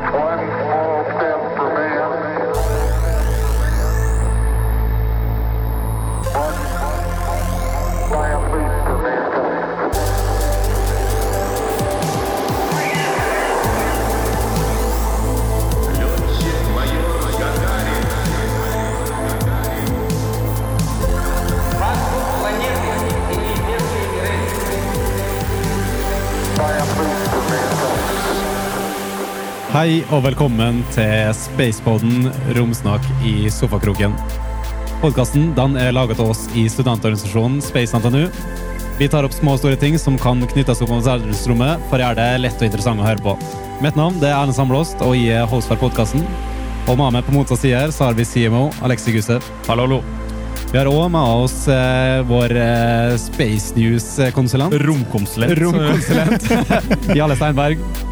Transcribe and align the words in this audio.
That's 0.00 0.14
one 0.14 0.59
Hei 29.80 30.02
og 30.12 30.26
velkommen 30.26 30.82
til 30.92 31.30
Spacepoden 31.32 32.26
romsnakk 32.52 33.06
i 33.24 33.46
sofakroken. 33.48 34.12
Podkasten 35.00 35.54
er 35.80 35.94
laget 35.96 36.20
av 36.20 36.34
oss 36.34 36.42
i 36.52 36.66
studentorganisasjonen 36.68 37.62
Space 37.64 37.96
NTNU. 37.96 38.26
Vi 38.98 39.08
tar 39.08 39.24
opp 39.24 39.32
små 39.32 39.54
og 39.56 39.62
store 39.62 39.78
ting 39.80 39.96
som 39.96 40.18
kan 40.20 40.44
knyttes 40.52 40.82
opp 40.84 40.92
mot 40.92 41.06
verdensrommet 41.06 41.80
for 41.88 41.96
å 41.96 42.02
gjøre 42.02 42.18
det 42.18 42.42
lett 42.42 42.60
og 42.60 42.68
interessant 42.68 43.00
å 43.00 43.06
høre 43.08 43.24
på. 43.24 43.32
Mitt 43.80 43.96
navn 43.96 44.20
det 44.20 44.28
er 44.28 44.36
Erlend 44.42 44.58
Samblåst, 44.58 45.00
og 45.00 45.16
jeg 45.16 45.40
er 45.40 45.48
host 45.48 45.72
for 45.72 45.80
podkasten. 45.80 46.28
Og 46.84 47.00
med 47.00 47.16
meg 47.16 47.24
på 47.24 47.38
motsatt 47.38 47.64
side 47.64 47.86
så 47.96 48.10
har 48.10 48.20
vi 48.20 48.28
CMO 48.28 48.66
Alexi 48.84 49.16
Gusev. 49.16 49.48
Hallo, 49.70 49.88
hallo. 49.88 50.02
Vi 50.74 50.76
har 50.76 50.92
òg 50.92 51.08
med 51.16 51.40
oss 51.40 51.56
eh, 51.72 52.20
vår 52.28 52.52
eh, 52.66 53.16
Space 53.24 53.72
News-konsulent. 53.80 54.76
Romkonsulent. 54.84 55.56
Romkonsulent. 55.64 56.52
Jale 57.22 57.40
Steinberg. 57.40 58.09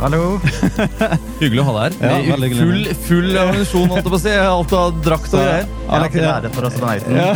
Hallo. 0.00 0.38
Hyggelig 1.42 1.60
å 1.60 1.64
ha 1.66 1.72
deg 1.90 1.98
her. 2.00 2.22
Ja, 2.24 2.36
full, 2.56 2.86
full 3.04 3.34
ammunisjon, 3.36 3.90
holdt 3.90 4.06
jeg 4.06 4.06
på 4.06 4.16
å 4.16 4.20
si. 4.22 4.32
Alt 4.32 4.72
av 4.72 4.94
drakt 5.04 5.34
og 5.36 5.42
greier. 5.44 5.66
Til 6.14 6.24
ære 6.24 6.50
for 6.54 6.68
astronauten. 6.70 7.18
Ja. 7.20 7.34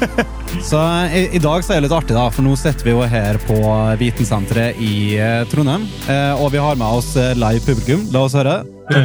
Så 0.70 0.80
i, 1.14 1.22
i 1.38 1.40
dag 1.42 1.62
så 1.62 1.76
er 1.76 1.78
det 1.78 1.86
litt 1.86 1.94
artig, 1.94 2.16
da, 2.16 2.24
for 2.34 2.42
nå 2.42 2.56
sitter 2.58 2.88
vi 2.88 2.96
jo 2.96 3.04
her 3.06 3.38
på 3.46 3.60
Vitensenteret 4.00 4.80
i 4.82 5.14
eh, 5.22 5.44
Trondheim. 5.52 5.86
Eh, 6.10 6.42
og 6.42 6.50
vi 6.50 6.58
har 6.58 6.74
med 6.80 6.98
oss 6.98 7.12
eh, 7.14 7.30
live 7.38 7.62
publikum. 7.62 8.02
La 8.10 8.24
oss 8.26 8.34
høre. 8.34 8.56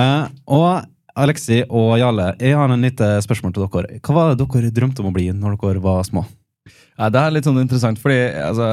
eh, 0.00 0.24
og 0.56 0.70
Alexi 1.16 1.60
og 1.68 1.98
Jalle, 2.00 2.32
jeg 2.40 2.56
har 2.56 2.72
en 2.72 2.88
lite 2.88 3.12
spørsmål 3.28 3.52
til 3.52 3.68
dere. 3.68 4.00
Hva 4.00 4.16
var 4.16 4.32
det 4.32 4.40
dere 4.40 4.72
drømte 4.80 5.04
om 5.04 5.12
å 5.12 5.14
bli 5.20 5.28
når 5.36 5.60
dere 5.60 5.84
var 5.84 6.00
små? 6.08 6.24
Nei, 6.96 7.08
det 7.12 7.20
er 7.22 7.34
litt 7.36 7.44
sånn 7.48 7.60
interessant, 7.60 7.98
fordi 8.00 8.16
altså, 8.40 8.68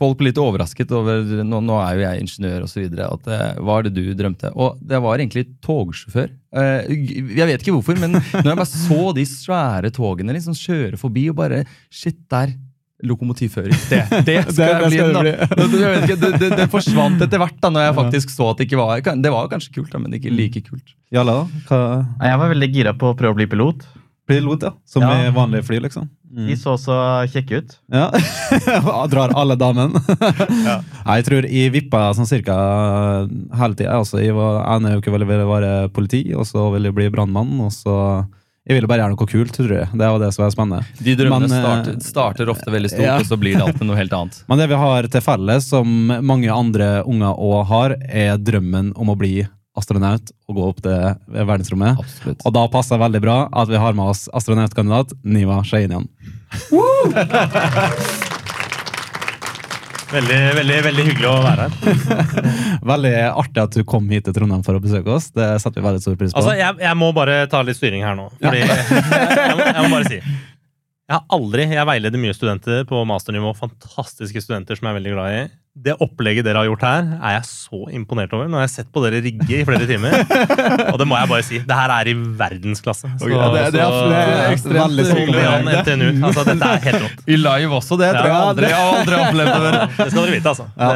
folk 0.00 0.18
blir 0.18 0.30
litt 0.32 0.40
overrasket 0.42 0.90
over 0.98 1.22
Nå, 1.46 1.60
nå 1.62 1.76
er 1.84 1.94
jo 1.98 2.02
jeg 2.06 2.24
ingeniør 2.24 2.64
osv. 2.66 2.88
At 3.06 3.30
eh, 3.30 3.46
hva 3.62 3.78
er 3.78 3.88
det 3.88 3.94
du 3.98 4.02
drømte? 4.18 4.50
Og 4.56 4.80
det 4.82 4.98
var 5.04 5.18
egentlig 5.22 5.46
togsjåfør. 5.64 6.32
Eh, 6.58 6.90
jeg 7.38 7.48
vet 7.52 7.62
ikke 7.62 7.76
hvorfor, 7.78 7.96
men 8.02 8.18
når 8.18 8.50
jeg 8.52 8.58
bare 8.64 8.68
så 8.72 9.00
de 9.16 9.24
svære 9.30 9.92
togene 9.94 10.34
liksom 10.36 10.58
kjøre 10.58 10.98
forbi 11.00 11.28
og 11.32 11.38
bare 11.44 11.62
Shit, 11.90 12.18
der! 12.32 12.52
Lokomotivfører. 13.02 13.72
Det, 13.90 13.96
det 14.28 14.34
skal 14.54 14.84
Det- 14.86 14.92
jeg 14.94 15.08
bli. 15.10 15.30
da. 15.32 15.46
Det, 15.58 15.78
jeg 15.80 16.02
ikke, 16.04 16.16
det, 16.22 16.28
det, 16.38 16.50
det 16.60 16.66
forsvant 16.70 17.24
etter 17.24 17.40
hvert, 17.42 17.56
da 17.58 17.70
når 17.74 17.88
jeg 17.88 17.96
faktisk 17.96 18.30
så 18.30 18.52
at 18.52 18.60
det 18.60 18.68
ikke 18.68 18.78
var 18.78 19.00
Det 19.02 19.32
var 19.34 19.48
kanskje 19.50 19.72
kult, 19.74 19.88
da, 19.90 19.98
men 19.98 20.14
ikke 20.14 20.30
like 20.30 20.62
kult. 20.68 20.92
Jarle, 21.10 21.34
da? 21.40 21.62
Hva? 21.66 21.80
Jeg 22.28 22.38
var 22.44 22.52
veldig 22.54 22.68
gira 22.76 22.92
på 22.94 23.10
å 23.10 23.16
prøve 23.18 23.34
å 23.34 23.38
bli 23.40 23.48
pilot. 23.50 23.82
Pilot, 24.32 24.66
ja. 24.68 24.72
Som 24.88 25.04
Ja. 25.06 25.14
i 25.28 25.30
vanlige 25.34 25.66
fly, 25.68 25.78
liksom? 25.84 26.08
De 26.32 26.54
så 26.56 26.78
så 26.80 26.94
kjekke 27.28 27.58
ut. 27.60 27.74
Ja. 27.92 28.06
Drar 29.12 29.34
alle 29.36 29.56
damene. 29.60 30.00
ja. 30.68 30.78
Jeg 31.16 31.26
tror 31.26 31.44
jeg 31.44 31.72
vippa 31.74 32.06
sånn 32.16 32.28
cirka 32.30 32.54
hele 33.58 33.76
tida. 33.76 33.98
Altså, 33.98 34.20
jeg 34.22 34.32
var 34.36 34.62
ene 34.76 34.94
uke 34.96 35.12
ville 35.12 35.28
jeg 35.28 35.48
være 35.50 35.72
politi, 35.92 36.22
og 36.32 36.46
så 36.48 36.70
ville 36.72 36.88
jeg 36.88 36.96
bli 36.96 37.10
brannmann. 37.12 37.52
Og 37.66 37.72
så 37.74 37.96
Jeg 38.62 38.76
ville 38.78 38.86
bare 38.86 39.02
gjøre 39.02 39.16
noe 39.16 39.26
kult, 39.26 39.52
tror 39.56 39.72
jeg. 39.74 39.88
Det 39.90 40.08
var 40.14 40.20
det 40.22 40.28
som 40.36 40.44
var 40.44 40.52
spennende. 40.54 40.84
De 41.02 41.16
drømmene 41.18 41.48
Men, 41.50 41.56
eh, 41.58 41.62
starter, 41.64 41.96
starter 42.06 42.50
ofte 42.52 42.70
veldig 42.70 42.90
stort, 42.92 43.02
ja. 43.08 43.16
og 43.18 43.26
så 43.26 43.36
blir 43.36 43.56
det 43.58 43.64
alltid 43.66 43.88
noe 43.88 43.98
helt 43.98 44.12
annet. 44.14 44.36
Men 44.48 44.62
det 44.62 44.68
vi 44.70 44.78
har 44.78 45.08
til 45.10 45.20
felles, 45.26 45.66
som 45.66 45.88
mange 46.22 46.46
andre 46.48 47.02
unger 47.02 47.34
òg 47.42 47.64
har, 47.72 47.96
er 48.06 48.38
drømmen 48.38 48.92
om 48.94 49.10
å 49.10 49.18
bli 49.18 49.42
astronaut 49.78 50.32
og 50.48 50.58
gå 50.58 50.66
opp 50.68 50.82
til 50.84 51.14
verdensrommet. 51.32 52.00
Absolutt. 52.02 52.42
Og 52.44 52.56
da 52.56 52.66
passer 52.72 52.96
det 52.98 53.04
veldig 53.06 53.22
bra 53.24 53.38
at 53.62 53.72
vi 53.72 53.80
har 53.80 53.96
med 53.96 54.12
oss 54.12 54.26
astronautkandidat 54.36 55.16
Niva 55.24 55.62
Shahinian. 55.66 56.08
Veldig, 60.12 60.38
veldig, 60.58 60.78
veldig 60.84 61.04
hyggelig 61.06 61.28
å 61.30 61.36
være 61.40 61.66
her. 61.66 61.76
Veldig 62.92 63.12
artig 63.30 63.62
at 63.62 63.76
du 63.78 63.84
kom 63.88 64.10
hit 64.12 64.26
til 64.26 64.34
Trondheim 64.36 64.64
for 64.66 64.76
å 64.76 64.82
besøke 64.82 65.08
oss. 65.14 65.30
Det 65.32 65.46
setter 65.62 65.80
vi 65.80 65.86
veldig 65.86 66.02
stor 66.04 66.18
pris 66.20 66.34
på. 66.34 66.40
Altså, 66.40 66.52
jeg, 66.58 66.76
jeg 66.84 66.98
må 67.00 67.08
bare 67.16 67.38
ta 67.48 67.62
litt 67.64 67.78
styring 67.78 68.04
her 68.04 68.18
nå. 68.18 68.26
Fordi, 68.42 68.60
jeg, 68.60 69.56
må, 69.56 69.68
jeg 69.70 69.86
må 69.86 69.92
bare 69.94 70.10
si 70.10 70.18
Jeg 70.18 71.14
har 71.14 71.24
aldri, 71.38 71.66
jeg 71.72 71.88
veileder 71.88 72.22
mye 72.26 72.36
studenter 72.36 72.84
på 72.90 73.00
masternivå. 73.08 73.54
Fantastiske 73.56 74.44
studenter 74.44 74.76
som 74.76 74.90
jeg 74.90 74.92
er 74.92 75.00
veldig 75.00 75.14
glad 75.16 75.38
i. 75.38 75.42
Det 75.72 75.94
opplegget 76.04 76.44
dere 76.44 76.60
har 76.60 76.66
gjort 76.68 76.82
her, 76.84 77.06
er 77.16 77.32
jeg 77.38 77.44
så 77.48 77.78
imponert 77.96 78.32
over. 78.36 78.44
Nå 78.52 78.58
har 78.58 78.66
jeg 78.66 78.72
sett 78.74 78.88
på 78.92 79.00
dere 79.00 79.22
rigge 79.24 79.54
i 79.56 79.62
flere 79.64 79.86
timer. 79.88 80.12
Og 80.92 80.98
det 81.00 81.06
må 81.08 81.16
jeg 81.16 81.30
bare 81.30 81.44
si. 81.46 81.60
Det 81.64 81.78
her 81.78 81.92
er 81.94 82.10
i 82.10 82.12
verdensklasse. 82.12 83.08
Så, 83.16 83.30
Ja, 83.32 83.46
det- 83.54 83.62
det 83.72 83.80
er 83.80 83.94
det 84.10 84.18
er 84.18 84.50
ekstremt 84.50 84.76
veldig 84.82 85.06
hyggelig. 85.16 85.44
Altså, 86.28 86.44
dette 86.50 86.68
er 86.68 86.82
helt 86.84 86.98
rått. 87.06 87.22
I 87.24 87.38
live 87.40 87.72
også, 87.78 87.96
det 88.02 88.10
tror 88.12 88.28
jeg 88.28 88.34
Ja, 88.34 88.42
aldri, 88.50 88.68
jeg 88.68 88.76
har 88.76 88.98
aldri 88.98 89.16
opplevd 89.22 89.52
før. 89.54 89.78
Det 90.02 90.08
skal 90.12 90.20
dere 90.26 90.34
vite, 90.36 90.52
altså. 90.52 90.66
Ja. 90.76 90.90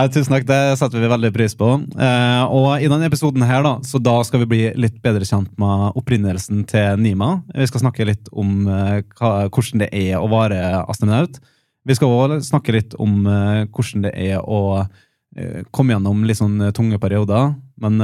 Ja, 0.00 0.04
tusen 0.16 0.32
takk, 0.32 0.46
det 0.48 0.60
setter 0.80 1.02
vi 1.04 1.10
veldig 1.12 1.30
pris 1.36 1.54
på. 1.60 1.68
Eh, 2.08 2.44
og 2.56 2.68
i 2.80 2.88
denne 2.88 3.10
episoden 3.10 3.44
her, 3.44 3.60
da, 3.68 3.74
så 3.84 4.00
da 4.00 4.14
skal 4.24 4.40
vi 4.46 4.48
bli 4.54 4.62
litt 4.80 4.96
bedre 5.04 5.28
kjent 5.28 5.52
med 5.60 5.92
opprinnelsen 6.00 6.64
til 6.72 6.96
Nima. 7.04 7.42
Vi 7.52 7.68
skal 7.68 7.84
snakke 7.84 8.08
litt 8.08 8.32
om 8.32 8.64
eh, 8.64 9.02
hva, 9.20 9.34
hvordan 9.52 9.84
det 9.84 9.90
er 9.92 10.16
å 10.16 10.32
være 10.32 10.62
astronaut. 10.88 11.36
Vi 11.86 11.94
skal 11.94 12.10
også 12.10 12.40
snakke 12.48 12.72
litt 12.74 12.96
om 12.98 13.20
eh, 13.30 13.62
hvordan 13.70 14.08
det 14.08 14.10
er 14.18 14.40
å 14.42 14.82
eh, 14.82 15.60
komme 15.70 15.94
gjennom 15.94 16.24
litt 16.26 16.40
sånn 16.40 16.58
eh, 16.58 16.72
tunge 16.74 16.98
perioder. 16.98 17.52
Men 17.78 18.02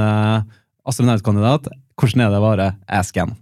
astronautkandidat, 0.87 1.67
hvordan 1.99 2.23
er 2.23 2.31
det 2.31 2.39
å 2.39 2.45
være 2.45 2.67
ascan? 2.87 3.33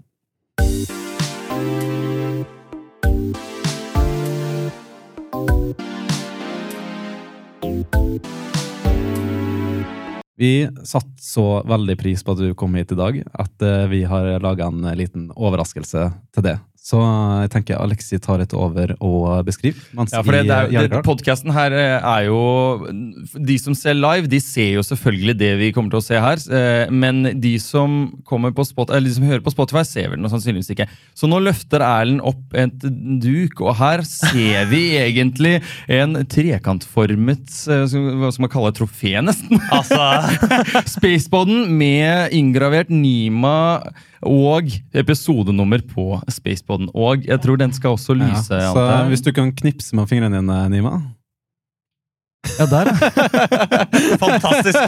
Vi 10.41 10.53
satte 10.81 11.21
så 11.21 11.45
veldig 11.69 11.99
pris 12.01 12.25
på 12.25 12.33
at 12.33 12.41
du 12.41 12.55
kom 12.57 12.73
hit 12.79 12.95
i 12.95 12.97
dag, 12.97 13.21
at 13.29 13.69
vi 13.91 14.01
har 14.09 14.33
laga 14.41 14.71
en 14.71 14.87
liten 14.97 15.29
overraskelse 15.35 16.07
til 16.33 16.47
det. 16.47 16.57
Så 16.81 16.97
jeg 16.97 17.51
tenker 17.53 17.77
Alexi 17.77 18.17
tar 18.17 18.41
et 18.41 18.53
over 18.57 18.95
og 19.05 19.43
beskriver. 19.45 19.77
Ja, 19.93 20.23
for 20.25 20.33
det, 20.33 20.47
det 20.49 20.55
det, 20.73 20.87
klart. 20.89 21.05
podcasten 21.05 21.53
her 21.53 21.75
eh, 21.77 22.01
er 22.01 22.23
jo 22.25 22.39
De 23.37 23.57
som 23.61 23.75
ser 23.77 23.93
live, 23.99 24.25
de 24.31 24.39
ser 24.41 24.79
jo 24.79 24.83
selvfølgelig 24.87 25.35
det 25.37 25.51
vi 25.59 25.69
kommer 25.75 25.93
til 25.93 26.01
å 26.01 26.05
se 26.07 26.17
her. 26.17 26.41
eh, 26.49 26.89
Men 26.89 27.21
de 27.37 27.53
som, 27.61 27.99
på 28.25 28.65
spot, 28.65 28.89
eller 28.89 29.05
de 29.05 29.13
som 29.13 29.29
hører 29.29 29.45
på 29.45 29.53
Spotify, 29.53 29.85
ser 29.85 30.09
vel 30.09 30.23
noe 30.23 30.33
sannsynligvis 30.33 30.73
ikke. 30.73 30.89
Så 31.13 31.29
nå 31.29 31.37
løfter 31.45 31.85
Erlend 31.85 32.25
opp 32.25 32.57
et 32.57 32.81
duk, 33.21 33.61
og 33.61 33.77
her 33.77 34.01
ser 34.09 34.65
vi 34.73 34.81
egentlig 35.05 35.59
en 35.85 36.17
trekantformet 36.33 37.61
eh, 37.69 37.85
Hva 37.85 38.33
skal 38.33 38.47
man 38.47 38.55
kalle 38.57 38.71
det? 38.73 38.79
Trofé, 38.81 39.13
nesten. 39.21 39.61
altså 39.69 40.01
Spaceboden 40.97 41.67
med 41.77 42.33
inngravert 42.33 42.89
Nima 42.89 43.83
og 44.21 44.69
episodenummer 44.93 45.81
på 45.93 46.19
Spaceboden. 46.29 46.89
Og 46.93 47.25
jeg 47.25 47.41
tror 47.41 47.59
den 47.61 47.73
skal 47.73 47.95
også 47.97 48.15
ja, 48.15 48.27
lyse. 48.27 48.43
så 48.45 48.59
alt 48.59 48.77
her. 48.77 49.07
hvis 49.09 49.25
du 49.25 49.31
kan 49.35 49.51
knipse 49.55 49.95
med 49.95 50.07
fingrene 50.07 50.41
dine, 50.41 50.61
Nima 50.69 50.99
Ja, 52.57 52.65
der, 52.65 52.85
ja. 52.89 54.17
Fantastisk! 54.21 54.79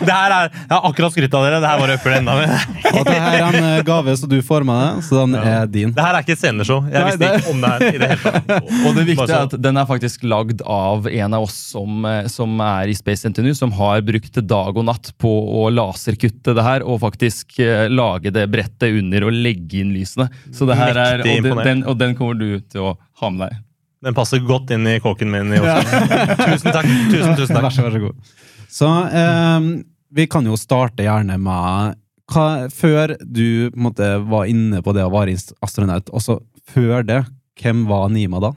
Det 0.00 0.12
her 0.12 0.30
er, 0.32 0.50
Jeg 0.54 0.70
har 0.70 0.84
akkurat 0.86 1.12
skrytt 1.14 1.34
av 1.34 1.42
dere. 1.46 1.58
Det 1.62 1.70
her 1.70 1.80
var 1.82 1.92
øker 1.96 2.14
enda 2.20 2.36
mer. 2.38 2.52
Og 2.92 3.00
det 3.08 3.16
her 3.18 3.36
er 3.40 3.58
en 3.58 3.66
eh, 3.72 3.80
gave 3.86 4.14
som 4.20 4.30
du 4.30 4.36
får 4.46 4.64
med 4.68 4.78
deg, 4.80 5.00
så 5.06 5.24
den 5.24 5.34
er 5.40 5.66
din. 5.70 5.92
Det 5.96 6.04
her 6.06 6.14
er 6.18 6.24
ikke 6.26 6.36
et 6.36 6.42
sceneshow. 6.44 6.84
Jeg 6.86 6.94
Nei, 6.94 7.10
visste 7.10 7.24
det- 7.24 7.40
ikke 7.42 7.52
om 7.56 7.64
det 7.64 7.72
her 7.72 7.84
i 7.88 8.00
det 8.02 8.10
hele 8.12 8.22
tatt. 8.22 8.54
Og 8.86 8.96
det 9.00 9.06
viktige 9.10 9.34
er 9.40 9.48
at 9.48 9.56
den 9.66 9.80
er 9.82 9.88
faktisk 9.90 10.26
lagd 10.30 10.62
av 10.62 11.10
en 11.10 11.36
av 11.40 11.48
oss 11.48 11.58
som, 11.74 12.06
eh, 12.10 12.30
som 12.32 12.54
er 12.68 12.92
i 12.94 12.96
Space 12.98 13.32
NTNU, 13.34 13.52
som 13.58 13.74
har 13.80 14.06
brukt 14.06 14.40
dag 14.46 14.78
og 14.78 14.86
natt 14.86 15.10
på 15.22 15.34
å 15.60 15.66
laserkutte 15.74 16.54
det 16.56 16.66
her, 16.66 16.86
og 16.86 17.02
faktisk 17.02 17.58
eh, 17.66 17.86
lage 17.90 18.30
det 18.34 18.46
brettet 18.52 18.94
under 19.02 19.26
og 19.26 19.34
legge 19.34 19.82
inn 19.82 19.90
lysene. 19.96 20.30
Så 20.54 20.70
det 20.70 20.78
her 20.78 20.94
er, 21.02 21.26
og, 21.26 21.62
den, 21.66 21.82
og 21.86 21.98
den 22.00 22.14
kommer 22.18 22.38
du 22.38 22.60
til 22.62 22.92
å 22.92 22.96
ha 23.22 23.30
med 23.34 23.48
deg. 23.48 23.62
Den 24.04 24.16
passer 24.16 24.42
godt 24.44 24.70
inn 24.74 24.86
i 24.90 24.98
kåken 25.00 25.30
min 25.32 25.54
i 25.56 25.60
Oslo. 25.62 26.00
Tusen 26.42 26.74
takk. 26.74 26.88
Tusen, 27.12 27.36
tusen 27.38 27.56
Vær 27.56 27.68
takk. 27.68 27.76
så, 27.76 27.86
vær 27.86 27.96
så 27.96 28.02
god. 28.02 28.34
Så 28.76 28.90
eh, 29.22 29.70
vi 30.16 30.26
kan 30.30 30.46
jo 30.48 30.58
starte 30.60 31.06
gjerne 31.06 31.38
med 31.40 31.96
hva, 32.32 32.46
Før 32.74 33.14
du 33.22 33.70
måte, 33.78 34.16
var 34.26 34.50
inne 34.50 34.82
på 34.82 34.94
det 34.96 35.04
å 35.06 35.12
være 35.14 35.36
astronaut, 35.62 36.10
også 36.10 36.40
før 36.66 37.04
det, 37.06 37.20
hvem 37.62 37.84
var 37.88 38.08
Nima 38.12 38.40
da? 38.42 38.52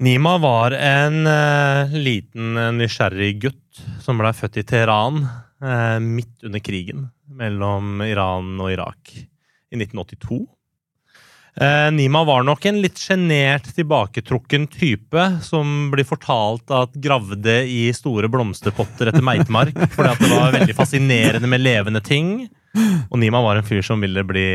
Nima 0.00 0.36
var 0.38 0.72
en 0.72 1.26
eh, 1.26 1.96
liten 1.98 2.56
eh, 2.56 2.70
nysgjerrig 2.76 3.32
gutt 3.42 3.80
som 4.04 4.20
ble 4.20 4.30
født 4.34 4.60
i 4.60 4.64
Teheran 4.66 5.24
eh, 5.26 5.98
midt 6.02 6.46
under 6.46 6.62
krigen 6.62 7.08
mellom 7.28 7.98
Iran 8.06 8.54
og 8.62 8.70
Irak 8.72 9.12
i 9.18 9.76
1982. 9.76 10.38
Eh, 11.60 11.90
Nima 11.92 12.22
var 12.24 12.44
nok 12.46 12.66
en 12.70 12.78
litt 12.84 13.00
sjenert, 13.02 13.66
tilbaketrukken 13.74 14.68
type 14.70 15.24
som 15.42 15.88
blir 15.90 16.06
fortalt 16.06 16.70
at 16.70 16.94
gravde 17.02 17.56
i 17.66 17.88
store 17.96 18.30
blomsterpotter 18.30 19.10
etter 19.10 19.24
meitemark 19.26 19.74
fordi 19.96 20.12
at 20.12 20.22
det 20.22 20.30
var 20.36 20.54
veldig 20.54 20.76
fascinerende 20.78 21.50
med 21.50 21.64
levende 21.64 22.02
ting. 22.04 22.46
Og 23.10 23.18
Nima 23.18 23.42
var 23.42 23.58
en 23.58 23.66
fyr 23.66 23.82
som 23.82 23.98
ville 24.04 24.22
bli 24.28 24.48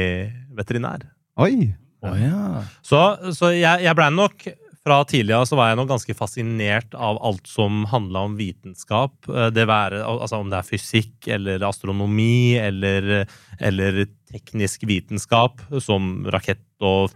veterinær. 0.55 1.03
Oi! 1.43 1.73
Oh, 2.03 2.15
ja. 2.19 2.63
Så, 2.83 2.99
så 3.35 3.53
jeg, 3.55 3.83
jeg 3.85 3.95
blei 3.95 4.09
nok 4.11 4.47
fra 4.83 4.97
tidlig 5.07 5.31
av 5.37 5.45
så 5.47 5.55
var 5.55 5.69
jeg 5.71 5.79
nok 5.79 5.93
ganske 5.93 6.15
fascinert 6.17 6.95
av 6.99 7.19
alt 7.23 7.47
som 7.47 7.85
handla 7.87 8.25
om 8.27 8.35
vitenskap. 8.39 9.15
Eh, 9.31 9.49
Det 9.55 9.67
være, 9.69 10.03
altså 10.03 10.41
Om 10.43 10.51
det 10.51 10.59
er 10.59 10.67
fysikk 10.67 11.29
eller 11.31 11.63
astronomi 11.67 12.55
eller, 12.59 13.23
eller 13.59 14.05
teknisk 14.33 14.83
vitenskap, 14.89 15.61
som 15.83 16.25
rakett 16.31 16.63
og 16.85 17.13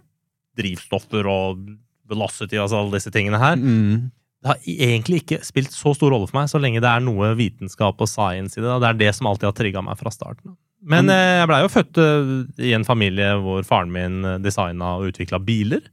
drivstoffer 0.58 1.28
og 1.30 1.66
velocity, 2.08 2.58
altså 2.58 2.80
alle 2.80 2.98
disse 2.98 3.12
tingene 3.14 3.40
her. 3.42 3.58
Mm. 3.60 4.08
Det 4.38 4.52
har 4.54 4.69
egentlig 4.69 5.24
ikke 5.24 5.42
spilt 5.46 5.74
så 5.74 5.92
stor 5.98 6.14
rolle 6.14 6.30
for 6.30 6.40
meg, 6.40 6.50
så 6.52 6.62
lenge 6.62 6.81
det 6.84 6.90
er 6.90 7.04
noe 7.04 7.34
vitenskap 7.38 8.00
og 8.02 8.10
science 8.10 8.58
i 8.58 8.62
det. 8.62 8.69
da. 8.69 8.80
Det 8.84 8.90
er 8.90 9.02
det 9.02 9.12
som 9.18 9.30
alltid 9.30 9.50
har 9.50 9.58
trigga 9.58 9.84
meg 9.86 10.00
fra 10.00 10.14
starten. 10.14 10.56
Men 10.88 11.10
mm. 11.10 11.14
jeg 11.18 11.50
blei 11.50 11.60
jo 11.64 11.74
født 11.74 12.00
eh, 12.04 12.31
i 12.69 12.74
en 12.78 12.86
familie 12.88 13.31
hvor 13.44 13.66
faren 13.68 13.92
min 13.92 14.22
designa 14.46 14.96
og 15.00 15.12
utvikla 15.12 15.42
biler. 15.44 15.84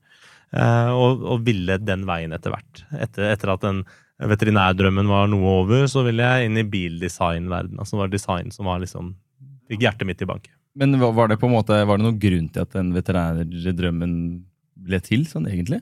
eh, 0.53 0.91
Og, 0.93 1.25
og 1.25 1.45
ville 1.47 1.81
den 1.81 2.05
veien 2.07 2.37
etter 2.37 2.53
hvert. 2.53 2.85
Etter, 2.93 3.31
etter 3.33 3.55
at 3.57 3.65
den 3.65 3.83
veterinærdrømmen 4.21 5.09
var 5.11 5.27
noe 5.33 5.57
over, 5.65 5.89
så 5.91 6.05
ville 6.07 6.23
jeg 6.23 6.47
inn 6.47 6.61
i 6.61 6.69
bildesignverdenen. 6.69 7.81
Altså 7.81 7.97
det 7.97 8.05
var 8.05 8.13
design 8.13 8.55
som 8.55 8.71
var 8.71 8.85
liksom 8.85 9.15
Fikk 9.65 9.81
hjertet 9.81 10.05
mitt 10.05 10.21
i 10.21 10.27
bank. 10.29 10.51
Men 10.75 10.99
var 10.99 11.29
det 11.31 11.39
på 11.39 11.47
en 11.47 11.55
måte, 11.55 11.77
var 11.87 11.99
det 11.99 12.07
noen 12.07 12.21
grunn 12.23 12.49
til 12.51 12.65
at 12.65 12.73
den 12.75 12.91
veterinærdrømmen 12.97 14.15
ble 14.85 14.99
til, 15.05 15.23
sånn 15.31 15.47
egentlig? 15.47 15.81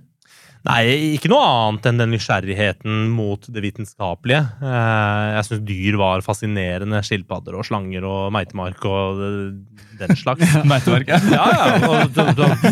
Nei, 0.63 0.83
ikke 1.17 1.27
noe 1.33 1.43
annet 1.43 1.87
enn 1.91 1.99
den 1.99 2.13
nysgjerrigheten 2.15 3.09
mot 3.11 3.49
det 3.51 3.63
vitenskapelige. 3.65 4.45
Eh, 4.63 5.25
Jeg 5.37 5.47
syns 5.49 5.63
dyr 5.67 5.97
var 5.99 6.23
fascinerende. 6.23 7.01
Skilpadder 7.03 7.57
og 7.59 7.67
slanger 7.67 8.07
og 8.07 8.29
meitemark 8.37 8.85
og 8.87 9.23
eh, 9.27 9.81
den 9.99 10.15
slags. 10.21 10.55
Meitemark, 10.71 11.11
ja. 11.11 11.19
Ja, 11.33 11.49
ja. 11.51 11.67
Og, 11.89 12.15
og, 12.15 12.45
og, 12.47 12.67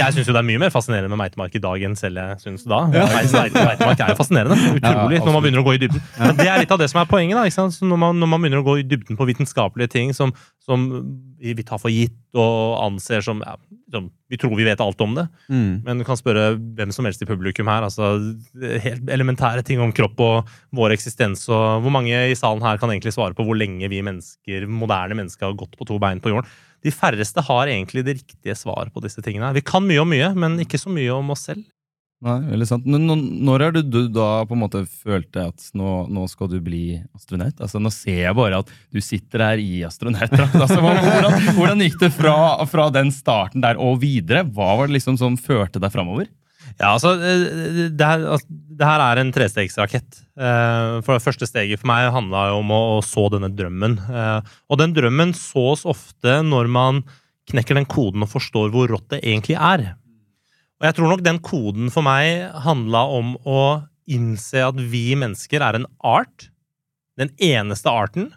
jeg 0.00 0.16
syns 0.16 0.26
jo 0.26 0.34
det 0.34 0.42
er 0.42 0.48
mye 0.50 0.64
mer 0.64 0.74
fascinerende 0.74 1.12
med 1.14 1.22
meitemark 1.22 1.54
i 1.54 1.62
dag 1.62 1.86
enn 1.86 1.94
selv 1.98 2.18
jeg 2.24 2.42
syns 2.42 2.66
da. 2.66 2.82
Meite- 2.90 3.46
Meitemark 3.54 4.02
er 4.02 4.12
jo 4.14 4.18
fascinerende. 4.18 4.58
Utrolig 4.80 5.22
når 5.22 5.32
man 5.38 5.46
begynner 5.46 5.62
å 5.62 5.68
gå 5.70 5.76
i 5.78 5.82
dybden. 5.86 6.02
Men 6.18 6.36
det 6.42 6.50
er 6.50 6.62
litt 6.64 6.74
av 6.74 6.82
det 6.82 6.90
som 6.90 7.04
er 7.04 7.10
poenget. 7.14 7.38
da, 7.38 7.68
når, 7.86 8.02
man, 8.08 8.18
når 8.18 8.32
man 8.34 8.42
begynner 8.42 8.64
å 8.64 8.66
gå 8.66 8.80
i 8.82 8.86
dybden 8.90 9.18
på 9.18 9.30
vitenskapelige 9.30 9.94
ting 9.94 10.10
som, 10.16 10.34
som 10.66 10.88
vi 11.38 11.54
tar 11.62 11.78
for 11.78 11.94
gitt 11.94 12.18
og 12.34 12.80
anser 12.82 13.22
som, 13.24 13.46
ja, 13.46 13.54
Vi 13.88 14.36
tror 14.40 14.54
vi 14.58 14.66
vet 14.66 14.80
alt 14.84 15.00
om 15.00 15.14
det. 15.16 15.24
Mm. 15.48 15.80
Men 15.86 16.00
du 16.00 16.04
kan 16.06 16.18
spørre 16.18 16.50
hvem 16.56 16.92
som 16.94 17.08
helst 17.08 17.22
i 17.24 17.28
publikum 17.28 17.70
her. 17.70 17.86
altså 17.86 18.10
Helt 18.84 19.08
elementære 19.08 19.64
ting 19.66 19.80
om 19.80 19.94
kropp 19.96 20.20
og 20.24 20.52
vår 20.76 20.96
eksistens. 20.96 21.46
og 21.48 21.82
Hvor 21.84 21.94
mange 21.94 22.12
i 22.28 22.36
salen 22.38 22.64
her 22.64 22.80
kan 22.80 22.92
egentlig 22.92 23.14
svare 23.16 23.36
på 23.36 23.46
hvor 23.48 23.58
lenge 23.58 23.88
vi 23.88 24.02
mennesker, 24.04 24.68
moderne 24.68 25.16
mennesker 25.18 25.48
har 25.48 25.58
gått 25.58 25.78
på 25.78 25.88
to 25.88 26.00
bein 26.02 26.20
på 26.20 26.34
jorden? 26.34 26.48
De 26.84 26.92
færreste 26.94 27.42
har 27.42 27.66
egentlig 27.66 28.04
det 28.06 28.20
riktige 28.20 28.54
svaret 28.54 28.92
på 28.94 29.02
disse 29.02 29.22
tingene. 29.24 29.50
Vi 29.56 29.64
kan 29.66 29.86
mye 29.86 30.04
om 30.04 30.12
mye, 30.12 30.30
men 30.38 30.60
ikke 30.62 30.78
så 30.78 30.92
mye 30.92 31.10
om 31.16 31.34
oss 31.34 31.48
selv. 31.50 31.64
Nei, 32.18 32.40
veldig 32.50 32.66
sant. 32.66 32.86
Nå- 32.90 32.98
nå- 32.98 33.42
Når 33.46 33.62
er 33.62 33.72
det 33.76 33.84
du 33.94 34.08
da 34.10 34.44
på 34.44 34.56
en 34.56 34.62
måte 34.64 34.80
følte 34.90 35.44
at 35.52 35.68
nå, 35.78 36.08
nå 36.10 36.24
skal 36.28 36.48
du 36.50 36.56
bli 36.60 36.98
astronaut? 37.14 37.54
Altså, 37.62 37.78
nå 37.78 37.92
ser 37.94 38.24
jeg 38.24 38.34
bare 38.34 38.58
at 38.58 38.72
du 38.90 38.98
sitter 39.00 39.38
her 39.44 39.58
i 39.62 39.84
astronautdrakt. 39.86 40.56
Altså, 40.64 40.80
hvordan, 40.82 41.54
hvordan 41.54 41.84
gikk 41.86 42.00
det 42.00 42.10
fra, 42.16 42.34
fra 42.66 42.88
den 42.90 43.12
starten 43.14 43.62
der 43.62 43.78
og 43.78 44.00
videre? 44.02 44.42
Hva 44.42 44.72
var 44.80 44.88
det 44.90 44.96
liksom 44.98 45.16
som 45.20 45.36
førte 45.38 45.78
deg 45.78 45.94
framover? 45.94 46.26
Ja, 46.80 46.90
altså, 46.96 47.14
eh, 47.22 47.86
det 47.94 48.02
her, 48.10 48.26
altså, 48.34 48.46
det 48.50 48.86
her 48.90 49.00
er 49.06 49.20
en 49.22 49.30
trestegsrakett. 49.32 50.18
Eh, 50.38 50.98
For 51.06 51.14
det 51.14 51.22
første 51.24 51.46
steget 51.48 51.78
for 51.80 51.86
meg 51.90 52.10
handla 52.12 52.48
om 52.58 52.68
å, 52.74 52.80
å 52.98 53.00
så 53.06 53.28
denne 53.30 53.48
drømmen. 53.54 53.94
Eh, 54.10 54.40
Og 54.68 54.78
den 54.82 54.92
drømmen 54.94 55.32
sås 55.38 55.86
ofte 55.86 56.40
når 56.42 56.66
man 56.68 57.00
knekker 57.48 57.78
den 57.78 57.86
koden 57.88 58.26
og 58.26 58.28
forstår 58.34 58.74
hvor 58.74 58.90
rått 58.90 59.06
det 59.14 59.22
egentlig 59.22 59.54
er. 59.56 59.94
Og 60.78 60.86
jeg 60.86 60.94
tror 60.94 61.10
nok 61.10 61.24
den 61.26 61.40
koden 61.42 61.90
for 61.90 62.06
meg 62.06 62.52
handla 62.64 63.04
om 63.18 63.34
å 63.48 63.62
innse 64.08 64.62
at 64.64 64.78
vi 64.78 65.10
mennesker 65.18 65.62
er 65.64 65.80
en 65.80 65.88
art. 66.06 66.48
Den 67.18 67.32
eneste 67.42 67.90
arten 67.90 68.30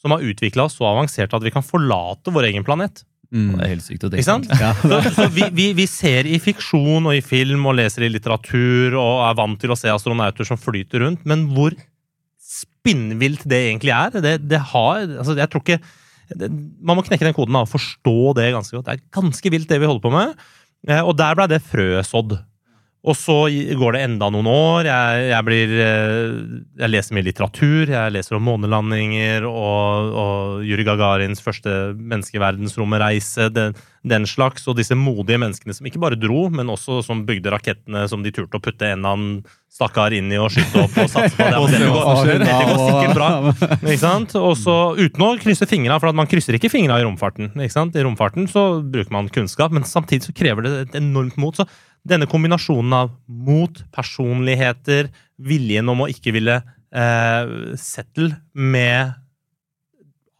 som 0.00 0.12
har 0.14 0.24
utvikla 0.24 0.66
oss 0.68 0.76
så 0.78 0.86
avansert 0.88 1.32
at 1.36 1.44
vi 1.44 1.52
kan 1.52 1.64
forlate 1.64 2.32
vår 2.32 2.50
egen 2.50 2.64
planet. 2.66 3.02
Mm. 3.30 3.52
Det 3.54 3.62
er 3.64 3.72
helt 3.74 3.84
sykt 3.86 4.04
å 4.04 4.10
Ikke 4.10 4.26
sant? 4.26 4.48
tenke. 4.50 4.70
Så, 4.82 5.12
så 5.14 5.26
vi, 5.32 5.44
vi, 5.54 5.68
vi 5.78 5.86
ser 5.88 6.26
i 6.26 6.38
fiksjon 6.42 7.06
og 7.06 7.14
i 7.14 7.22
film 7.24 7.64
og 7.70 7.76
leser 7.78 8.06
i 8.06 8.10
litteratur 8.12 8.96
og 8.98 9.24
er 9.28 9.36
vant 9.38 9.60
til 9.62 9.72
å 9.72 9.78
se 9.78 9.92
astronauter 9.92 10.48
som 10.48 10.60
flyter 10.60 11.04
rundt, 11.04 11.22
men 11.28 11.46
hvor 11.54 11.76
spinnvilt 12.50 13.44
det 13.48 13.60
egentlig 13.68 13.92
er, 13.94 14.16
det, 14.24 14.34
det 14.50 14.58
har 14.72 15.04
altså 15.04 15.36
Jeg 15.38 15.50
tror 15.52 15.62
ikke 15.62 15.78
det, 16.40 16.48
Man 16.82 16.96
må 16.98 17.04
knekke 17.06 17.26
den 17.26 17.36
koden 17.36 17.58
og 17.58 17.68
forstå 17.70 18.16
det 18.38 18.48
ganske 18.54 18.76
godt. 18.76 18.88
Det 18.88 18.96
er 18.98 19.04
ganske 19.16 19.52
vilt, 19.52 19.68
det 19.70 19.80
vi 19.82 19.88
holder 19.90 20.04
på 20.04 20.12
med. 20.14 20.34
Eh, 20.88 21.02
Og 21.04 21.16
der 21.18 21.34
ble 21.36 21.46
det 21.50 21.60
frøet 21.62 22.06
sådd. 22.08 22.38
Og 23.00 23.16
så 23.16 23.34
går 23.80 23.96
det 23.96 24.00
enda 24.04 24.28
noen 24.28 24.48
år. 24.50 24.88
Jeg, 24.90 25.28
jeg, 25.30 25.44
blir, 25.46 25.70
eh, 25.80 26.34
jeg 26.82 26.92
leser 26.92 27.16
mye 27.16 27.24
litteratur. 27.30 27.92
Jeg 27.94 28.12
leser 28.12 28.36
om 28.36 28.44
månelandinger 28.44 29.46
og, 29.48 30.10
og 30.20 30.66
Juri 30.68 30.84
Gagarins 30.84 31.40
første 31.40 31.94
menneskeverdensromreise. 31.96 33.48
Den, 33.56 33.78
den 34.04 34.28
slags. 34.28 34.68
Og 34.68 34.76
disse 34.76 34.98
modige 34.98 35.40
menneskene 35.40 35.76
som 35.76 35.88
ikke 35.88 36.02
bare 36.02 36.20
dro, 36.20 36.50
men 36.52 36.68
også 36.72 37.00
som 37.06 37.24
bygde 37.28 37.52
rakettene 37.56 38.04
som 38.10 38.20
de 38.24 38.34
turte 38.36 38.60
å 38.60 38.64
putte 38.64 38.92
en 38.92 39.00
eller 39.00 39.16
annen 39.16 39.58
stakkar 39.70 40.12
inn 40.16 40.28
i 40.34 40.38
og 40.40 40.50
skyte 40.52 40.82
opp 40.82 40.96
og 41.00 41.08
satse 41.08 41.36
på. 41.38 41.46
Det, 41.70 41.86
hva 41.86 42.14
går, 42.18 42.30
det 42.42 42.48
går 42.50 42.80
sikkert 42.80 43.16
bra. 43.16 43.28
Ikke 43.78 44.00
sant? 44.00 44.34
Og 44.36 44.56
så 44.58 44.74
uten 44.98 45.24
å 45.24 45.34
krysse 45.40 45.68
fingra, 45.70 46.00
for 46.02 46.12
man 46.16 46.28
krysser 46.28 46.56
ikke 46.58 46.72
fingra 46.72 46.98
i 47.00 47.06
romfarten. 47.06 47.52
Ikke 47.54 47.72
sant? 47.72 47.96
I 47.96 48.04
romfarten 48.04 48.48
så 48.50 48.64
bruker 48.82 49.14
man 49.14 49.30
kunnskap, 49.32 49.72
men 49.72 49.86
samtidig 49.88 50.26
så 50.26 50.34
krever 50.36 50.66
det 50.66 50.72
et 50.82 50.98
enormt 51.00 51.38
mot. 51.40 51.56
Så 51.56 51.68
denne 52.06 52.28
kombinasjonen 52.30 52.94
av 52.96 53.10
mot, 53.26 53.82
personligheter, 53.92 55.10
viljen 55.40 55.88
om 55.92 56.04
å 56.04 56.08
ikke 56.12 56.34
ville 56.36 56.60
eh, 56.60 57.52
settle 57.80 58.32
med 58.52 59.12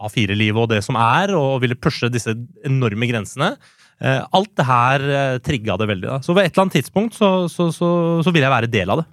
A4-livet 0.01 0.63
og 0.63 0.71
det 0.73 0.81
som 0.87 0.97
er, 1.01 1.35
og 1.37 1.61
ville 1.65 1.79
pushe 1.79 2.09
disse 2.13 2.35
enorme 2.67 3.09
grensene. 3.11 3.55
Eh, 4.01 4.21
alt 4.33 4.53
det 4.57 4.65
her 4.65 5.07
eh, 5.13 5.39
trigga 5.45 5.77
det 5.81 5.91
veldig. 5.91 6.09
Da. 6.09 6.21
Så 6.25 6.37
ved 6.37 6.49
et 6.49 6.55
eller 6.55 6.67
annet 6.67 6.79
tidspunkt 6.79 7.17
så, 7.19 7.49
så, 7.53 7.69
så, 7.75 7.91
så 8.25 8.33
vil 8.33 8.47
jeg 8.47 8.55
være 8.55 8.71
del 8.73 8.95
av 8.95 9.03
det. 9.03 9.09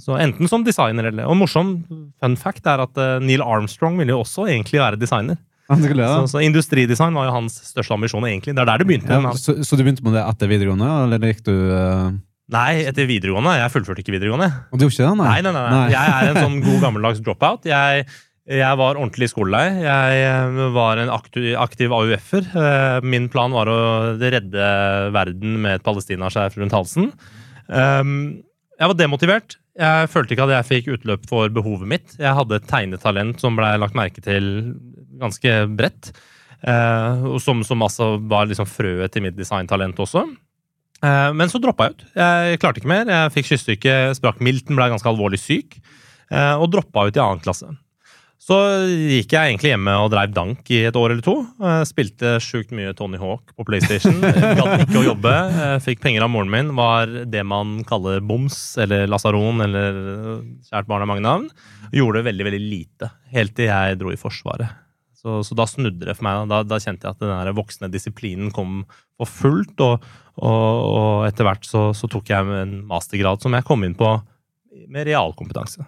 Så 0.00 0.16
Enten 0.16 0.48
som 0.48 0.62
designer 0.64 1.10
eller 1.10 1.28
Og 1.28 1.36
morsom 1.36 1.74
fun 2.22 2.36
fact 2.40 2.66
er 2.70 2.82
at 2.82 2.98
eh, 2.98 3.18
Neil 3.22 3.44
Armstrong 3.44 3.98
ville 4.00 4.14
jo 4.14 4.22
også 4.24 4.48
egentlig 4.48 4.82
være 4.82 4.98
designer. 5.00 5.38
Skulle 5.78 6.02
ja. 6.02 6.16
Så, 6.24 6.32
så 6.34 6.40
industridesign 6.42 7.14
var 7.14 7.28
jo 7.28 7.36
hans 7.36 7.60
største 7.70 7.94
ambisjon, 7.94 8.26
egentlig. 8.26 8.56
Det 8.56 8.64
er 8.64 8.70
der 8.72 8.82
det 8.82 8.88
begynte. 8.88 9.20
Ja, 9.22 9.32
så, 9.38 9.54
så 9.62 9.78
du 9.78 9.84
begynte 9.86 10.02
med 10.06 10.16
det 10.18 10.24
etter 10.26 10.50
videregående, 10.50 10.88
eller 11.06 11.30
gikk 11.30 11.44
du 11.46 11.54
uh... 11.54 12.10
Nei, 12.50 12.80
etter 12.90 13.06
videregående. 13.06 13.52
Jeg 13.60 13.70
fullførte 13.70 14.02
ikke 14.02 14.16
videregående. 14.16 14.48
Du 14.74 14.82
gjorde 14.82 14.96
ikke 14.96 15.06
det, 15.06 15.12
Nei, 15.20 15.36
nei, 15.46 15.52
nei. 15.54 15.62
nei. 15.70 15.84
Jeg 15.92 16.16
er 16.16 16.32
en 16.32 16.40
sånn 16.42 16.56
god 16.64 16.80
gammeldags 16.82 17.20
dropout. 17.22 17.68
Jeg, 17.70 18.08
jeg 18.50 18.78
var 18.80 18.98
ordentlig 18.98 19.28
skolelei. 19.30 19.62
Jeg 19.84 20.24
eh, 20.26 20.58
var 20.74 20.98
en 20.98 21.12
aktiv, 21.14 21.52
aktiv 21.62 21.94
AUF-er. 21.94 22.48
Eh, 22.50 23.06
Min 23.06 23.28
plan 23.30 23.54
var 23.54 23.70
å 23.70 23.78
redde 24.18 24.66
verden 25.14 25.60
med 25.62 25.78
et 25.78 25.86
palestinaskjerf 25.86 26.58
rundt 26.58 26.74
halsen. 26.74 27.12
Um, 27.70 28.42
Jeg 28.80 28.90
var 28.90 28.98
demotivert. 28.98 29.60
Jeg 29.80 30.10
følte 30.10 30.34
ikke 30.34 30.48
at 30.48 30.56
jeg 30.56 30.68
fikk 30.72 30.88
utløp 30.96 31.30
for 31.30 31.52
behovet 31.54 31.86
mitt. 31.88 32.16
Jeg 32.18 32.34
hadde 32.36 32.58
et 32.58 32.66
tegnetalent 32.68 33.38
som 33.40 33.54
ble 33.56 33.70
lagt 33.78 33.94
merke 33.94 34.20
til 34.24 34.72
ganske 35.20 35.54
bredt. 35.76 36.12
eh, 36.66 37.22
og 37.30 37.38
som, 37.40 37.62
som 37.64 37.80
altså 37.86 38.14
var 38.28 38.46
liksom 38.50 38.68
frøet 38.68 39.12
til 39.14 39.22
mitt 39.24 39.36
designtalent 39.38 39.96
også. 40.02 40.24
Eh, 41.02 41.30
Men 41.32 41.48
så 41.48 41.60
droppa 41.62 41.88
jeg 41.88 41.94
ut. 42.00 42.02
Jeg 42.20 42.58
klarte 42.60 42.82
ikke 42.82 42.92
mer. 42.92 43.06
Jeg 43.08 43.32
fikk 43.36 43.52
kystsyke, 43.54 43.94
sprakk 44.18 44.40
milten, 44.44 44.76
ble 44.76 44.90
ganske 44.92 45.08
alvorlig 45.08 45.40
syk. 45.40 45.78
eh, 46.30 46.56
Og 46.60 46.68
droppa 46.72 47.06
ut 47.08 47.16
i 47.16 47.20
annen 47.22 47.40
klasse. 47.44 47.70
Så 48.40 48.56
gikk 48.88 49.34
jeg 49.34 49.50
egentlig 49.52 49.70
hjemme 49.74 49.92
og 50.00 50.08
dreiv 50.14 50.30
dank 50.32 50.70
i 50.72 50.78
et 50.88 50.96
år 50.96 51.12
eller 51.12 51.22
to. 51.24 51.34
Eh, 51.60 51.82
Spilte 51.84 52.38
sjukt 52.40 52.70
mye 52.72 52.94
Tony 52.96 53.18
Hawk 53.20 53.52
på 53.56 53.66
PlayStation. 53.68 54.16
Gadd 54.58 54.86
ikke 54.86 55.00
å 55.02 55.04
jobbe. 55.10 55.32
Eh, 55.64 55.74
Fikk 55.84 56.00
penger 56.04 56.24
av 56.24 56.32
moren 56.32 56.50
min. 56.50 56.70
Var 56.76 57.12
det 57.30 57.42
man 57.46 57.82
kaller 57.88 58.20
boms 58.24 58.56
eller 58.80 59.04
lasaron 59.12 59.60
eller 59.64 60.00
eh, 60.00 60.40
kjært 60.72 60.88
barn 60.88 61.04
har 61.04 61.10
mange 61.12 61.24
navn. 61.24 61.50
Gjorde 61.92 62.24
veldig, 62.28 62.48
veldig 62.48 62.62
lite. 62.64 63.10
Helt 63.32 63.54
til 63.60 63.68
jeg 63.68 64.00
dro 64.00 64.12
i 64.12 64.18
Forsvaret. 64.20 64.72
Så, 65.20 65.42
så 65.44 65.56
da 65.58 65.66
snudde 65.68 66.08
det 66.08 66.16
for 66.16 66.24
meg. 66.24 66.48
Da, 66.48 66.62
da 66.64 66.80
kjente 66.80 67.04
jeg 67.06 67.16
at 67.16 67.22
den 67.22 67.56
voksne 67.58 67.90
disiplinen 67.92 68.52
kom 68.56 68.82
for 69.20 69.28
fullt. 69.28 69.76
Og, 69.84 70.10
og, 70.40 70.66
og 70.88 71.28
etter 71.28 71.48
hvert 71.48 71.68
så, 71.68 71.90
så 71.96 72.08
tok 72.10 72.32
jeg 72.32 72.60
en 72.62 72.78
mastergrad 72.88 73.44
som 73.44 73.56
jeg 73.56 73.66
kom 73.68 73.84
inn 73.84 73.96
på 73.98 74.14
med 74.90 75.08
realkompetanse. 75.10 75.84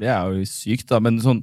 Det 0.00 0.08
er 0.10 0.32
jo 0.32 0.46
sykt, 0.48 0.88
da. 0.90 1.00
Men, 1.04 1.20
sånn, 1.22 1.42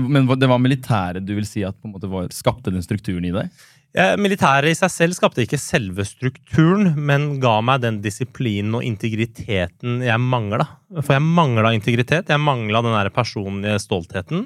men 0.00 0.28
det 0.40 0.48
var 0.50 0.62
militæret 0.62 1.26
du 1.26 1.36
vil 1.36 1.46
si 1.46 1.62
at 1.66 1.76
på 1.78 1.90
en 1.90 1.94
måte 1.94 2.10
var, 2.10 2.30
skapte 2.34 2.72
den 2.74 2.84
strukturen 2.84 3.28
i 3.28 3.34
deg? 3.34 3.52
Ja, 3.96 4.12
Militæret 4.20 4.68
i 4.68 4.76
seg 4.76 4.90
selv 4.92 5.16
skapte 5.16 5.42
ikke 5.46 5.58
selve 5.60 6.04
strukturen, 6.04 6.90
men 7.08 7.38
ga 7.40 7.54
meg 7.64 7.80
den 7.86 8.02
disiplinen 8.04 8.76
og 8.76 8.84
integriteten 8.84 10.02
jeg 10.04 10.20
mangla. 10.20 10.66
For 11.00 11.16
jeg 11.16 11.24
mangla 11.24 11.72
integritet. 11.76 12.28
Jeg 12.28 12.42
mangla 12.42 12.82
den 12.84 12.96
der 12.98 13.08
personlige 13.14 13.78
stoltheten. 13.80 14.44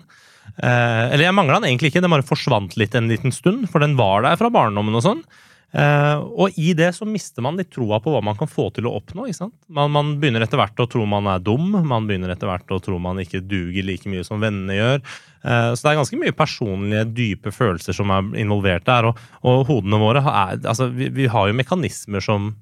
Eh, 0.57 1.07
eller 1.13 1.27
jeg 1.27 1.37
mangla 1.37 1.61
den 1.61 1.71
egentlig 1.71 1.93
ikke, 1.93 2.03
den 2.05 2.13
bare 2.13 2.27
forsvant 2.27 2.77
litt 2.81 2.95
en 2.99 3.09
liten 3.11 3.35
stund, 3.35 3.69
for 3.73 3.85
den 3.85 3.97
var 3.99 4.27
der 4.27 4.39
fra 4.41 4.53
barndommen 4.53 4.99
og 4.99 5.05
sånn. 5.07 5.25
Eh, 5.73 6.19
og 6.21 6.59
i 6.61 6.75
det 6.77 6.91
så 6.93 7.07
mister 7.09 7.45
man 7.45 7.57
litt 7.57 7.71
troa 7.73 7.97
på 8.05 8.13
hva 8.13 8.21
man 8.25 8.37
kan 8.37 8.51
få 8.51 8.67
til 8.77 8.89
å 8.89 8.95
oppnå. 8.99 9.25
ikke 9.27 9.39
sant? 9.39 9.57
Man, 9.73 9.93
man 9.95 10.11
begynner 10.21 10.45
etter 10.45 10.61
hvert 10.61 10.83
å 10.85 10.89
tro 10.91 11.07
man 11.09 11.31
er 11.33 11.41
dum, 11.41 11.71
man 11.89 12.09
begynner 12.09 12.35
etter 12.35 12.51
hvert 12.51 12.75
å 12.75 12.81
tro 12.85 12.99
man 13.01 13.23
ikke 13.23 13.41
duger 13.41 13.87
like 13.89 14.11
mye 14.13 14.25
som 14.29 14.43
vennene 14.43 14.77
gjør. 14.77 15.01
Eh, 15.01 15.71
så 15.73 15.81
det 15.81 15.95
er 15.95 16.01
ganske 16.03 16.21
mye 16.21 16.37
personlige, 16.37 17.07
dype 17.17 17.55
følelser 17.57 17.97
som 17.97 18.13
er 18.13 18.29
involvert 18.45 18.85
der. 18.89 19.09
Og, 19.09 19.25
og 19.49 19.65
hodene 19.71 20.03
våre 20.03 20.21
er, 20.27 20.61
altså, 20.61 20.91
vi, 20.93 21.09
vi 21.15 21.31
har 21.33 21.49
jo 21.49 21.57
mekanismer 21.57 22.25
som 22.25 22.53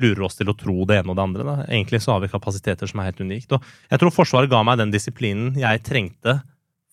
lurer 0.00 0.22
oss 0.28 0.36
til 0.38 0.52
å 0.52 0.56
tro 0.56 0.84
det 0.86 1.00
ene 1.00 1.12
og 1.12 1.16
det 1.16 1.24
andre. 1.24 1.46
Da. 1.48 1.56
Egentlig 1.64 2.04
så 2.04 2.14
har 2.14 2.22
vi 2.22 2.30
kapasiteter 2.30 2.90
som 2.90 3.00
er 3.00 3.10
helt 3.10 3.24
unikt. 3.24 3.56
Og 3.56 3.64
jeg 3.90 4.02
tror 4.02 4.14
Forsvaret 4.14 4.52
ga 4.52 4.60
meg 4.66 4.78
den 4.78 4.92
disiplinen 4.92 5.56
jeg 5.58 5.82
trengte 5.86 6.42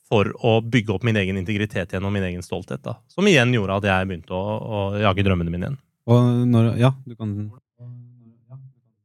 for 0.08 0.30
å 0.46 0.58
bygge 0.64 0.94
opp 0.96 1.04
min 1.04 1.18
egen 1.20 1.38
integritet 1.38 1.92
igjen 1.92 2.06
og 2.08 2.14
min 2.16 2.24
egen 2.24 2.44
stolthet. 2.46 2.82
Da. 2.86 2.96
Som 3.12 3.28
igjen 3.28 3.52
gjorde 3.54 3.78
at 3.82 3.88
jeg 3.90 4.08
begynte 4.08 4.32
å, 4.38 4.44
å 4.58 4.82
jage 5.02 5.26
drømmene 5.28 5.52
mine 5.52 5.66
igjen. 5.68 5.80
Og 6.08 6.46
når 6.48 6.78
Ja, 6.80 6.94
du 7.06 7.16
kan 7.20 7.34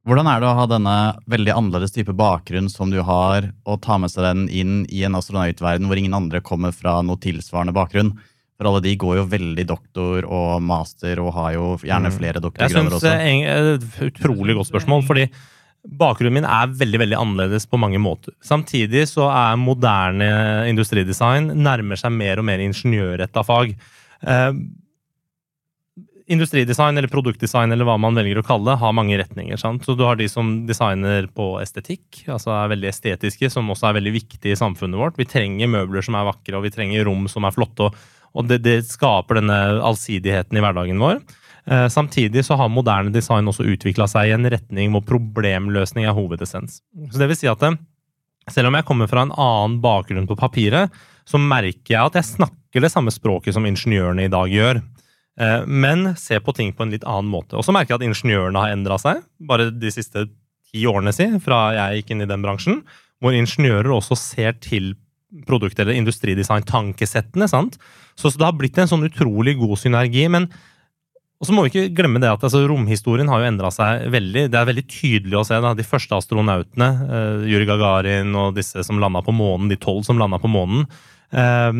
Hvordan 0.02 0.26
er 0.26 0.40
det 0.42 0.48
å 0.50 0.56
ha 0.58 0.64
denne 0.66 0.92
veldig 1.30 1.52
annerledes 1.54 1.92
type 1.94 2.10
bakgrunn 2.18 2.66
som 2.72 2.90
du 2.90 2.98
har, 3.06 3.44
og 3.62 3.76
ta 3.84 4.00
med 4.02 4.10
seg 4.10 4.24
den 4.26 4.40
inn 4.50 4.80
i 4.90 5.04
en 5.06 5.14
astronautverden 5.14 5.86
hvor 5.86 6.00
ingen 6.00 6.16
andre 6.18 6.40
kommer 6.42 6.74
fra 6.74 6.96
noe 7.06 7.20
tilsvarende 7.22 7.74
bakgrunn? 7.76 8.10
For 8.58 8.66
alle 8.66 8.80
de 8.82 8.96
går 8.98 9.20
jo 9.20 9.28
veldig 9.30 9.64
doktor 9.70 10.26
og 10.26 10.58
master 10.66 11.22
og 11.22 11.30
har 11.38 11.52
jo 11.54 11.68
gjerne 11.86 12.10
Mm. 12.10 12.16
flere 12.18 12.34
Jeg 12.34 12.42
doktorgrader 12.42 12.74
synes 12.74 12.96
også. 12.98 13.12
det 13.14 13.46
er 13.46 13.70
et 13.76 13.86
utrolig 14.10 14.56
godt 14.58 14.70
spørsmål, 14.72 15.06
fordi 15.06 15.28
bakgrunnen 15.82 16.40
min 16.40 16.46
er 16.46 16.70
veldig 16.78 17.00
veldig 17.02 17.18
annerledes 17.18 17.66
på 17.66 17.80
mange 17.80 17.98
måter. 18.02 18.34
Samtidig 18.44 19.08
så 19.10 19.26
er 19.32 19.58
moderne 19.58 20.28
industridesign 20.70 21.50
nærmer 21.58 21.98
seg 21.98 22.14
mer 22.14 22.38
og 22.38 22.46
mer 22.46 22.62
ingeniørretta 22.62 23.42
fag. 23.46 23.74
Eh, 24.22 24.52
industridesign 26.32 26.96
eller 26.98 27.10
produktdesign 27.10 27.74
eller 27.74 27.86
hva 27.88 27.98
man 28.00 28.16
velger 28.16 28.38
å 28.40 28.46
kalle 28.46 28.70
det, 28.70 28.78
har 28.80 28.94
mange 28.94 29.18
retninger. 29.18 29.58
sant? 29.58 29.84
Så 29.84 29.96
Du 29.98 30.04
har 30.06 30.16
de 30.16 30.28
som 30.28 30.66
designer 30.66 31.26
på 31.26 31.58
estetikk, 31.60 32.24
altså 32.28 32.54
er 32.54 32.72
veldig 32.76 32.88
estetiske, 32.88 33.50
som 33.50 33.68
også 33.68 33.90
er 33.90 33.98
veldig 33.98 34.14
viktig 34.14 34.52
i 34.54 34.58
samfunnet 34.58 34.98
vårt. 34.98 35.18
Vi 35.18 35.26
trenger 35.26 35.68
møbler 35.68 36.02
som 36.02 36.14
er 36.14 36.30
vakre, 36.30 36.56
og 36.56 36.62
vi 36.62 36.70
trenger 36.70 37.04
rom 37.04 37.26
som 37.28 37.44
er 37.44 37.50
flotte. 37.50 37.90
og, 37.90 37.94
og 38.34 38.48
det, 38.48 38.62
det 38.62 38.78
skaper 38.86 39.40
denne 39.40 39.82
allsidigheten 39.82 40.56
i 40.56 40.62
hverdagen 40.62 41.02
vår. 41.02 41.20
Eh, 41.66 41.86
samtidig 41.88 42.42
så 42.44 42.56
har 42.58 42.72
moderne 42.72 43.12
design 43.14 43.46
også 43.46 43.66
utvikla 43.74 44.08
seg 44.10 44.30
i 44.30 44.34
en 44.34 44.48
retning 44.50 44.90
hvor 44.94 45.04
problemløsning 45.06 46.08
er 46.08 46.16
hovedessens. 46.16 46.80
Så 47.12 47.20
det 47.20 47.28
vil 47.30 47.38
si 47.38 47.50
at 47.50 47.62
selv 48.50 48.68
om 48.68 48.74
jeg 48.74 48.86
kommer 48.88 49.10
fra 49.10 49.22
en 49.22 49.34
annen 49.38 49.78
bakgrunn 49.84 50.26
på 50.26 50.38
papiret, 50.38 50.90
så 51.28 51.38
merker 51.38 51.94
jeg 51.94 52.02
at 52.02 52.18
jeg 52.18 52.30
snakker 52.32 52.82
det 52.82 52.90
samme 52.90 53.12
språket 53.14 53.54
som 53.54 53.66
ingeniørene 53.68 54.26
i 54.26 54.32
dag 54.32 54.50
gjør. 54.50 54.82
Eh, 55.38 55.66
Men 55.66 56.16
ser 56.18 56.42
på 56.42 56.54
ting 56.56 56.72
på 56.74 56.82
en 56.82 56.90
litt 56.90 57.06
annen 57.06 57.30
måte. 57.30 57.54
Og 57.54 57.64
så 57.64 57.72
merker 57.74 57.94
jeg 57.94 58.02
at 58.02 58.08
ingeniørene 58.10 58.58
har 58.58 58.74
endra 58.74 58.98
seg, 58.98 59.22
bare 59.38 59.70
de 59.70 59.94
siste 59.94 60.26
ti 60.72 60.82
årene 60.88 61.14
si, 61.14 61.28
fra 61.44 61.70
jeg 61.76 62.02
gikk 62.02 62.10
inn 62.10 62.26
i 62.26 62.30
den 62.30 62.42
bransjen, 62.42 62.82
hvor 63.22 63.36
ingeniører 63.36 63.94
også 63.94 64.18
ser 64.18 64.58
til 64.58 64.96
produkt- 65.46 65.78
eller 65.78 65.94
industridesign-tankesettene. 65.94 67.48
sant? 67.48 67.78
Så, 68.16 68.32
så 68.32 68.38
det 68.38 68.48
har 68.48 68.58
blitt 68.58 68.78
en 68.82 68.90
sånn 68.90 69.06
utrolig 69.06 69.54
god 69.60 69.78
synergi. 69.78 70.26
men 70.28 70.50
og 71.42 71.48
så 71.48 71.54
må 71.56 71.64
vi 71.64 71.72
ikke 71.72 71.96
glemme 71.98 72.20
det 72.22 72.28
at 72.30 72.44
altså, 72.46 72.60
Romhistorien 72.70 73.26
har 73.26 73.40
jo 73.42 73.48
endra 73.48 73.72
seg 73.74 74.04
veldig. 74.14 74.44
Det 74.52 74.58
er 74.60 74.68
veldig 74.68 74.84
tydelig 74.86 75.40
å 75.40 75.42
se. 75.48 75.56
da, 75.58 75.72
De 75.74 75.82
første 75.82 76.14
astronautene, 76.14 76.88
uh, 77.02 77.46
Yuri 77.50 77.66
Gagarin 77.66 78.30
og 78.38 78.54
disse 78.54 78.84
som 78.86 79.00
landa 79.02 79.24
på 79.26 79.34
månen, 79.34 79.66
de 79.72 79.78
tolv 79.82 80.04
som 80.06 80.20
landa 80.22 80.38
på 80.38 80.50
månen 80.52 80.84
eh, 81.34 81.72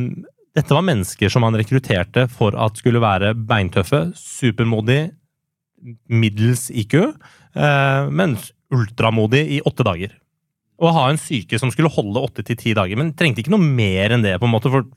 Dette 0.59 0.75
var 0.75 0.83
mennesker 0.85 1.31
som 1.31 1.47
han 1.47 1.55
rekrutterte 1.57 2.27
for 2.33 2.59
at 2.59 2.81
skulle 2.83 3.01
være 3.01 3.31
beintøffe, 3.39 4.03
supermodig, 4.19 5.13
middels 6.11 6.67
IQ, 6.83 6.99
uh, 7.55 8.11
men 8.11 8.35
ultramodig 8.75 9.45
i 9.61 9.63
åtte 9.63 9.87
dager. 9.87 10.19
Å 10.83 10.91
ha 10.99 11.07
en 11.07 11.23
syke 11.23 11.63
som 11.63 11.71
skulle 11.71 11.93
holde 11.95 12.27
åtte 12.27 12.43
til 12.51 12.59
ti 12.59 12.75
dager. 12.75 12.99
Men 12.99 13.15
trengte 13.15 13.45
ikke 13.45 13.55
noe 13.55 13.63
mer 13.63 14.11
enn 14.11 14.27
det. 14.27 14.35
på 14.43 14.51
en 14.51 14.55
måte, 14.57 14.75
for 14.75 14.91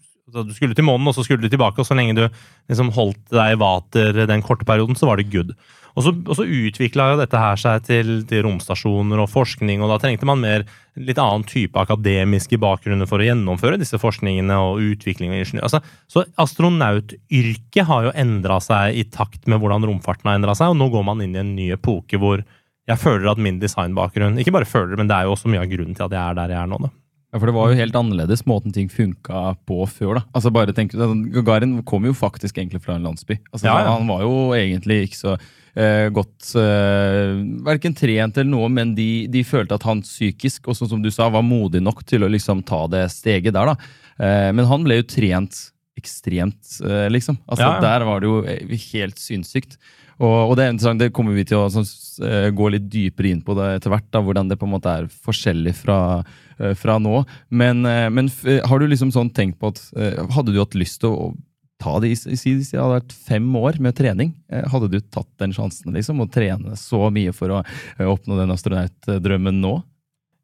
Du 0.44 0.54
skulle 0.56 0.76
til 0.76 0.88
månen, 0.88 1.08
og 1.08 1.16
så 1.16 1.24
skulle 1.24 1.46
du 1.46 1.52
tilbake, 1.52 1.80
og 1.80 1.88
så 1.88 1.98
lenge 1.98 2.18
du 2.18 2.26
liksom 2.26 2.92
holdt 2.96 3.24
deg 3.32 3.56
i 3.56 3.60
vater 3.62 4.26
den 4.28 4.44
korte 4.46 4.68
perioden, 4.68 4.98
så 5.00 5.08
var 5.10 5.22
det 5.22 5.32
good. 5.32 5.56
Og 5.96 6.04
så, 6.04 6.12
og 6.12 6.36
så 6.36 6.44
utvikla 6.44 7.14
dette 7.22 7.40
her 7.40 7.60
seg 7.60 7.86
til, 7.88 8.10
til 8.28 8.44
romstasjoner 8.44 9.22
og 9.24 9.30
forskning, 9.32 9.80
og 9.80 9.94
da 9.94 10.00
trengte 10.04 10.28
man 10.28 10.42
mer 10.44 10.66
litt 11.00 11.20
annen 11.22 11.46
type 11.48 11.80
akademiske 11.80 12.60
bakgrunner 12.60 13.08
for 13.08 13.24
å 13.24 13.28
gjennomføre 13.30 13.80
disse 13.80 14.00
forskningene 14.00 14.58
og 14.60 14.84
utvikling 14.84 15.32
av 15.32 15.40
ingeniør. 15.40 15.70
Altså, 15.70 15.80
så 16.12 16.26
astronautyrket 16.42 17.88
har 17.88 18.10
jo 18.10 18.14
endra 18.26 18.60
seg 18.64 19.00
i 19.00 19.08
takt 19.08 19.48
med 19.48 19.64
hvordan 19.64 19.88
romfarten 19.88 20.32
har 20.32 20.40
endra 20.42 20.56
seg, 20.58 20.74
og 20.74 20.80
nå 20.82 20.92
går 20.92 21.08
man 21.08 21.24
inn 21.24 21.36
i 21.38 21.44
en 21.44 21.56
ny 21.56 21.72
epoke 21.78 22.20
hvor 22.20 22.44
jeg 22.86 23.02
føler 23.02 23.32
at 23.32 23.40
min 23.42 23.56
designbakgrunn 23.58 24.38
Ikke 24.38 24.54
bare 24.54 24.68
føler, 24.70 24.94
men 25.00 25.08
det 25.10 25.16
er 25.16 25.26
jo 25.26 25.34
også 25.34 25.50
mye 25.50 25.64
av 25.64 25.72
grunnen 25.72 25.96
til 25.98 26.06
at 26.06 26.14
jeg 26.14 26.22
er 26.22 26.38
der 26.38 26.54
jeg 26.54 26.60
er 26.62 26.70
nå. 26.70 26.84
Da. 26.84 26.92
Ja, 27.36 27.40
for 27.42 27.50
det 27.52 27.56
var 27.58 27.68
jo 27.68 27.76
helt 27.76 27.98
annerledes 28.00 28.46
måten 28.48 28.72
ting 28.72 28.88
funka 28.88 29.58
på 29.68 29.82
før. 29.92 30.22
da. 30.22 30.24
Altså 30.40 30.54
bare 30.56 30.72
tenk, 30.72 30.94
altså, 30.96 31.12
Gagarin 31.36 31.76
kom 31.84 32.08
jo 32.08 32.16
faktisk 32.16 32.62
egentlig 32.62 32.80
fra 32.86 32.96
en 32.96 33.04
landsby. 33.04 33.36
Altså 33.52 33.68
Ja, 33.68 33.76
ja. 33.84 33.92
Han 33.98 34.08
var 34.08 34.24
jo 34.24 34.38
egentlig 34.56 35.02
ikke 35.10 35.20
så 35.20 35.36
uh, 35.36 36.08
godt 36.16 36.54
uh, 36.56 37.36
Verken 37.68 37.98
trent 38.00 38.40
eller 38.40 38.54
noe, 38.54 38.72
men 38.72 38.96
de, 38.96 39.28
de 39.28 39.44
følte 39.44 39.76
at 39.76 39.84
han 39.84 40.06
psykisk, 40.06 40.72
og 40.72 40.80
sånn 40.80 40.94
som 40.96 41.04
du 41.04 41.12
sa, 41.12 41.28
var 41.28 41.44
modig 41.44 41.84
nok 41.84 42.06
til 42.08 42.24
å 42.24 42.32
liksom 42.32 42.64
ta 42.64 42.86
det 42.88 43.10
steget 43.12 43.58
der. 43.58 43.74
da. 43.74 43.94
Uh, 44.16 44.52
men 44.56 44.72
han 44.72 44.88
ble 44.88 45.02
jo 45.04 45.10
trent 45.18 45.66
ekstremt, 45.96 46.80
eh, 46.84 47.10
liksom. 47.10 47.38
Altså 47.48 47.66
Ja. 47.66 47.80
Der 47.82 48.06
var 48.06 48.20
det 48.20 48.28
jo 48.28 48.44
eh, 48.44 48.78
helt 48.94 49.20
sinnssykt. 49.20 49.78
Og, 50.20 50.52
og 50.52 50.56
det 50.56 50.66
er 50.66 50.74
interessant, 50.74 51.00
det 51.00 51.14
kommer 51.16 51.36
vi 51.36 51.44
til 51.44 51.60
å 51.60 51.70
sånn, 51.72 51.88
eh, 52.24 52.50
gå 52.56 52.70
litt 52.72 52.88
dypere 52.92 53.32
inn 53.32 53.42
på 53.44 53.56
det 53.58 53.80
etter 53.80 53.92
hvert, 53.92 54.08
da, 54.12 54.22
hvordan 54.24 54.48
det 54.52 54.60
på 54.60 54.68
en 54.68 54.76
måte 54.76 54.92
er 54.92 55.08
forskjellig 55.08 55.76
fra, 55.76 55.98
eh, 56.20 56.44
fra 56.78 56.98
nå. 57.02 57.24
Men, 57.50 57.86
eh, 57.86 58.08
men 58.10 58.30
har 58.66 58.80
du 58.80 58.88
liksom 58.88 59.12
sånn 59.16 59.34
tenkt 59.36 59.60
på 59.60 59.74
at 59.74 59.82
eh, 59.98 60.22
Hadde 60.36 60.54
du 60.56 60.62
hatt 60.62 60.78
lyst 60.78 61.02
til 61.04 61.12
å 61.14 61.34
ta 61.82 61.98
det 62.00 62.14
i 62.14 62.16
si 62.40 62.54
det 62.56 62.80
hadde 62.80 63.02
vært 63.02 63.16
fem 63.28 63.48
år 63.60 63.80
med 63.84 63.98
trening? 63.98 64.34
eh, 64.52 64.64
Hadde 64.72 64.88
du 64.94 65.00
tatt 65.02 65.30
den 65.42 65.54
sjansen, 65.56 65.94
liksom? 65.96 66.22
Å 66.24 66.30
trene 66.32 66.78
så 66.80 67.10
mye 67.14 67.34
for 67.36 67.52
å 67.58 67.60
eh, 67.66 68.08
oppnå 68.08 68.40
den 68.40 68.54
astronautdrømmen 68.56 69.60
nå? 69.62 69.76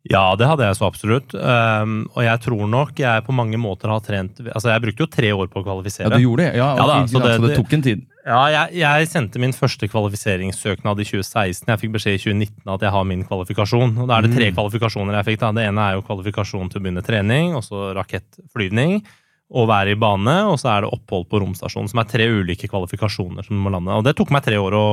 Ja, 0.09 0.35
det 0.35 0.47
hadde 0.49 0.65
jeg 0.65 0.77
så 0.79 0.87
absolutt. 0.87 1.33
Um, 1.37 2.07
og 2.15 2.23
jeg 2.25 2.39
tror 2.41 2.63
nok 2.67 2.97
jeg 2.97 3.21
på 3.27 3.33
mange 3.37 3.59
måter 3.61 3.91
har 3.93 3.99
trent 4.01 4.39
Altså, 4.49 4.71
jeg 4.73 4.81
brukte 4.81 5.03
jo 5.05 5.09
tre 5.13 5.29
år 5.35 5.45
på 5.53 5.61
å 5.61 5.65
kvalifisere. 5.67 6.09
Ja, 6.09 6.17
du 6.17 6.23
gjorde 6.23 6.47
det? 6.47 6.55
Ja, 6.57 6.69
Ja 6.79 6.87
da, 6.89 6.95
så 7.05 7.21
det- 7.21 7.35
så 7.37 7.47
det 7.47 7.57
tok 7.59 7.73
en 7.77 7.81
tid. 7.85 8.01
Ja, 8.25 8.39
jeg, 8.49 8.73
jeg 8.81 9.07
sendte 9.09 9.39
min 9.41 9.53
første 9.53 9.87
kvalifiseringssøknad 9.89 10.99
i 11.01 11.05
2016. 11.05 11.67
Jeg 11.69 11.79
fikk 11.81 11.93
beskjed 11.93 12.17
i 12.17 12.21
2019 12.21 12.73
at 12.73 12.81
jeg 12.81 12.91
har 12.91 13.03
min 13.05 13.23
kvalifikasjon. 13.25 13.95
Og 14.01 14.07
Da 14.09 14.17
er 14.17 14.21
det 14.27 14.33
tre 14.35 14.51
kvalifikasjoner 14.51 15.13
jeg 15.21 15.25
fikk. 15.29 15.39
da. 15.39 15.51
Det 15.51 15.67
ene 15.69 15.81
er 15.89 15.93
jo 15.97 16.01
kvalifikasjon 16.05 16.69
til 16.71 16.81
å 16.81 16.83
begynne 16.85 17.03
trening, 17.05 17.55
og 17.55 17.61
så 17.65 17.93
rakettflyvning. 17.97 19.03
Og 19.51 19.67
være 19.67 19.91
i 19.91 19.99
bane, 19.99 20.37
og 20.47 20.55
så 20.61 20.69
er 20.77 20.81
det 20.85 20.91
opphold 20.95 21.25
på 21.27 21.41
romstasjonen, 21.43 21.89
som 21.91 21.99
er 21.99 22.07
tre 22.07 22.23
ulike 22.31 22.69
kvalifikasjoner 22.71 23.43
som 23.43 23.57
må 23.59 23.69
lande. 23.73 23.91
Og 23.91 24.05
det 24.05 24.15
tok 24.15 24.29
meg 24.31 24.45
tre 24.45 24.55
år 24.55 24.71
å, 24.71 24.85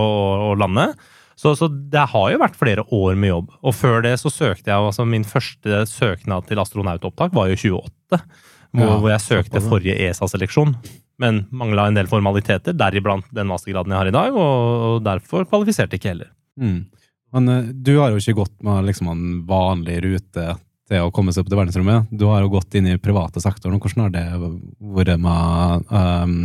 å 0.50 0.56
lande. 0.58 0.88
Så, 1.38 1.54
så 1.54 1.68
det 1.70 2.02
har 2.10 2.30
jo 2.32 2.40
vært 2.42 2.58
flere 2.58 2.82
år 2.94 3.18
med 3.18 3.30
jobb. 3.30 3.50
Og 3.62 3.74
før 3.78 4.02
det 4.02 4.16
så 4.18 4.30
søkte 4.32 4.72
jeg 4.72 4.74
altså 4.74 5.06
Min 5.06 5.26
første 5.26 5.84
søknad 5.86 6.48
til 6.48 6.58
astronautopptak 6.58 7.36
var 7.36 7.52
jo 7.52 7.58
28, 7.78 8.18
Hvor, 8.74 8.82
Ja, 8.82 8.96
hvor 8.98 9.12
jeg 9.12 9.24
søkte 9.24 9.62
forrige 9.64 9.94
ESA-seleksjon. 10.08 10.74
Men 11.22 11.44
mangla 11.54 11.88
en 11.88 11.98
del 11.98 12.10
formaliteter, 12.10 12.74
deriblant 12.78 13.26
den 13.34 13.48
mastergraden 13.50 13.94
jeg 13.94 14.02
har 14.02 14.10
i 14.10 14.14
dag. 14.14 14.34
Og, 14.34 14.86
og 14.88 15.04
derfor 15.06 15.46
kvalifiserte 15.48 15.98
ikke 15.98 16.12
heller. 16.12 16.32
Mm. 16.58 16.80
Men 17.34 17.52
eh, 17.54 17.70
du 17.72 17.94
har 17.98 18.12
jo 18.12 18.20
ikke 18.20 18.40
gått 18.42 18.56
med 18.66 18.88
liksom 18.88 19.10
en 19.12 19.24
vanlig 19.48 20.00
rute 20.04 20.52
til 20.88 21.04
å 21.04 21.12
komme 21.14 21.34
seg 21.34 21.44
opp 21.44 21.50
til 21.52 21.60
verdensrommet. 21.60 22.08
Du 22.10 22.26
har 22.30 22.42
jo 22.42 22.52
gått 22.52 22.74
inn 22.78 22.88
i 22.88 22.98
private 23.00 23.42
sektoren. 23.44 23.78
Hvordan 23.82 24.06
har 24.06 24.14
det 24.14 24.26
vært 24.98 25.20
med 25.20 25.92
ehm, 25.92 26.38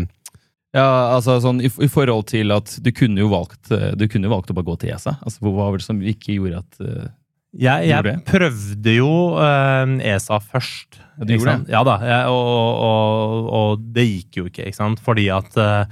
Ja, 0.74 1.14
altså 1.14 1.36
sånn 1.42 1.60
i, 1.62 1.70
i 1.70 1.90
forhold 1.92 2.32
til 2.32 2.54
at 2.54 2.72
du 2.82 2.90
kunne 2.98 3.22
jo 3.22 3.28
valgt 3.30 3.70
eh, 3.74 3.92
Du 3.94 4.08
kunne 4.10 4.32
valgt 4.32 4.50
å 4.50 4.56
bare 4.58 4.66
gå 4.72 4.78
til 4.82 4.94
ESA. 4.96 5.20
Altså, 5.22 5.44
Hva 5.46 5.68
var 5.70 5.78
det 5.78 5.86
som 5.86 6.00
ikke 6.02 6.40
gjorde 6.40 6.64
at 6.64 6.80
uh, 6.82 7.12
Jeg, 7.54 7.90
jeg 7.92 7.94
Gjorde 7.94 8.16
prøvde 8.26 8.96
jo 8.96 9.12
uh, 9.38 9.94
ESA 10.02 10.40
først. 10.42 10.98
Ja, 10.98 11.28
du 11.30 11.36
gjorde 11.36 11.58
det? 11.62 11.76
Ja 11.76 11.84
da, 11.86 12.00
jeg, 12.10 12.34
og, 12.34 12.82
og, 12.90 13.52
og 13.60 13.84
det 13.94 14.08
gikk 14.08 14.42
jo 14.42 14.48
ikke, 14.50 14.66
ikke 14.66 14.80
sant? 14.80 15.04
Fordi 15.06 15.28
at, 15.36 15.54
uh, 15.62 15.86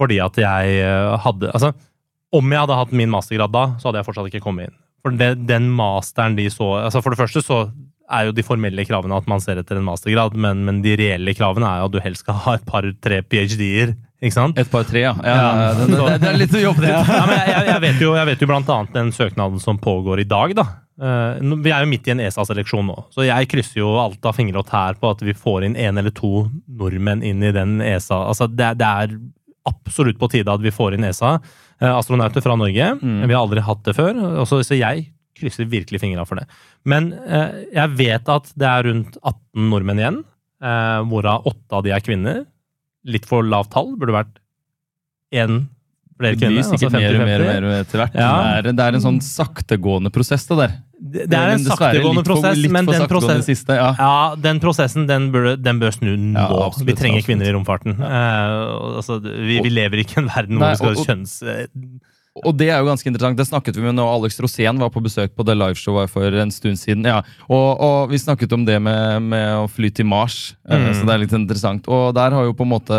fordi 0.00 0.16
at 0.24 0.40
jeg 0.40 0.92
hadde 1.26 1.50
Altså, 1.52 1.74
om 2.32 2.54
jeg 2.54 2.64
hadde 2.64 2.78
hatt 2.78 2.94
min 2.96 3.12
mastergrad 3.12 3.52
da, 3.52 3.66
så 3.76 3.90
hadde 3.90 4.00
jeg 4.00 4.08
fortsatt 4.08 4.30
ikke 4.30 4.44
kommet 4.46 4.70
inn. 4.70 4.78
For 5.04 5.12
det, 5.18 5.34
den 5.44 5.66
masteren 5.76 6.38
de 6.38 6.46
så 6.54 6.70
altså 6.86 7.02
For 7.02 7.12
det 7.12 7.20
første 7.20 7.42
så 7.44 7.66
er 8.12 8.28
jo 8.28 8.34
de 8.36 8.44
formelle 8.44 8.84
kravene 8.88 9.16
at 9.16 9.28
man 9.30 9.40
ser 9.44 9.60
etter 9.60 9.78
en 9.78 9.86
mastergrad, 9.86 10.34
men, 10.36 10.64
men 10.66 10.80
de 10.84 10.96
reelle 10.98 11.36
kravene 11.36 11.68
er 11.68 11.82
jo 11.82 11.90
at 11.90 11.94
du 11.94 12.00
helst 12.04 12.24
skal 12.24 12.40
ha 12.44 12.56
et 12.56 12.64
par-tre 12.68 13.20
ph.d.-er. 13.24 13.94
Ikke 14.22 14.36
sant? 14.36 14.58
Et 14.62 14.68
par, 14.70 14.84
tre, 14.86 15.00
ja. 15.02 15.12
ja, 15.18 15.34
Ja. 15.34 15.72
det, 15.80 15.88
det, 15.90 16.20
det 16.22 16.28
er 16.30 16.36
litt 16.38 16.54
å 16.54 16.62
jobbe 16.62 16.86
Ja, 16.92 17.00
til. 17.02 17.32
jeg, 17.34 17.48
jeg, 17.50 17.66
jeg, 17.72 17.80
vet 17.88 18.02
jo, 18.04 18.12
jeg 18.20 18.28
vet 18.30 18.44
jo 18.44 18.48
blant 18.52 18.68
annet 18.70 18.94
den 18.94 19.10
søknaden 19.16 19.58
som 19.62 19.80
pågår 19.82 20.22
i 20.22 20.28
dag, 20.30 20.54
da. 20.60 20.66
Eh, 21.02 21.40
vi 21.64 21.72
er 21.74 21.82
jo 21.82 21.90
midt 21.90 22.06
i 22.06 22.12
en 22.14 22.20
ESA-seleksjon 22.22 22.86
nå, 22.86 22.96
så 23.10 23.24
jeg 23.26 23.48
krysser 23.50 23.80
jo 23.82 23.94
alt 23.98 24.22
av 24.28 24.36
fingre 24.38 24.60
og 24.62 24.68
tær 24.70 24.94
på 25.00 25.10
at 25.10 25.24
vi 25.26 25.34
får 25.34 25.66
inn 25.66 25.74
en 25.88 25.98
eller 25.98 26.14
to 26.14 26.44
nordmenn 26.68 27.24
inn 27.26 27.42
i 27.42 27.50
den 27.56 27.80
ESA. 27.82 28.20
Altså, 28.30 28.46
det, 28.46 28.74
det 28.78 28.86
er 29.06 29.16
absolutt 29.66 30.18
på 30.20 30.28
tide 30.30 30.50
at 30.54 30.62
vi 30.62 30.70
får 30.74 30.94
inn 30.98 31.08
ESA. 31.08 31.36
eh, 31.82 31.90
astronauter 31.90 32.44
fra 32.44 32.54
Norge. 32.60 32.92
Mm. 33.02 33.24
Vi 33.26 33.34
har 33.34 33.42
aldri 33.42 33.62
hatt 33.66 33.82
det 33.88 33.96
før, 33.98 34.22
så, 34.46 34.60
så 34.62 34.78
jeg 34.78 35.08
krysser 35.38 35.66
virkelig 35.66 35.98
fingra 36.02 36.22
for 36.28 36.38
det. 36.38 36.46
Men 36.86 37.10
eh, 37.26 37.64
jeg 37.74 37.96
vet 37.98 38.28
at 38.30 38.50
det 38.54 38.68
er 38.70 38.86
rundt 38.86 39.18
18 39.22 39.68
nordmenn 39.72 39.98
igjen, 40.02 40.22
eh, 40.62 40.98
hvorav 41.10 41.46
åtte 41.50 41.78
av 41.80 41.82
de 41.86 41.94
er 41.96 42.04
kvinner. 42.04 42.44
Litt 43.04 43.26
for 43.26 43.42
lavt 43.42 43.72
tall. 43.74 43.94
Burde 43.98 44.14
vært 44.14 44.36
én 45.34 45.62
flere 46.22 46.36
Det 46.36 46.38
blir 46.38 46.48
kvinner. 46.52 46.62
sikkert 46.68 46.94
altså 46.94 47.00
mer 47.00 47.16
og 47.18 47.26
mer, 47.26 47.42
og 47.42 47.70
mer 47.72 47.80
etter 47.82 47.98
hvert. 48.02 48.14
Ja. 48.14 48.30
Det, 48.62 48.70
er, 48.70 48.76
det 48.78 48.84
er 48.86 48.96
en 48.98 49.02
sånn 49.02 49.20
saktegående 49.26 50.12
prosess, 50.14 50.44
det 50.46 50.58
der. 50.60 50.74
Det, 51.02 51.24
det 51.32 51.34
er 51.38 51.54
en 51.56 51.64
saktegående 51.66 52.20
for- 52.22 52.28
prosess, 52.28 52.60
litt 52.62 52.70
men 52.70 52.86
for 52.86 52.94
den, 52.94 53.08
prosess, 53.10 53.42
siste, 53.48 53.74
ja. 53.74 53.88
ja, 53.98 54.12
den 54.38 54.60
prosessen 54.62 55.08
den 55.08 55.32
bør, 55.34 55.56
den 55.58 55.80
bør 55.82 55.90
snu 55.96 56.12
nå. 56.14 56.44
Absolutt, 56.68 56.86
vi 56.86 56.94
trenger 57.00 57.18
absolutt. 57.18 57.26
kvinner 57.26 57.50
i 57.50 57.54
romfarten. 57.56 57.96
Uh, 57.98 59.00
altså, 59.00 59.18
vi, 59.24 59.58
vi 59.66 59.72
lever 59.74 60.04
ikke 60.04 60.20
i 60.20 60.22
en 60.22 60.30
verden 60.30 60.60
hvor 60.60 60.68
Nei, 60.68 60.72
vi 60.76 60.82
skal 60.84 60.94
og- 60.94 61.06
kjønns... 61.10 61.34
Og 62.32 62.54
det 62.56 62.70
er 62.72 62.78
jo 62.80 62.86
ganske 62.88 63.04
interessant. 63.10 63.36
Det 63.36 63.44
snakket 63.44 63.76
vi 63.76 63.82
med 63.84 63.98
når 63.98 64.08
Alex 64.14 64.38
Rosén 64.40 64.78
var 64.80 64.88
på 64.94 65.02
besøk 65.04 65.34
på 65.36 65.44
det 65.44 65.52
liveshowet 65.60 66.08
for 66.08 66.32
en 66.40 66.50
stund 66.54 66.78
siden. 66.80 67.04
Ja. 67.04 67.18
Og, 67.44 67.68
og 67.84 68.08
vi 68.14 68.16
snakket 68.22 68.54
om 68.56 68.64
det 68.64 68.78
med, 68.80 69.20
med 69.28 69.50
å 69.60 69.66
fly 69.68 69.90
til 69.92 70.08
Mars, 70.08 70.54
eh, 70.64 70.78
Mm. 70.80 70.94
så 70.96 71.04
det 71.04 71.12
er 71.12 71.22
litt 71.26 71.34
interessant. 71.36 71.88
Og 71.92 72.14
der 72.16 72.32
har 72.32 72.48
jo 72.48 72.54
på 72.56 72.64
en 72.64 72.72
måte 72.72 72.98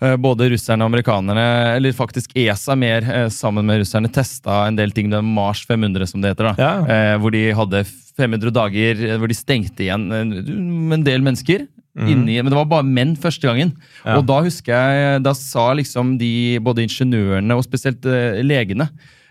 eh, 0.00 0.16
både 0.16 0.48
russerne 0.54 0.80
og 0.80 0.88
amerikanerne, 0.94 1.44
eller 1.76 1.92
faktisk 1.92 2.32
ESA 2.40 2.74
mer 2.74 3.04
eh, 3.04 3.28
sammen 3.28 3.68
med 3.68 3.82
russerne, 3.84 4.08
testa 4.10 4.62
en 4.70 4.80
del 4.80 4.96
ting 4.96 5.12
med 5.12 5.20
Mars 5.28 5.60
500, 5.68 6.08
som 6.08 6.24
det 6.24 6.32
heter. 6.32 6.54
da. 6.54 6.56
Ja. 6.88 7.18
Hvor 7.20 7.36
de 7.36 7.44
hadde 7.52 7.84
500 8.16 8.48
dager 8.54 9.04
hvor 9.20 9.28
de 9.28 9.34
stengte 9.36 9.84
igjen 9.84 10.08
en 10.14 11.04
del 11.04 11.20
mennesker. 11.20 11.66
Inni, 11.94 12.40
men 12.42 12.50
det 12.50 12.58
var 12.58 12.66
bare 12.66 12.82
menn 12.82 13.14
første 13.14 13.46
gangen. 13.46 13.70
Ja. 14.04 14.16
Og 14.18 14.24
da 14.26 14.40
husker 14.42 14.74
jeg, 14.74 15.22
da 15.22 15.32
sa 15.38 15.68
liksom 15.78 16.16
de, 16.18 16.58
både 16.58 16.82
ingeniørene 16.88 17.54
og 17.54 17.62
spesielt 17.62 18.02
eh, 18.10 18.40
legene 18.42 18.88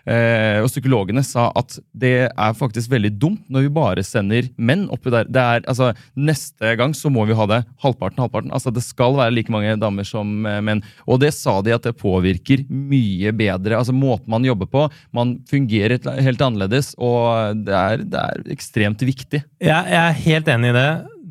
eh, 0.07 0.61
og 0.63 0.69
psykologene 0.71 1.23
sa 1.27 1.49
at 1.59 1.75
det 1.91 2.13
er 2.31 2.55
faktisk 2.55 2.91
veldig 2.91 3.11
dumt 3.19 3.43
når 3.51 3.65
vi 3.65 3.71
bare 3.75 4.03
sender 4.07 4.47
menn 4.55 4.85
oppi 4.95 5.11
der. 5.13 5.27
Det 5.27 5.43
er, 5.43 5.65
altså, 5.67 5.91
neste 6.15 6.73
gang 6.79 6.95
så 6.95 7.11
må 7.11 7.25
vi 7.27 7.35
ha 7.35 7.45
det 7.51 7.61
halvparten, 7.83 8.23
halvparten. 8.23 8.51
Altså, 8.55 8.71
det 8.75 8.83
skal 8.87 9.15
være 9.19 9.35
like 9.35 9.51
mange 9.51 9.75
damer 9.83 10.07
som 10.07 10.45
eh, 10.47 10.61
menn. 10.63 10.83
Og 11.07 11.19
det 11.23 11.33
sa 11.35 11.59
de 11.63 11.75
at 11.75 11.83
det 11.87 11.97
påvirker 11.99 12.63
mye 12.71 13.31
bedre. 13.35 13.75
Altså 13.79 13.95
måten 13.95 14.31
man 14.31 14.47
jobber 14.47 14.71
på. 14.71 14.87
Man 15.15 15.41
fungerer 15.51 15.97
helt- 15.97 16.23
helt 16.29 16.41
annerledes, 16.47 16.93
og 16.95 17.59
det 17.67 17.75
er, 17.75 18.03
det 18.07 18.23
er 18.23 18.53
ekstremt 18.55 19.03
viktig. 19.03 19.43
Ja, 19.63 19.83
jeg 19.83 19.99
er 20.05 20.21
helt 20.29 20.47
enig 20.55 20.71
i 20.71 20.77
det. 20.79 20.89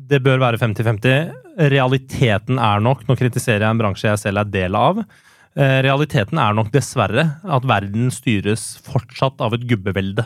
Det 0.09 0.19
bør 0.23 0.41
være 0.41 0.59
50-50. 0.61 1.33
Realiteten 1.73 2.59
er 2.61 2.83
nok, 2.83 3.03
nå 3.07 3.17
kritiserer 3.19 3.65
jeg 3.65 3.75
en 3.75 3.81
bransje 3.81 4.09
jeg 4.09 4.21
selv 4.23 4.41
er 4.41 4.53
del 4.53 4.77
av, 4.77 5.03
eh, 5.55 5.79
realiteten 5.85 6.39
er 6.41 6.55
nok 6.57 6.71
dessverre 6.73 7.27
at 7.43 7.67
verden 7.69 8.09
styres 8.13 8.73
fortsatt 8.85 9.43
av 9.43 9.53
et 9.53 9.67
gubbevelde. 9.69 10.25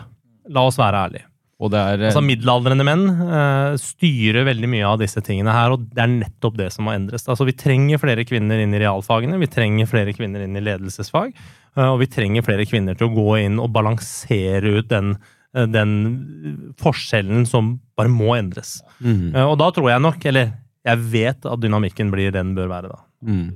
La 0.50 0.64
oss 0.68 0.80
være 0.80 1.04
ærlige. 1.08 1.28
Er, 1.58 1.98
eh, 1.98 2.06
Altså 2.12 2.22
Middelaldrende 2.22 2.86
menn 2.86 3.08
uh, 3.18 3.74
styrer 3.82 4.46
veldig 4.46 4.68
mye 4.70 4.86
av 4.86 5.00
disse 5.02 5.24
tingene 5.26 5.56
her, 5.56 5.74
og 5.74 5.88
det 5.90 6.04
er 6.04 6.12
nettopp 6.12 6.58
det 6.60 6.68
som 6.74 6.86
må 6.86 6.94
endres. 6.94 7.26
Altså 7.26 7.48
Vi 7.50 7.56
trenger 7.58 7.98
flere 7.98 8.26
kvinner 8.30 8.62
inn 8.62 8.76
i 8.78 8.82
realfagene, 8.84 9.40
vi 9.42 9.50
trenger 9.50 9.90
flere 9.90 10.14
kvinner 10.14 10.46
inn 10.46 10.54
i 10.54 10.62
ledelsesfag, 10.62 11.34
uh, 11.80 11.90
og 11.96 12.04
vi 12.04 12.12
trenger 12.14 12.46
flere 12.46 12.68
kvinner 12.70 12.98
til 12.98 13.10
å 13.10 13.16
gå 13.16 13.40
inn 13.42 13.58
og 13.58 13.74
balansere 13.74 14.78
ut 14.78 14.92
den, 14.94 15.16
den 15.66 16.74
forskjellen 16.78 17.46
som 17.50 17.80
bare 17.98 18.12
må 18.14 18.36
endres. 18.38 18.78
Mm. 19.02 19.34
Eh, 19.36 19.46
Og 19.48 19.58
da 19.58 19.72
tror 19.74 19.90
jeg 19.90 20.04
nok, 20.04 20.26
eller 20.30 20.52
jeg 20.88 20.98
vet 21.12 21.46
at 21.50 21.60
dynamikken 21.64 22.12
blir 22.14 22.32
den 22.32 22.54
bør 22.56 22.70
være, 22.72 22.92
da. 22.94 23.00
Mm. 23.26 23.48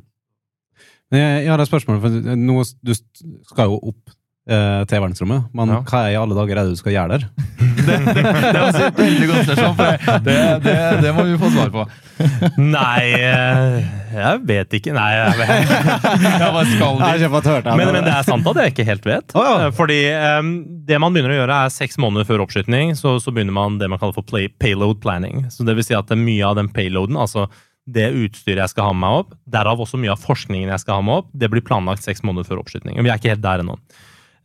Jeg, 1.12 1.44
jeg 1.46 1.52
har 1.52 1.60
et 1.62 1.68
spørsmål, 1.70 2.00
for 2.02 2.36
nå, 2.40 2.58
du 2.82 2.94
skal 2.96 3.68
jo 3.70 3.80
opp 3.92 4.16
eh, 4.50 4.84
til 4.90 5.02
verdensrommet, 5.04 5.50
men 5.54 5.70
Ja. 5.70 5.82
hva 5.86 6.02
i 6.12 6.16
alle 6.18 6.36
dager 6.38 6.58
er 6.58 6.66
det 6.66 6.74
du 6.76 6.80
skal 6.80 6.96
gjøre 6.96 7.18
der? 7.18 7.26
det 7.88 8.62
var 8.62 8.80
et 8.88 8.98
veldig 8.98 9.28
godt 9.30 9.50
spørsmål, 9.50 9.76
for 9.76 10.26
det, 10.26 10.38
det, 10.66 10.76
det 11.06 11.14
må 11.18 11.26
vi 11.30 11.38
få 11.42 11.52
svar 11.54 11.72
på. 11.74 11.86
Nei, 12.62 13.06
eh, 13.18 13.78
jeg 14.14 14.42
vet 14.50 14.76
ikke. 14.78 14.94
Nei, 14.94 15.08
jeg 15.16 15.40
vet. 15.40 15.74
Ja, 16.42 16.52
hva 16.54 16.64
skal 16.68 17.00
vi? 17.02 17.32
fått 17.32 17.50
hørt 17.50 17.66
det. 17.66 17.76
Men, 17.80 17.94
men 17.96 18.06
det 18.06 18.14
er 18.14 18.28
sant 18.28 18.48
at 18.52 18.62
jeg 18.62 18.74
ikke 18.76 18.86
helt 18.90 19.08
vet. 19.08 19.34
Å, 19.38 19.46
ja. 19.48 19.56
Eh, 19.68 19.74
Fordi 19.78 20.00
eh, 20.12 20.40
det 20.90 21.00
man 21.02 21.16
begynner 21.16 21.34
å 21.36 21.40
gjøre 21.42 21.60
er 21.66 21.74
seks 21.74 21.98
måneder 22.02 22.28
før 22.30 22.46
oppskytning, 22.46 22.96
så, 23.00 23.18
så 23.24 23.34
begynner 23.34 23.56
man 23.56 23.80
det 23.82 23.90
man 23.92 24.02
kaller 24.02 24.18
for 24.18 24.28
play, 24.28 24.50
payload 24.62 25.02
planning. 25.04 25.46
Så 25.54 25.66
det 25.68 25.78
vil 25.80 25.88
si 25.88 25.98
at 25.98 26.10
det 26.12 26.18
er 26.20 26.24
mye 26.26 26.48
av 26.52 26.58
den 26.60 26.70
payloaden, 26.74 27.18
altså 27.20 27.48
det 27.92 28.12
utstyret 28.14 28.62
jeg 28.62 28.72
skal 28.76 28.92
ha 28.92 28.94
med 28.94 29.02
meg 29.02 29.20
opp, 29.24 29.32
derav 29.52 29.80
også 29.82 29.98
mye 30.00 30.14
av 30.14 30.22
forskningen 30.22 30.70
jeg 30.70 30.84
skal 30.84 31.00
ha 31.00 31.06
med 31.06 31.24
opp, 31.24 31.32
det 31.34 31.50
blir 31.52 31.64
planlagt 31.66 32.06
seks 32.06 32.22
måneder 32.24 32.46
før 32.48 32.62
oppskyting. 32.62 32.94
Og 33.00 33.08
vi 33.08 33.10
er 33.12 33.18
ikke 33.20 33.34
helt 33.34 33.44
der 33.44 33.64
ennå. 33.64 33.80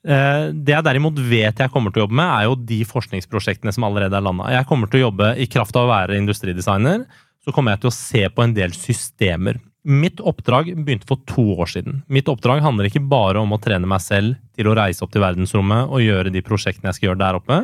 Eh, 0.06 0.48
Det 0.54 0.74
jeg 0.74 0.86
derimot 0.86 1.18
vet 1.18 1.58
jeg 1.58 1.72
kommer 1.72 1.90
til 1.90 2.02
å 2.02 2.06
jobbe 2.06 2.18
med, 2.20 2.30
er 2.30 2.44
jo 2.46 2.58
de 2.68 2.80
forskningsprosjektene 2.86 3.74
som 3.74 3.86
allerede 3.88 4.14
er 4.14 4.22
landa. 4.22 4.50
Jeg 4.54 4.68
kommer 4.70 4.90
til 4.90 5.00
å 5.00 5.08
jobbe 5.08 5.32
i 5.42 5.48
kraft 5.50 5.76
av 5.76 5.88
å 5.88 5.92
være 5.92 6.18
industridesigner, 6.20 7.06
så 7.42 7.54
kommer 7.54 7.74
jeg 7.74 7.84
til 7.84 7.90
å 7.90 7.96
se 7.96 8.22
på 8.30 8.42
en 8.42 8.54
del 8.54 8.74
systemer. 8.74 9.58
Mitt 9.86 10.18
oppdrag 10.18 10.72
begynte 10.74 11.06
for 11.06 11.20
to 11.30 11.44
år 11.62 11.68
siden. 11.70 12.00
Mitt 12.10 12.26
oppdrag 12.26 12.62
handler 12.64 12.88
ikke 12.88 13.04
bare 13.06 13.38
om 13.38 13.54
å 13.54 13.60
trene 13.62 13.86
meg 13.86 14.02
selv 14.02 14.34
til 14.58 14.66
å 14.66 14.74
reise 14.74 15.04
opp 15.06 15.12
til 15.14 15.22
verdensrommet 15.22 15.86
og 15.86 16.02
gjøre 16.02 16.32
de 16.34 16.42
prosjektene 16.42 16.90
jeg 16.90 16.98
skal 16.98 17.08
gjøre 17.10 17.22
der 17.22 17.38
oppe, 17.38 17.60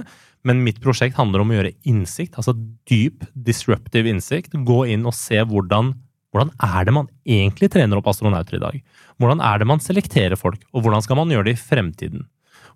men 0.47 0.63
mitt 0.63 0.79
prosjekt 0.83 1.19
handler 1.19 1.43
om 1.43 1.51
å 1.51 1.57
gjøre 1.57 1.75
innsikt, 1.87 2.39
altså 2.39 2.55
dyp, 2.91 3.27
disruptive 3.35 4.11
innsikt. 4.11 4.55
Gå 4.67 4.85
inn 4.95 5.07
og 5.07 5.15
se 5.19 5.39
hvordan, 5.39 5.95
hvordan 6.35 6.55
er 6.63 6.87
det 6.87 6.95
man 6.95 7.11
egentlig 7.27 7.71
trener 7.75 7.99
opp 7.99 8.11
astronauter 8.11 8.59
i 8.59 8.63
dag? 8.63 8.79
Hvordan 9.23 9.43
er 9.43 9.63
det 9.63 9.71
man 9.71 9.83
selekterer 9.83 10.39
folk, 10.39 10.63
og 10.73 10.83
hvordan 10.83 11.03
skal 11.03 11.19
man 11.19 11.31
gjøre 11.31 11.51
det 11.51 11.57
i 11.59 11.63
fremtiden? 11.63 12.27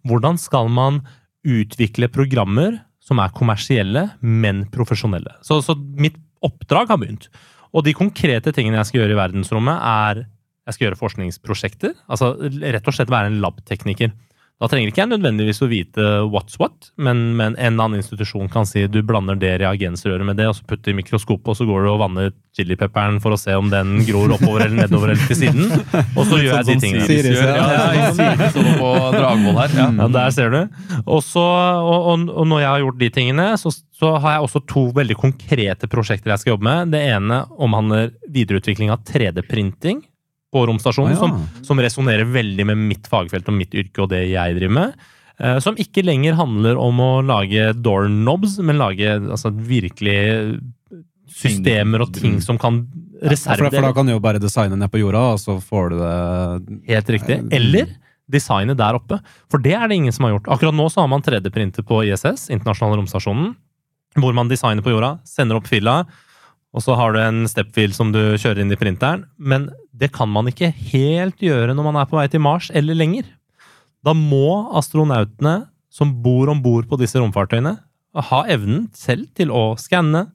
Hvordan 0.07 0.39
skal 0.41 0.71
man 0.73 1.03
utvikle 1.47 2.11
programmer 2.13 2.81
som 3.03 3.21
er 3.23 3.35
kommersielle, 3.35 4.09
men 4.21 4.65
profesjonelle? 4.75 5.37
Så, 5.47 5.61
så 5.63 5.77
mitt 5.77 6.19
oppdrag 6.47 6.91
har 6.93 7.01
begynt. 7.03 7.29
Og 7.77 7.85
de 7.87 7.95
konkrete 7.97 8.53
tingene 8.55 8.81
jeg 8.81 8.91
skal 8.91 9.03
gjøre 9.03 9.17
i 9.17 9.21
verdensrommet, 9.21 9.77
er 9.77 10.25
jeg 10.67 10.75
skal 10.75 10.89
gjøre 10.89 10.99
forskningsprosjekter. 10.99 11.93
Altså 12.11 12.33
rett 12.43 12.89
og 12.89 12.97
slett 12.97 13.13
være 13.13 13.31
en 13.31 13.41
labtekniker. 13.43 14.11
Da 14.57 14.71
trenger 14.73 14.89
ikke 14.89 15.03
jeg 15.03 15.11
nødvendigvis 15.11 15.59
å 15.61 15.67
vite 15.69 16.05
what's 16.33 16.55
what, 16.57 16.89
men, 16.97 17.35
men 17.37 17.59
en 17.61 17.75
annen 17.77 17.99
institusjon 18.01 18.49
kan 18.49 18.65
si 18.65 18.87
du 18.89 19.03
blander 19.05 19.37
det 19.37 19.51
reagensrøret 19.61 20.25
med 20.25 20.39
det, 20.41 20.47
og 20.49 20.57
så 20.57 20.65
putter 20.65 20.95
i 20.95 20.97
mikroskopet, 20.97 21.51
og 21.53 21.59
så 21.59 21.67
går 21.69 21.85
du 21.85 21.91
og 21.93 21.99
vanner 22.01 22.31
chilipepperen 22.57 23.19
for 23.21 23.37
å 23.37 23.39
se 23.41 23.53
om 23.53 23.69
den 23.69 23.99
gror 24.09 24.33
oppover 24.39 24.65
eller 24.65 24.87
nedover 24.87 25.13
eller 25.13 25.29
til 25.29 25.41
siden. 25.43 25.69
Og 26.17 26.23
så 26.25 26.41
gjør 26.41 26.55
jeg 26.55 26.69
de 26.71 26.79
tingene. 26.87 27.05
Siris, 27.05 27.37
ja. 27.37 27.53
Ja, 27.53 27.85
ja, 27.99 28.09
Siris 28.17 28.57
over 28.57 28.81
på 28.81 28.95
Dragvoll 29.19 29.61
her. 29.61 29.77
Ja. 29.77 29.91
Ja, 30.01 30.09
der 30.17 30.33
ser 30.39 30.57
du. 30.57 30.59
Også, 31.05 31.45
og, 31.45 32.11
og, 32.15 32.27
og 32.33 32.49
når 32.49 32.65
jeg 32.65 32.71
har 32.71 32.85
gjort 32.87 33.01
de 33.05 33.13
tingene, 33.21 33.49
så, 33.61 33.77
så 34.01 34.17
har 34.25 34.39
jeg 34.39 34.49
også 34.49 34.65
to 34.73 34.89
veldig 34.97 35.21
konkrete 35.21 35.93
prosjekter 35.93 36.33
jeg 36.33 36.47
skal 36.47 36.57
jobbe 36.57 36.71
med. 36.71 36.97
Det 36.97 37.05
ene 37.13 37.45
omhandler 37.61 38.15
videreutvikling 38.33 38.89
av 38.95 39.05
3D-printing 39.05 40.01
på 40.55 40.63
romstasjonen, 40.71 41.13
ah, 41.13 41.17
ja. 41.17 41.21
som, 41.21 41.67
som 41.67 41.83
resonnerer 41.83 42.29
veldig 42.31 42.67
med 42.71 42.87
mitt 42.93 43.11
fagfelt 43.11 43.49
og 43.51 43.57
mitt 43.59 43.75
yrke 43.77 44.05
og 44.05 44.13
det 44.13 44.23
jeg 44.31 44.57
driver 44.59 44.77
med. 44.79 45.07
Eh, 45.37 45.59
som 45.61 45.77
ikke 45.81 46.05
lenger 46.07 46.39
handler 46.39 46.79
om 46.81 47.03
å 47.03 47.11
lage 47.27 47.73
doorknobs, 47.77 48.57
men 48.65 48.81
lage 48.81 49.19
altså, 49.19 49.53
virkelig 49.53 50.19
systemer 51.37 52.07
og 52.07 52.15
ting 52.17 52.39
som 52.41 52.57
kan 52.61 52.85
For, 53.17 53.67
for 53.67 53.83
da 53.83 53.91
kan 53.93 54.07
du 54.09 54.15
jo 54.15 54.23
bare 54.23 54.41
designe 54.41 54.79
ned 54.79 54.93
på 54.93 55.03
jorda, 55.03 55.23
og 55.35 55.41
så 55.43 55.59
får 55.61 55.93
du 55.93 55.97
det 56.01 56.17
Helt 56.93 57.13
riktig. 57.17 57.39
Eller 57.53 57.95
designe 58.31 58.75
der 58.79 58.99
oppe. 58.99 59.19
For 59.53 59.63
det 59.63 59.75
er 59.77 59.89
det 59.89 59.99
ingen 60.01 60.15
som 60.15 60.27
har 60.27 60.37
gjort. 60.37 60.51
Akkurat 60.57 60.77
nå 60.77 60.89
så 60.91 61.03
har 61.05 61.11
man 61.11 61.25
3D-printer 61.25 61.87
på 61.87 62.03
ISS, 62.09 62.49
Internasjonale 62.55 62.99
romstasjonen, 63.01 63.53
hvor 64.17 64.37
man 64.37 64.51
designer 64.51 64.85
på 64.85 64.95
jorda, 64.95 65.17
sender 65.29 65.61
opp 65.61 65.69
fila, 65.71 66.01
og 66.75 66.83
så 66.85 66.97
har 66.99 67.15
du 67.15 67.21
en 67.23 67.47
stepfil 67.49 67.95
som 67.97 68.11
du 68.13 68.21
kjører 68.37 68.61
inn 68.63 68.73
i 68.75 68.79
printeren. 68.79 69.25
Men 69.39 69.71
det 69.97 70.11
kan 70.17 70.29
man 70.29 70.51
ikke 70.51 70.73
helt 70.91 71.41
gjøre 71.41 71.75
når 71.77 71.87
man 71.89 71.99
er 72.03 72.09
på 72.11 72.19
vei 72.19 72.27
til 72.33 72.43
Mars 72.45 72.69
eller 72.75 72.99
lenger. 72.99 73.29
Da 74.05 74.13
må 74.17 74.67
astronautene 74.77 75.67
som 75.93 76.13
bor 76.23 76.51
om 76.53 76.61
bord 76.63 76.89
på 76.91 76.99
disse 77.01 77.19
romfartøyene, 77.21 77.79
ha 78.17 78.41
evnen 78.53 78.87
selv 78.97 79.29
til 79.37 79.53
å 79.53 79.71
skanne, 79.81 80.27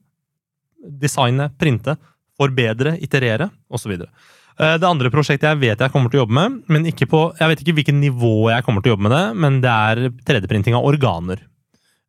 designe, 0.82 1.48
printe, 1.58 1.94
forbedre, 2.38 2.96
iterere 3.02 3.50
osv. 3.70 3.94
Eh, 4.02 4.76
Det 4.78 4.88
andre 4.88 5.10
prosjektet 5.10 5.48
jeg 5.48 5.60
vet 5.62 5.80
jeg 5.80 5.94
kommer 5.94 6.10
til 6.10 6.20
å 6.20 6.24
jobbe 6.24 6.38
med, 6.38 6.58
men 6.66 6.90
på, 6.90 7.22
jeg 7.38 7.48
vet 7.52 7.62
ikke 7.62 7.76
hvilket 7.78 7.98
nivå 7.98 8.50
jeg 8.50 8.66
kommer 8.66 8.82
til 8.82 8.92
å 8.92 8.96
jobbe 8.96 9.08
med 9.08 9.14
det, 9.16 9.24
men 9.38 9.60
det 9.62 9.70
er 9.70 10.10
3D-printing 10.26 10.74
av 10.78 10.86
organer. 10.86 11.42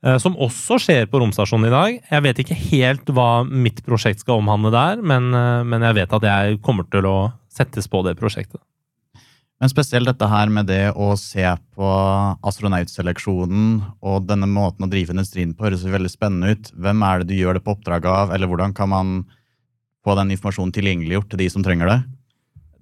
Eh, 0.04 0.18
Som 0.20 0.36
også 0.36 0.80
skjer 0.84 1.08
på 1.08 1.22
romstasjonen 1.22 1.70
i 1.70 1.74
dag. 1.74 2.02
Jeg 2.12 2.26
vet 2.26 2.44
ikke 2.44 2.60
helt 2.74 3.10
hva 3.16 3.46
mitt 3.48 3.82
prosjekt 3.88 4.24
skal 4.24 4.42
omhandle 4.42 4.74
der, 4.74 5.02
men, 5.02 5.32
eh, 5.34 5.64
men 5.64 5.82
jeg 5.88 5.96
vet 6.02 6.14
at 6.14 6.28
jeg 6.28 6.62
kommer 6.62 6.90
til 6.92 7.08
å 7.08 7.34
settes 7.50 7.88
på 7.88 8.04
det 8.04 8.18
prosjektet. 8.20 8.60
Men 9.62 9.70
spesielt 9.72 10.10
dette 10.10 10.28
her 10.28 10.50
med 10.52 10.68
det 10.68 10.92
å 10.92 11.14
se 11.16 11.46
på 11.78 11.88
astronautseleksjonen 12.44 13.94
og 14.04 14.26
denne 14.28 14.50
måten 14.50 14.84
å 14.84 14.90
drive 14.92 15.14
industrien 15.16 15.54
på, 15.54 15.64
høres 15.70 15.86
veldig 15.88 16.12
spennende 16.12 16.52
ut. 16.52 16.72
Hvem 16.76 17.06
er 17.08 17.20
det 17.20 17.30
du 17.30 17.36
gjør 17.38 17.54
det 17.54 17.64
på 17.64 17.72
oppdrag 17.78 18.04
av, 18.04 18.34
eller 18.36 18.48
hvordan 18.48 18.74
kan 18.76 18.90
man 18.90 19.14
få 20.04 20.18
den 20.20 20.36
informasjonen 20.36 20.74
tilgjengeliggjort 20.76 21.30
til 21.32 21.40
de 21.40 21.48
som 21.54 21.64
trenger 21.64 21.88
det? 21.88 22.00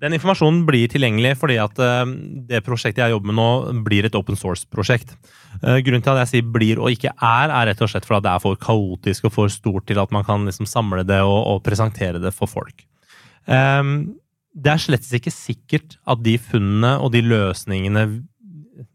Den 0.01 0.15
informasjonen 0.17 0.63
blir 0.65 0.89
tilgjengelig 0.89 1.35
fordi 1.37 1.59
at 1.61 1.77
eh, 1.81 2.13
det 2.49 2.63
prosjektet 2.65 3.03
jeg 3.03 3.13
jobber 3.13 3.29
med 3.29 3.37
nå, 3.37 3.49
blir 3.85 4.07
et 4.07 4.15
open 4.17 4.37
source-prosjekt. 4.39 5.13
Eh, 5.61 5.77
grunnen 5.85 6.01
til 6.01 6.15
at 6.15 6.23
jeg 6.23 6.31
sier 6.31 6.47
blir 6.55 6.81
og 6.81 6.95
ikke 6.95 7.13
er, 7.13 7.53
er 7.53 7.69
rett 7.69 7.83
og 7.85 7.91
slett 7.91 8.07
fordi 8.09 8.25
det 8.25 8.33
er 8.33 8.41
for 8.41 8.57
kaotisk 8.61 9.29
og 9.29 9.35
for 9.35 9.53
stort 9.53 9.85
til 9.89 10.01
at 10.01 10.13
man 10.15 10.25
kan 10.25 10.47
liksom 10.49 10.69
samle 10.69 11.05
det 11.05 11.21
og, 11.21 11.37
og 11.53 11.61
presentere 11.65 12.21
det 12.23 12.33
for 12.33 12.49
folk. 12.49 12.81
Ehm, 13.51 14.17
det 14.57 14.73
er 14.73 14.81
slett 14.81 15.05
ikke 15.17 15.33
sikkert 15.33 15.95
at 16.09 16.21
de 16.25 16.35
funnene 16.41 16.97
og 17.01 17.13
de 17.13 17.21
løsningene 17.25 18.05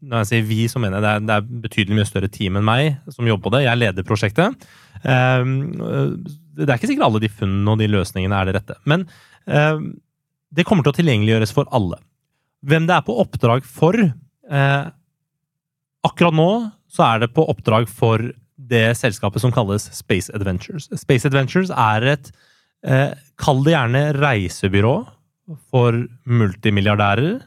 når 0.03 0.21
jeg 0.21 0.27
sier 0.29 0.43
vi, 0.49 0.59
så 0.67 0.81
mener 0.83 0.99
jeg 0.99 1.05
det 1.05 1.11
er, 1.13 1.23
det 1.23 1.35
er 1.37 1.61
betydelig 1.63 1.95
mye 1.97 2.07
større 2.09 2.29
team 2.31 2.59
enn 2.59 2.65
meg 2.67 3.13
som 3.13 3.27
jobber 3.27 3.47
på 3.47 3.53
det. 3.55 3.61
Jeg 3.63 3.79
leder 3.79 4.05
prosjektet. 4.05 4.65
Det 4.99 6.67
er 6.67 6.75
ikke 6.75 6.89
sikkert 6.89 7.07
alle 7.07 7.21
de 7.23 7.31
funnene 7.31 7.71
og 7.71 7.79
de 7.79 7.87
løsningene 7.91 8.35
er 8.35 8.49
det 8.49 8.57
rette. 8.57 8.75
Men 8.89 9.05
det 10.53 10.65
kommer 10.67 10.85
til 10.85 10.93
å 10.93 10.97
tilgjengeliggjøres 10.97 11.53
for 11.55 11.69
alle. 11.75 11.99
Hvem 12.67 12.87
det 12.89 12.95
er 12.95 13.05
på 13.05 13.15
oppdrag 13.21 13.65
for 13.67 13.97
eh, 13.99 14.85
Akkurat 16.07 16.35
nå 16.37 16.51
så 16.93 17.03
er 17.03 17.23
det 17.23 17.33
på 17.35 17.43
oppdrag 17.51 17.89
for 17.91 18.21
det 18.57 18.85
selskapet 18.97 19.43
som 19.43 19.51
kalles 19.53 19.89
Space 19.93 20.31
Adventures. 20.33 20.87
Space 20.95 21.27
Adventures 21.27 21.71
er 21.73 22.05
et 22.13 22.29
eh, 22.87 23.11
Kall 23.37 23.59
det 23.65 23.73
gjerne 23.75 24.03
reisebyrå 24.17 24.95
for 25.71 25.97
multimilliardærer 26.25 27.41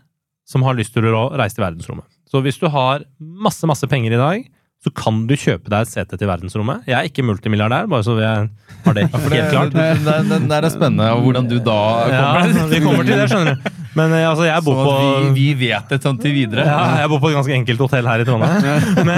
som 0.48 0.64
har 0.66 0.76
lyst 0.78 0.94
til 0.96 1.08
å 1.08 1.28
reise 1.38 1.56
til 1.56 1.64
verdensrommet. 1.64 2.08
Så 2.30 2.42
hvis 2.44 2.58
du 2.60 2.68
har 2.70 3.04
masse, 3.18 3.66
masse 3.66 3.86
penger 3.90 4.14
i 4.14 4.20
dag, 4.20 4.44
så 4.80 4.88
kan 4.96 5.26
du 5.28 5.34
kjøpe 5.36 5.68
deg 5.68 5.84
et 5.84 5.90
sete 5.92 6.16
til 6.16 6.28
verdensrommet. 6.30 6.86
Jeg 6.88 6.96
er 6.96 7.08
ikke 7.10 7.24
multimilliardær, 7.28 7.88
bare 7.90 8.04
så 8.06 8.14
vi 8.16 8.24
har 8.24 8.46
det 8.96 9.04
helt 9.12 9.50
klart. 9.52 9.74
Det, 9.74 9.88
det, 10.06 10.14
det, 10.30 10.38
det 10.48 10.56
er 10.56 10.68
spennende 10.72 11.08
hvordan 11.20 11.50
du 11.50 11.58
da 11.60 11.76
kommer. 12.06 12.54
Ja, 12.56 12.64
vi 12.72 12.80
kommer 12.84 13.04
til 13.04 13.20
det, 13.20 13.26
skjønner 13.28 13.58
du. 13.58 13.68
Men 13.98 14.14
eh, 14.16 14.24
altså, 14.30 14.46
jeg 14.48 14.64
bor 14.64 14.78
Så 14.78 14.86
på 14.86 14.96
vi, 15.02 15.28
vi 15.36 15.66
vet 15.66 15.92
det 15.92 16.00
sånn 16.04 16.20
til 16.22 16.32
videre. 16.32 16.64
ja, 16.64 16.80
jeg 17.02 17.12
bor 17.12 17.20
på 17.20 17.28
et 17.32 17.36
ganske 17.36 17.56
enkelt 17.58 17.84
hotell 17.84 18.08
her 18.08 18.24
i 18.24 18.28
Trondheim. 18.28 19.04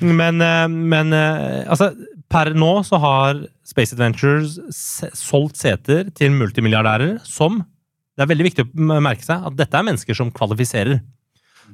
Men, 0.00 0.16
men, 0.18 0.42
eh, 0.44 0.66
men 0.68 1.14
eh, 1.16 1.62
altså, 1.72 1.92
per 2.28 2.50
nå 2.58 2.72
så 2.84 2.98
har 3.00 3.38
Space 3.64 3.94
Adventures 3.96 4.58
solgt 5.16 5.56
seter 5.56 6.10
til 6.18 6.34
multimilliardærer 6.36 7.20
som 7.24 7.62
Det 8.16 8.24
er 8.26 8.28
veldig 8.28 8.46
viktig 8.50 8.66
å 8.66 8.98
merke 9.00 9.24
seg 9.24 9.46
at 9.46 9.56
dette 9.56 9.78
er 9.78 9.86
mennesker 9.86 10.18
som 10.18 10.28
kvalifiserer. 10.34 10.98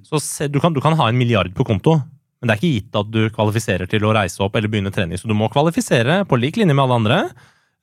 Så 0.06 0.20
du, 0.52 0.60
kan, 0.62 0.74
du 0.76 0.80
kan 0.84 0.94
ha 0.98 1.08
en 1.10 1.18
milliard 1.18 1.50
på 1.56 1.66
konto, 1.66 1.96
men 2.42 2.50
det 2.50 2.56
er 2.56 2.58
ikke 2.58 2.74
gitt 2.74 2.96
at 2.98 3.10
du 3.14 3.20
kvalifiserer 3.30 3.86
til 3.86 4.02
å 4.02 4.12
reise 4.16 4.42
opp 4.42 4.56
eller 4.58 4.70
begynne 4.70 4.90
trening. 4.90 5.14
Så 5.20 5.30
du 5.30 5.34
må 5.38 5.46
kvalifisere 5.52 6.24
på 6.26 6.38
lik 6.42 6.58
linje 6.58 6.74
med 6.74 6.82
alle 6.82 6.96
andre, 6.98 7.18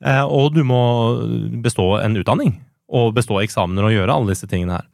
eh, 0.04 0.26
og 0.28 0.52
du 0.58 0.66
må 0.68 0.82
bestå 1.64 1.94
en 2.04 2.20
utdanning. 2.20 2.58
Og 2.92 3.14
bestå 3.16 3.40
eksamener 3.40 3.88
og 3.88 3.96
gjøre 3.96 4.18
alle 4.20 4.34
disse 4.34 4.50
tingene 4.52 4.82
her. 4.82 4.88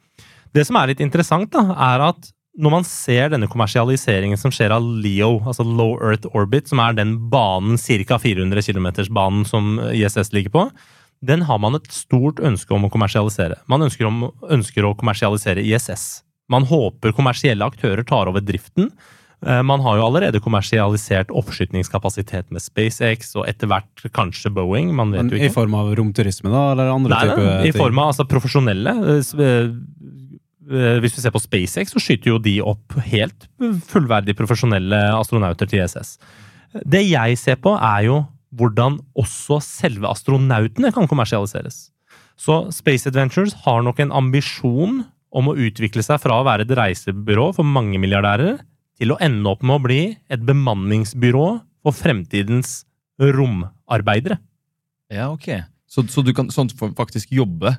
Det 0.54 0.62
som 0.68 0.78
er 0.78 0.92
litt 0.92 1.02
interessant, 1.02 1.50
da, 1.50 1.74
er 1.74 2.04
at 2.12 2.30
når 2.56 2.72
man 2.72 2.86
ser 2.88 3.32
denne 3.32 3.48
kommersialiseringen 3.50 4.38
som 4.40 4.52
skjer 4.54 4.72
av 4.76 4.84
LEO, 4.84 5.40
altså 5.42 5.66
Low 5.66 5.96
Earth 5.98 6.30
Orbit, 6.30 6.70
som 6.70 6.80
er 6.80 6.94
den 6.96 7.16
banen, 7.32 7.76
ca. 7.76 8.20
400 8.22 8.62
km-banen 8.70 9.42
som 9.48 9.80
ISS 9.90 10.32
ligger 10.32 10.54
på, 10.54 10.64
den 11.26 11.42
har 11.48 11.58
man 11.58 11.76
et 11.76 11.90
stort 11.92 12.40
ønske 12.44 12.72
om 12.76 12.86
å 12.86 12.92
kommersialisere. 12.92 13.58
Man 13.66 13.84
ønsker, 13.84 14.06
om, 14.08 14.30
ønsker 14.52 14.86
å 14.86 14.94
kommersialisere 14.96 15.64
ISS. 15.64 16.22
Man 16.52 16.68
håper 16.68 17.16
kommersielle 17.16 17.66
aktører 17.66 18.06
tar 18.06 18.30
over 18.30 18.44
driften. 18.44 18.92
Eh, 19.44 19.62
Man 19.62 19.80
har 19.84 19.98
jo 19.98 20.06
allerede 20.06 20.40
kommersialisert 20.40 21.28
oppskytningskapasitet 21.34 22.48
med 22.54 22.62
SpaceX 22.64 23.34
og 23.36 23.44
etter 23.50 23.68
hvert 23.68 24.06
kanskje 24.16 24.52
Boeing. 24.54 24.94
man 24.96 25.12
vet 25.12 25.28
jo 25.30 25.36
ikke. 25.36 25.50
I 25.50 25.54
form 25.54 25.74
av 25.76 25.92
romturisme, 25.98 26.50
da? 26.50 26.72
Eller 26.72 26.92
andre 26.94 27.10
Nei, 27.12 27.26
type 27.28 27.42
I 27.68 27.70
ting? 27.72 27.80
form 27.82 27.98
av 27.98 28.12
altså, 28.14 28.24
profesjonelle. 28.30 28.94
eh, 29.36 29.68
eh, 30.72 30.98
Hvis 31.02 31.16
vi 31.18 31.22
ser 31.26 31.30
på 31.34 31.42
SpaceX, 31.42 31.92
så 31.92 32.00
skyter 32.02 32.32
jo 32.32 32.38
de 32.38 32.60
opp 32.62 32.96
helt 33.10 33.46
fullverdig 33.86 34.36
profesjonelle 34.38 35.02
astronauter 35.18 35.68
til 35.68 35.84
ISS. 35.84 36.16
Det 36.84 37.04
jeg 37.08 37.36
ser 37.38 37.56
på, 37.56 37.76
er 37.78 38.06
jo 38.08 38.22
hvordan 38.56 38.98
også 39.18 39.60
selve 39.62 40.08
astronautene 40.08 40.92
kan 40.94 41.06
kommersialiseres. 41.08 41.90
Så 42.36 42.70
Space 42.72 43.06
Adventures 43.08 43.52
har 43.64 43.82
nok 43.82 43.98
en 44.00 44.12
ambisjon 44.12 45.04
om 45.36 45.48
å 45.48 45.54
utvikle 45.56 46.02
seg 46.04 46.20
fra 46.20 46.40
å 46.40 46.44
være 46.46 46.64
et 46.64 46.72
reisebyrå 46.76 47.50
for 47.56 47.64
mange 47.64 47.98
milliardærer 48.00 48.58
til 48.96 49.12
å 49.12 49.18
ende 49.22 49.50
opp 49.50 49.64
med 49.66 49.76
å 49.76 49.84
bli 49.84 50.00
et 50.32 50.42
bemanningsbyrå 50.46 51.46
for 51.84 51.96
fremtidens 51.96 52.80
romarbeidere. 53.20 54.40
Ja, 55.12 55.30
ok. 55.30 55.50
Så, 55.86 56.04
så 56.10 56.24
du 56.26 56.32
kan 56.36 56.50
sånn 56.52 56.70
faktisk 56.72 57.32
jobbe 57.32 57.76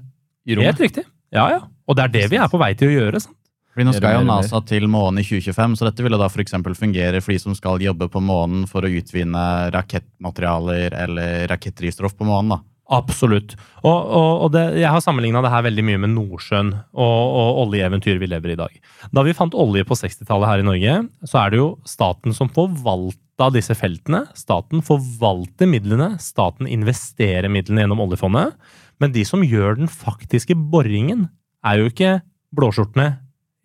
i 0.47 0.56
rommet? 0.56 0.71
Helt 0.71 0.86
riktig. 0.88 1.03
Ja, 1.34 1.49
ja. 1.51 1.65
Og 1.88 1.97
det 1.97 2.08
er 2.08 2.13
det 2.13 2.23
vi 2.32 2.39
er 2.39 2.49
på 2.51 2.60
vei 2.62 2.71
til 2.80 2.91
å 2.91 2.95
gjøre. 2.95 3.21
Sant? 3.23 3.36
Fordi 3.77 3.86
nå 3.86 3.93
skal 3.93 4.15
jo. 4.15 4.21
NASA 4.25 4.62
til 4.65 4.88
månen 4.89 5.21
i 5.21 5.25
2025, 5.27 5.75
så 5.77 5.86
dette 5.86 6.01
ville 6.01 6.17
da 6.17 6.25
f.eks. 6.32 6.56
fungere 6.80 7.19
for 7.21 7.36
de 7.36 7.41
som 7.43 7.53
skal 7.53 7.84
jobbe 7.84 8.08
på 8.10 8.21
månen 8.25 8.63
for 8.69 8.82
å 8.82 8.89
utvinne 8.89 9.43
rakettmaterialer 9.75 10.95
eller 10.97 11.45
rakettdrivstoff 11.51 12.15
på 12.17 12.25
månen. 12.25 12.56
da. 12.56 12.63
Absolutt. 12.88 13.56
Og, 13.82 13.91
og, 13.91 14.30
og 14.45 14.52
det, 14.54 14.63
jeg 14.80 14.91
har 14.91 15.04
sammenligna 15.04 15.41
det 15.43 15.52
her 15.52 15.65
veldig 15.65 15.84
mye 15.89 16.02
med 16.06 16.13
Nordsjøen 16.13 16.69
og, 16.71 17.23
og 17.41 17.62
oljeeventyret 17.65 18.21
vi 18.21 18.30
lever 18.32 18.54
i 18.54 18.56
i 18.56 18.60
dag. 18.60 18.78
Da 19.12 19.23
vi 19.28 19.36
fant 19.36 19.56
olje 19.58 19.84
på 19.88 19.97
60-tallet 20.00 20.50
her 20.50 20.63
i 20.63 20.67
Norge, 20.67 20.93
så 21.28 21.41
er 21.43 21.54
det 21.54 21.60
jo 21.60 21.69
staten 21.88 22.36
som 22.36 22.52
forvalta 22.54 23.50
disse 23.54 23.76
feltene. 23.78 24.23
Staten 24.39 24.84
forvalter 24.88 25.69
midlene, 25.69 26.13
staten 26.23 26.69
investerer 26.71 27.52
midlene 27.52 27.84
gjennom 27.84 28.06
oljefondet. 28.08 28.56
Men 29.04 29.13
de 29.13 29.28
som 29.28 29.43
gjør 29.45 29.82
den 29.82 29.91
faktiske 29.91 30.56
boringen, 30.71 31.28
er 31.67 31.82
jo 31.82 31.91
ikke 31.91 32.17
blåskjortene 32.56 33.12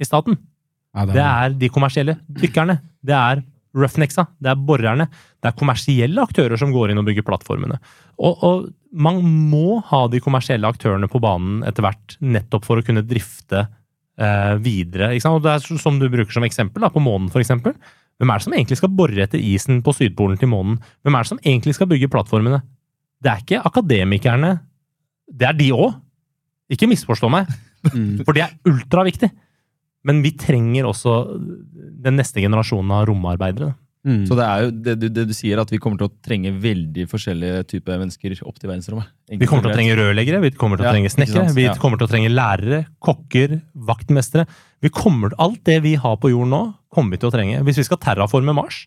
i 0.02 0.08
staten. 0.08 0.36
Ja, 0.92 1.06
Det 1.06 1.24
er 1.24 1.56
de 1.56 1.72
kommersielle 1.72 2.18
dykkerne. 2.28 2.80
Det 3.00 3.14
er 3.16 3.46
roughnecksa. 3.72 4.26
Det 4.42 4.50
er 4.52 4.60
borerne. 4.60 5.06
Det 5.40 5.48
er 5.48 5.58
kommersielle 5.58 6.20
aktører 6.26 6.58
som 6.60 6.72
går 6.74 6.92
inn 6.92 7.00
og 7.00 7.06
bygger 7.08 7.24
plattformene. 7.24 7.78
Og, 8.20 8.42
og 8.44 8.66
man 8.92 9.22
må 9.24 9.80
ha 9.88 10.04
de 10.12 10.20
kommersielle 10.22 10.68
aktørene 10.68 11.08
på 11.10 11.20
banen 11.22 11.62
etter 11.68 11.84
hvert, 11.86 12.16
nettopp 12.20 12.66
for 12.66 12.80
å 12.80 12.84
kunne 12.84 13.04
drifte 13.06 13.64
eh, 13.64 14.54
videre. 14.62 15.12
Og 15.30 15.42
det 15.44 15.54
er 15.56 15.80
som 15.80 15.98
du 16.00 16.08
bruker 16.12 16.34
som 16.34 16.46
eksempel, 16.46 16.84
da, 16.84 16.92
på 16.92 17.02
månen 17.02 17.32
eksempel. 17.40 17.76
Hvem 18.20 18.30
er 18.30 18.38
det 18.38 18.46
som 18.46 18.54
egentlig 18.54 18.78
skal 18.78 18.92
bore 18.94 19.24
etter 19.24 19.40
isen 19.40 19.80
på 19.82 19.94
Sydpolen 19.96 20.38
til 20.38 20.52
månen? 20.52 20.76
Hvem 21.02 21.16
er 21.16 21.24
det 21.24 21.32
som 21.32 21.40
egentlig 21.42 21.74
skal 21.78 21.88
bygge 21.90 22.10
plattformene? 22.12 22.60
Det 23.22 23.30
er 23.32 23.44
ikke 23.44 23.62
akademikerne. 23.66 24.52
Det 25.26 25.48
er 25.48 25.56
de 25.56 25.70
òg. 25.74 25.96
Ikke 26.72 26.88
misforstå 26.90 27.30
meg. 27.32 27.48
Mm. 27.82 28.22
For 28.26 28.36
det 28.36 28.44
er 28.44 28.54
ultraviktig. 28.68 29.32
Men 30.06 30.20
vi 30.22 30.34
trenger 30.38 30.88
også 30.90 31.16
den 32.02 32.18
neste 32.18 32.42
generasjonen 32.42 32.92
av 32.94 33.06
romarbeidere. 33.08 33.72
Mm. 34.02 34.24
Så 34.26 34.34
det 34.34 34.44
er 34.48 34.62
jo 34.64 34.70
det, 34.82 34.94
du- 34.98 35.08
det 35.14 35.24
du 35.28 35.32
sier, 35.32 35.60
at 35.62 35.70
vi 35.70 35.78
kommer 35.78 35.96
til 36.00 36.08
å 36.08 36.12
trenge 36.26 36.50
veldig 36.58 37.04
forskjellige 37.06 37.60
typer 37.70 38.00
mennesker 38.00 38.34
opp 38.44 38.58
til 38.58 38.68
verdensrommet. 38.72 39.06
Vi 39.30 39.46
kommer 39.46 39.62
til 39.62 39.70
å 39.70 39.76
trenge 39.76 39.94
rørleggere, 39.94 40.40
vi 40.42 40.50
kommer 40.58 40.76
til 40.76 40.86
å 40.86 40.88
Ja, 40.88 40.94
trenge 40.96 41.12
snekkere, 41.14 41.54
vi 41.54 41.62
Ja. 41.68 41.74
kommer 41.78 41.98
til 41.98 42.08
å 42.08 42.10
trenge 42.10 42.30
lærere, 42.34 42.86
kokker, 43.00 43.60
vaktmestere. 43.78 44.46
Vi 44.82 44.88
kommer, 44.90 45.30
alt 45.38 45.62
det 45.64 45.80
vi 45.84 45.94
har 45.94 46.16
på 46.16 46.30
jorden 46.34 46.50
nå, 46.50 46.74
kommer 46.92 47.12
vi 47.12 47.18
til 47.18 47.30
å 47.30 47.32
trenge. 47.32 47.62
Hvis 47.62 47.76
vi 47.78 47.84
skal 47.84 47.98
terraforme 47.98 48.52
Mars 48.54 48.86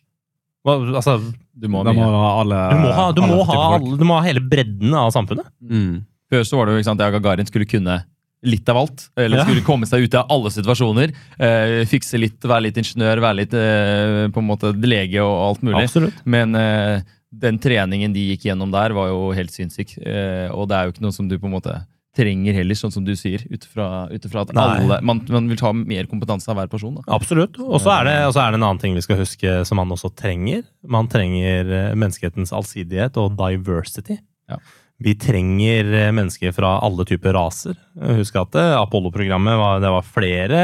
hva- 0.66 0.94
altså, 0.96 1.16
Du 1.58 1.68
må 1.68 1.82
ha 1.84 1.92
må 1.94 2.02
ha 2.04 2.40
alle 2.42 2.60
du, 2.74 2.76
må 2.82 2.92
ha, 2.92 3.12
du, 3.12 3.22
alle 3.22 3.36
må 3.36 3.44
ha 3.46 3.74
alle, 3.76 3.96
du 3.96 4.04
må 4.04 4.14
ha 4.20 4.22
hele 4.26 4.40
bredden 4.40 4.92
av 4.92 5.12
samfunnet. 5.12 5.46
Mm. 5.64 6.04
Før 6.30 6.40
så 6.44 6.56
var 6.58 6.66
det 6.66 6.74
jo 6.74 6.78
ikke 6.82 6.90
sant, 6.90 7.00
at 7.00 7.12
Gagarin 7.14 7.46
skulle 7.46 7.64
kunne 7.70 8.04
litt 8.46 8.68
av 8.72 8.78
alt. 8.84 9.08
Eller 9.18 9.42
skulle 9.44 9.64
komme 9.66 9.88
seg 9.90 10.06
ut 10.06 10.14
av 10.18 10.30
alle 10.32 10.52
situasjoner. 10.54 11.12
Eh, 11.38 11.80
fikse 11.90 12.18
litt, 12.22 12.38
være 12.46 12.68
litt 12.68 12.78
ingeniør, 12.82 13.20
være 13.24 13.40
litt 13.42 13.56
eh, 13.58 14.22
på 14.32 14.42
en 14.42 14.48
måte 14.48 14.70
lege 14.86 15.20
og 15.24 15.34
alt 15.50 15.66
mulig. 15.66 15.84
Absolutt. 15.88 16.22
Men 16.24 16.54
eh, 16.58 17.02
den 17.36 17.58
treningen 17.60 18.14
de 18.14 18.28
gikk 18.32 18.46
gjennom 18.48 18.70
der, 18.72 18.94
var 18.96 19.10
jo 19.10 19.26
helt 19.36 19.52
sinnssyk. 19.52 19.96
Eh, 20.00 20.46
og 20.54 20.70
det 20.70 20.78
er 20.78 20.86
jo 20.88 20.94
ikke 20.96 21.04
noe 21.08 21.16
som 21.18 21.28
du 21.28 21.36
på 21.42 21.50
en 21.50 21.56
måte 21.58 21.76
trenger 22.16 22.54
heller, 22.56 22.72
sånn 22.78 22.94
som 22.94 23.04
du 23.04 23.10
sier, 23.12 23.42
ut 23.52 23.66
fra 23.68 24.06
at 24.08 24.52
alle 24.56 25.00
man, 25.04 25.18
man 25.28 25.50
vil 25.50 25.58
ta 25.60 25.68
mer 25.76 26.06
kompetanse 26.08 26.48
av 26.48 26.56
hver 26.56 26.70
person. 26.72 26.94
Da. 26.96 27.04
Absolutt. 27.12 27.58
Og 27.60 27.76
så 27.84 27.92
er, 27.92 28.08
det- 28.08 28.14
er 28.32 28.54
det 28.54 28.56
en 28.56 28.64
annen 28.64 28.80
ting 28.80 28.94
vi 28.96 29.02
skal 29.04 29.20
huske 29.20 29.58
som 29.68 29.76
man 29.76 29.92
også 29.92 30.08
trenger. 30.16 30.62
Man 30.88 31.10
trenger 31.12 31.68
eh, 31.68 31.90
menneskehetens 31.92 32.54
allsidighet 32.56 33.18
og 33.20 33.36
diversity. 33.36 34.16
Ja. 34.48 34.56
Vi 34.96 35.12
trenger 35.20 35.90
eh, 35.92 36.12
mennesker 36.12 36.54
fra 36.56 36.78
alle 36.84 37.04
typer 37.08 37.36
raser. 37.36 37.76
Husk 38.16 38.36
at 38.40 38.56
eh, 38.56 38.76
Apollo-programmet 38.78 39.58
var, 39.60 39.82
det 39.84 39.90
var 39.92 40.06
flere 40.08 40.60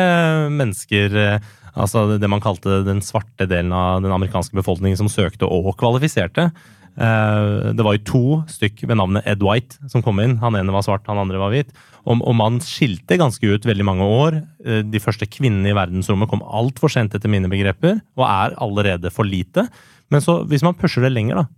mennesker 0.52 1.18
eh, 1.20 1.50
Altså 1.72 2.18
det 2.20 2.28
man 2.28 2.42
kalte 2.44 2.82
den 2.84 2.98
svarte 3.00 3.46
delen 3.48 3.70
av 3.72 4.02
den 4.04 4.12
amerikanske 4.12 4.52
befolkningen 4.58 4.98
som 5.00 5.08
søkte 5.08 5.48
og 5.48 5.70
kvalifiserte. 5.80 6.50
Det 6.92 7.86
var 7.86 7.96
jo 7.96 8.02
to 8.04 8.20
stykk 8.52 8.82
ved 8.90 8.98
navnet 9.00 9.24
Ed 9.24 9.40
White 9.40 9.88
som 9.88 10.04
kom 10.04 10.20
inn. 10.20 10.34
Han 10.42 10.58
ene 10.60 10.74
var 10.74 10.84
svart, 10.84 11.08
han 11.08 11.22
andre 11.22 11.40
var 11.40 11.48
hvit. 11.54 11.72
Og, 12.04 12.20
og 12.20 12.36
man 12.36 12.60
skilte 12.60 13.16
ganske 13.16 13.40
ut 13.40 13.64
veldig 13.64 13.88
mange 13.88 14.04
år. 14.04 14.36
De 14.84 15.00
første 15.00 15.24
kvinnene 15.24 15.72
i 15.72 15.78
verdensrommet 15.80 16.28
kom 16.28 16.44
altfor 16.44 16.92
sent 16.92 17.16
etter 17.16 17.32
mine 17.32 17.48
begreper, 17.48 18.02
og 18.20 18.28
er 18.28 18.58
allerede 18.68 19.08
for 19.08 19.24
lite. 19.24 19.64
Men 20.12 20.20
så, 20.20 20.42
hvis 20.44 20.68
man 20.68 20.76
pusher 20.76 21.08
det 21.08 21.14
lenger, 21.16 21.40
da. 21.40 21.48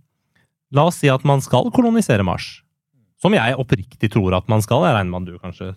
La 0.79 0.87
oss 0.87 1.03
si 1.03 1.11
at 1.11 1.27
man 1.27 1.43
skal 1.43 1.67
kolonisere 1.75 2.23
Mars. 2.23 2.61
Som 3.23 3.33
jeg 3.33 3.55
oppriktig 3.57 4.09
tror 4.11 4.35
at 4.37 4.47
man 4.51 4.61
skal. 4.61 4.83
Jeg 4.85 4.95
regner 4.97 5.11
med 5.13 5.23
at 5.23 5.33
du 5.33 5.39
kanskje 5.39 5.67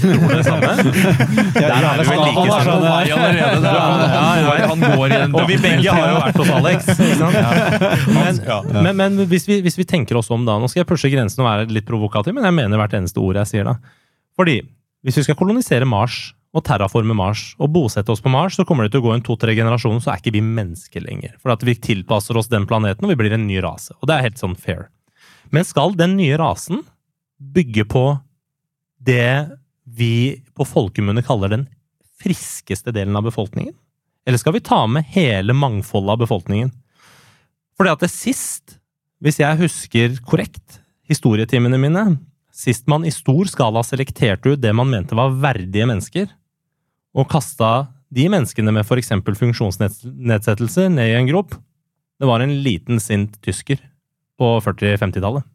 tror 0.00 0.30
det 0.32 0.44
samme. 0.46 0.70
Der 1.56 1.74
er 1.76 1.98
vi 2.00 2.06
vel 2.08 2.22
like 2.24 2.54
sånn, 2.64 2.80
Nei, 2.86 3.02
allerede. 3.12 3.58
Det 3.60 3.72
er- 3.72 4.14
Ja, 4.16 4.22
ja, 4.40 4.54
ja. 4.62 4.68
Han 4.72 4.80
går 4.80 5.12
i 5.12 5.18
en 5.20 5.34
Og 5.36 5.44
vi 5.50 5.58
begge 5.60 5.92
har 5.92 6.08
jo 6.08 6.16
vært 6.22 6.40
hos 6.40 6.52
Alex. 6.56 6.88
Ikke 6.96 7.18
sant? 7.20 8.72
Men, 8.72 8.88
men, 8.88 8.96
men 8.96 9.28
hvis, 9.28 9.44
vi, 9.48 9.60
hvis 9.66 9.76
vi 9.78 9.84
tenker 9.88 10.16
oss 10.18 10.30
om 10.34 10.46
da 10.48 10.56
Nå 10.58 10.70
skal 10.72 10.82
jeg 10.84 10.88
pushe 10.90 11.10
grensen 11.12 11.44
og 11.44 11.50
være 11.50 11.68
litt 11.76 11.86
provokativ, 11.88 12.34
men 12.34 12.48
jeg 12.48 12.56
mener 12.56 12.80
hvert 12.80 12.96
eneste 12.98 13.20
ord 13.22 13.36
jeg 13.42 13.52
sier 13.52 13.68
da. 13.68 13.76
Fordi 14.40 14.56
hvis 15.06 15.20
vi 15.20 15.26
skal 15.28 15.38
kolonisere 15.38 15.86
Mars 15.88 16.32
og 16.56 16.64
terraforme 16.64 17.12
Mars 17.14 17.50
og 17.60 17.68
bosette 17.76 18.08
oss 18.10 18.24
på 18.24 18.32
Mars, 18.32 18.56
så 18.56 18.64
kommer 18.64 18.86
det 18.88 18.94
til 18.96 19.04
å 19.04 19.10
gå 19.10 19.14
en 19.14 19.22
to-tre 19.24 19.52
generasjoner, 19.54 20.00
så 20.00 20.14
er 20.14 20.22
ikke 20.24 20.32
vi 20.38 20.40
mennesker 20.40 21.04
lenger. 21.04 21.36
For 21.44 21.52
at 21.52 21.60
vi 21.68 21.76
tilpasser 21.76 22.38
oss 22.40 22.48
den 22.48 22.64
planeten, 22.66 23.04
og 23.04 23.12
vi 23.12 23.18
blir 23.20 23.36
en 23.36 23.44
ny 23.46 23.60
rase. 23.60 23.92
Og 24.00 24.08
det 24.08 24.16
er 24.16 24.24
helt 24.30 24.40
sånn 24.40 24.56
fair. 24.56 24.86
Men 25.54 25.66
skal 25.66 25.96
den 25.98 26.16
nye 26.18 26.36
rasen 26.40 26.82
bygge 27.38 27.84
på 27.88 28.04
det 29.06 29.48
vi 29.86 30.42
på 30.56 30.66
folkemunne 30.66 31.22
kaller 31.26 31.52
den 31.52 31.66
friskeste 32.20 32.94
delen 32.94 33.16
av 33.16 33.26
befolkningen? 33.28 33.74
Eller 34.26 34.40
skal 34.42 34.56
vi 34.56 34.64
ta 34.64 34.80
med 34.90 35.06
hele 35.14 35.54
mangfoldet 35.54 36.16
av 36.16 36.22
befolkningen? 36.24 36.72
Fordi 37.76 37.92
at 37.92 38.02
det 38.02 38.10
sist, 38.10 38.78
hvis 39.22 39.38
jeg 39.42 39.60
husker 39.60 40.16
korrekt, 40.26 40.80
historietimene 41.06 41.78
mine, 41.78 42.06
sist 42.50 42.88
man 42.90 43.04
i 43.06 43.12
stor 43.14 43.46
skala 43.50 43.84
selekterte 43.86 44.54
ut 44.54 44.62
det 44.62 44.72
man 44.74 44.90
mente 44.90 45.14
var 45.14 45.36
verdige 45.38 45.86
mennesker, 45.86 46.26
og 47.16 47.28
kasta 47.30 47.92
de 48.12 48.26
menneskene 48.32 48.72
med 48.74 48.86
f.eks. 48.86 49.12
funksjonsnedsettelser 49.38 50.90
ned 50.92 51.12
i 51.12 51.18
en 51.20 51.30
grop, 51.30 51.54
det 52.16 52.26
var 52.28 52.40
en 52.40 52.54
liten 52.64 52.98
sint 53.02 53.36
tysker 53.44 53.78
på 54.40 54.52
40-50-tallet. 54.64 55.46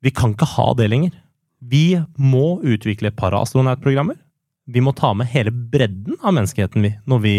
Vi 0.00 0.12
kan 0.16 0.32
ikke 0.34 0.48
ha 0.56 0.70
det 0.78 0.88
lenger. 0.88 1.12
Vi 1.60 2.00
må 2.16 2.60
utvikle 2.64 3.12
paraastronautprogrammer. 3.12 4.16
Vi 4.70 4.80
må 4.80 4.94
ta 4.96 5.12
med 5.14 5.28
hele 5.32 5.52
bredden 5.52 6.16
av 6.22 6.36
menneskeheten 6.36 6.84
vi, 6.84 6.94
når 7.04 7.22
vi 7.24 7.36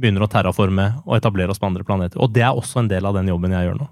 begynner 0.00 0.26
å 0.26 0.30
terraforme 0.30 0.88
og 1.06 1.16
etablere 1.16 1.54
oss 1.54 1.60
på 1.62 1.68
andre 1.70 1.86
planeter. 1.86 2.20
Og 2.20 2.32
det 2.34 2.44
er 2.44 2.56
også 2.56 2.82
en 2.82 2.90
del 2.90 3.06
av 3.08 3.16
den 3.16 3.30
jobben 3.32 3.54
jeg 3.54 3.68
gjør 3.68 3.80
nå. 3.80 3.88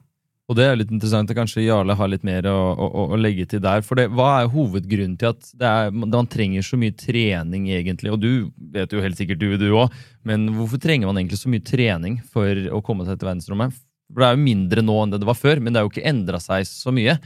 Og 0.51 0.57
det 0.59 0.65
er 0.67 0.79
litt 0.81 0.91
interessant, 0.91 1.31
og 1.31 1.39
kanskje 1.39 1.63
Jarle 1.63 1.95
har 1.95 2.09
litt 2.11 2.25
mer 2.27 2.49
å, 2.51 2.57
å, 2.75 3.05
å 3.15 3.19
legge 3.21 3.45
til 3.53 3.61
der. 3.63 3.85
For 3.87 4.01
det, 4.01 4.09
hva 4.19 4.41
er 4.41 4.49
hovedgrunnen 4.51 5.15
til 5.21 5.31
at 5.31 5.53
er, 5.63 5.93
man 5.95 6.27
trenger 6.27 6.65
så 6.67 6.79
mye 6.81 6.97
trening, 6.99 7.69
egentlig? 7.71 8.11
Og 8.11 8.19
du 8.19 8.33
vet 8.75 8.91
jo 8.91 9.05
helt 9.05 9.21
sikkert 9.21 9.39
du, 9.39 9.53
du 9.61 9.69
òg, 9.79 9.95
men 10.27 10.49
hvorfor 10.57 10.83
trenger 10.83 11.07
man 11.07 11.21
egentlig 11.23 11.39
så 11.39 11.53
mye 11.53 11.63
trening 11.63 12.19
for 12.35 12.67
å 12.75 12.83
komme 12.83 13.07
seg 13.07 13.21
til 13.21 13.31
verdensrommet? 13.31 13.79
For 14.11 14.23
det 14.23 14.29
er 14.29 14.37
jo 14.37 14.49
mindre 14.49 14.85
nå 14.85 14.97
enn 15.03 15.15
det 15.15 15.21
det 15.23 15.29
var 15.29 15.39
før, 15.39 15.63
men 15.63 15.73
det 15.73 15.81
er 15.81 15.87
jo 15.87 15.93
ikke 15.93 16.11
endra 16.11 16.41
seg 16.43 16.67
så 16.69 16.93
mye. 16.95 17.17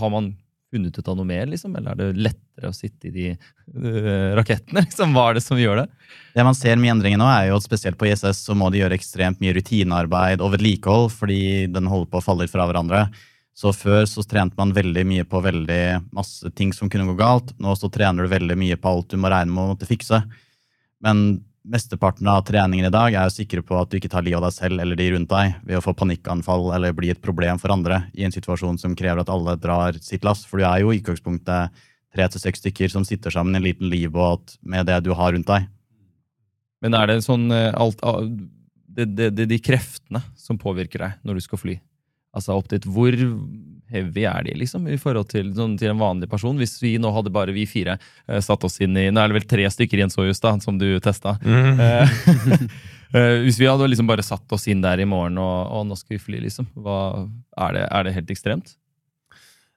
Har 0.00 0.12
man 0.12 0.32
funnet 0.74 0.98
ut 0.98 1.08
av 1.08 1.18
noe 1.18 1.28
mer, 1.28 1.46
liksom? 1.50 1.74
Eller 1.78 1.92
er 1.92 2.00
det 2.00 2.24
lettere 2.26 2.70
å 2.70 2.74
sitte 2.74 3.10
i 3.10 3.12
de 3.14 3.26
øh, 3.34 4.32
rakettene? 4.38 4.82
Liksom? 4.86 5.14
Hva 5.14 5.28
er 5.28 5.38
det 5.38 5.44
som 5.44 5.60
gjør 5.60 5.84
det? 5.84 5.86
Det 6.34 6.46
man 6.46 6.58
ser 6.58 6.80
med 6.80 6.96
endringen 6.96 7.22
nå, 7.22 7.28
er 7.30 7.50
jo 7.50 7.60
at 7.60 7.66
spesielt 7.66 7.98
på 8.00 8.08
ISS 8.10 8.42
så 8.48 8.56
må 8.58 8.70
de 8.72 8.82
gjøre 8.82 8.98
ekstremt 8.98 9.42
mye 9.42 9.54
rutinearbeid 9.54 10.42
og 10.42 10.56
vedlikehold 10.56 11.12
fordi 11.14 11.68
den 11.70 11.90
holder 11.90 12.10
på 12.10 12.20
å 12.20 12.26
falle 12.26 12.50
fra 12.50 12.66
hverandre. 12.70 13.06
Så 13.54 13.70
før 13.76 14.02
så 14.10 14.24
trente 14.26 14.58
man 14.58 14.74
veldig 14.74 15.04
mye 15.06 15.24
på 15.30 15.38
veldig 15.44 15.82
masse 16.16 16.50
ting 16.58 16.72
som 16.74 16.90
kunne 16.90 17.06
gå 17.12 17.14
galt. 17.20 17.54
Nå 17.62 17.76
så 17.78 17.90
trener 17.92 18.26
du 18.26 18.32
veldig 18.32 18.56
mye 18.58 18.78
på 18.80 18.90
alt 18.90 19.12
du 19.12 19.20
må 19.20 19.30
regne 19.30 19.54
med 19.54 19.62
å 19.62 19.74
måtte 19.74 19.86
fikse. 19.86 20.24
Men 21.04 21.44
mesteparten 21.64 22.28
av 22.28 22.42
treningen 22.44 22.86
i 22.86 22.92
dag 22.92 23.14
er 23.14 23.28
jo 23.28 23.32
sikre 23.32 23.62
på 23.64 23.76
at 23.80 23.90
du 23.90 23.96
ikke 23.96 24.10
tar 24.12 24.24
livet 24.24 24.38
av 24.38 24.46
deg 24.46 24.56
selv 24.56 24.82
eller 24.82 24.98
de 25.00 25.06
rundt 25.14 25.30
deg 25.30 25.54
ved 25.64 25.78
å 25.78 25.84
få 25.84 25.94
panikkanfall 25.96 26.68
eller 26.76 26.96
bli 26.96 27.10
et 27.12 27.22
problem 27.24 27.60
for 27.60 27.72
andre 27.72 28.02
i 28.12 28.26
en 28.26 28.34
situasjon 28.34 28.78
som 28.80 28.96
krever 28.98 29.22
at 29.22 29.32
alle 29.32 29.56
drar 29.60 29.96
sitt 30.04 30.26
lass. 30.28 30.44
For 30.48 30.60
du 30.60 30.66
er 30.68 30.82
jo 30.82 30.92
i 30.92 31.00
utgangspunktet 31.00 31.84
tre 32.14 32.28
til 32.30 32.42
seks 32.42 32.60
stykker 32.62 32.92
som 32.92 33.06
sitter 33.08 33.32
sammen 33.32 33.56
i 33.56 33.62
en 33.62 33.66
liten 33.66 33.90
livbåt 33.90 34.58
med 34.62 34.86
det 34.90 35.00
du 35.06 35.14
har 35.16 35.32
rundt 35.34 35.48
deg. 35.48 35.70
Men 36.84 36.98
er 36.98 37.08
det 37.08 37.24
sånn 37.24 37.48
eh, 37.54 37.72
alt, 37.72 38.02
det, 38.94 39.08
det, 39.32 39.48
De 39.48 39.58
kreftene 39.58 40.20
som 40.36 40.60
påvirker 40.60 41.00
deg 41.00 41.24
når 41.24 41.40
du 41.40 41.46
skal 41.46 41.62
fly? 41.62 41.78
Altså 42.34 42.58
opp 42.58 42.68
dit, 42.68 42.84
Hvor 42.84 43.14
heavy 43.94 44.26
er 44.28 44.46
de 44.46 44.56
liksom, 44.60 44.88
i 44.90 44.98
forhold 45.00 45.30
til, 45.32 45.52
sånn, 45.56 45.78
til 45.80 45.92
en 45.94 46.02
vanlig 46.02 46.28
person? 46.30 46.58
Hvis 46.60 46.76
vi 46.82 46.96
nå 47.00 47.12
hadde 47.14 47.32
bare 47.34 47.54
vi 47.56 47.66
fire 47.70 47.96
uh, 47.98 48.40
satt 48.44 48.66
oss 48.66 48.80
inn 48.84 48.98
i 48.98 49.08
Nå 49.14 49.22
er 49.22 49.30
det 49.30 49.38
vel 49.38 49.48
tre 49.48 49.68
stykker 49.70 50.02
i 50.02 50.06
en 50.06 50.12
Soyuz 50.12 50.42
da, 50.42 50.56
som 50.62 50.78
du 50.80 50.88
testa. 51.04 51.38
Eh, 51.40 51.80
uh, 51.80 52.64
hvis 53.44 53.60
vi 53.60 53.68
hadde 53.70 53.86
liksom 53.90 54.08
bare 54.10 54.24
satt 54.26 54.50
oss 54.52 54.66
inn 54.70 54.82
der 54.82 55.02
i 55.02 55.08
morgen 55.08 55.38
og, 55.38 55.58
og 55.70 55.84
nå 55.86 55.98
skal 55.98 56.16
vi 56.16 56.22
fly, 56.22 56.40
liksom, 56.48 56.66
hva, 56.82 57.26
er, 57.54 57.76
det, 57.76 57.84
er 57.86 58.06
det 58.06 58.16
helt 58.16 58.32
ekstremt? 58.34 58.74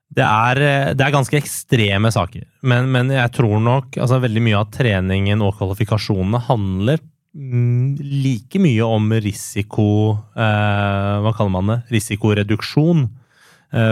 Det 0.08 0.24
er, 0.24 0.58
det 0.96 1.04
er 1.04 1.12
ganske 1.12 1.36
ekstreme 1.36 2.10
saker, 2.10 2.46
men, 2.64 2.88
men 2.94 3.12
jeg 3.12 3.30
tror 3.36 3.60
nok 3.60 3.98
altså 4.00 4.18
veldig 4.24 4.42
mye 4.46 4.56
av 4.56 4.70
treningen 4.72 5.44
og 5.44 5.58
kvalifikasjonene 5.58 6.40
handler 6.48 7.02
mm, 7.36 7.98
like 8.00 8.60
mye 8.62 8.88
om 8.88 9.12
risiko 9.12 9.88
eh, 10.32 11.14
Hva 11.24 11.34
kaller 11.36 11.52
man 11.54 11.72
det? 11.72 11.78
Risikoreduksjon 11.92 13.04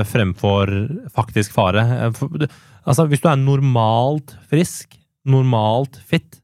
fremfor 0.09 0.73
faktisk 1.15 1.53
fare. 1.57 1.83
Eh, 2.07 2.11
for, 2.17 2.47
altså, 2.87 3.07
hvis 3.11 3.23
du 3.25 3.29
er 3.31 3.41
normalt 3.41 4.37
frisk, 4.51 4.97
normalt 5.27 5.99
fit, 6.07 6.41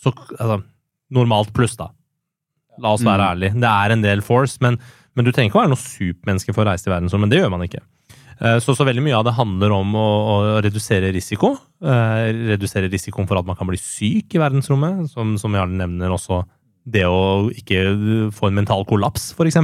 så 0.00 0.12
altså, 0.38 0.62
Normalt 1.10 1.48
pluss, 1.50 1.72
da. 1.74 1.88
La 2.78 2.92
oss 2.94 3.02
være 3.02 3.32
ærlige. 3.32 3.56
Det 3.58 3.66
er 3.66 3.90
en 3.90 4.02
del 4.04 4.20
force, 4.22 4.60
men, 4.62 4.76
men 5.18 5.26
du 5.26 5.32
trenger 5.34 5.50
ikke 5.50 5.58
å 5.58 5.62
være 5.64 5.72
noe 5.72 5.80
supermenneske 5.82 6.54
for 6.54 6.62
å 6.62 6.68
reise 6.70 6.86
til 6.86 6.92
verdensrommet. 6.94 7.32
Det 7.32 7.40
gjør 7.40 7.50
man 7.50 7.64
ikke. 7.66 7.80
Eh, 8.38 8.60
Så, 8.62 8.76
så 8.78 8.86
veldig 8.86 9.02
mye 9.02 9.16
av 9.18 9.24
det 9.26 9.34
handler 9.34 9.74
om 9.74 9.90
å, 9.98 10.06
å 10.30 10.36
redusere 10.62 11.10
risiko. 11.10 11.56
Eh, 11.82 12.30
redusere 12.54 12.86
risikoen 12.92 13.26
for 13.26 13.40
at 13.42 13.48
man 13.50 13.58
kan 13.58 13.66
bli 13.66 13.80
syk 13.82 14.38
i 14.38 14.40
verdensrommet, 14.40 15.10
som, 15.10 15.34
som 15.42 15.58
Jarle 15.58 15.74
nevner 15.82 16.14
også 16.14 16.44
det 16.86 17.02
å 17.10 17.50
ikke 17.52 17.82
få 18.38 18.48
en 18.48 18.56
mental 18.62 18.86
kollaps, 18.88 19.32
f.eks. 19.34 19.58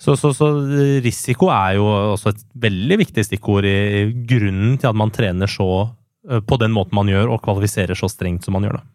Så, 0.00 0.14
så, 0.16 0.30
så 0.32 0.46
risiko 1.04 1.50
er 1.52 1.74
jo 1.76 1.84
også 2.14 2.32
et 2.32 2.44
veldig 2.62 2.96
viktig 3.02 3.24
stikkord 3.26 3.66
i 3.68 4.06
grunnen 4.30 4.78
til 4.80 4.88
at 4.88 4.96
man 4.96 5.12
trener 5.12 5.50
så 5.50 5.66
eh, 6.30 6.40
på 6.40 6.56
den 6.62 6.72
måten 6.72 6.96
man 6.96 7.10
gjør, 7.12 7.34
og 7.34 7.42
kvalifiserer 7.44 7.98
så 7.98 8.08
strengt 8.08 8.46
som 8.48 8.56
man 8.56 8.64
gjør. 8.64 8.78
da. 8.80 8.86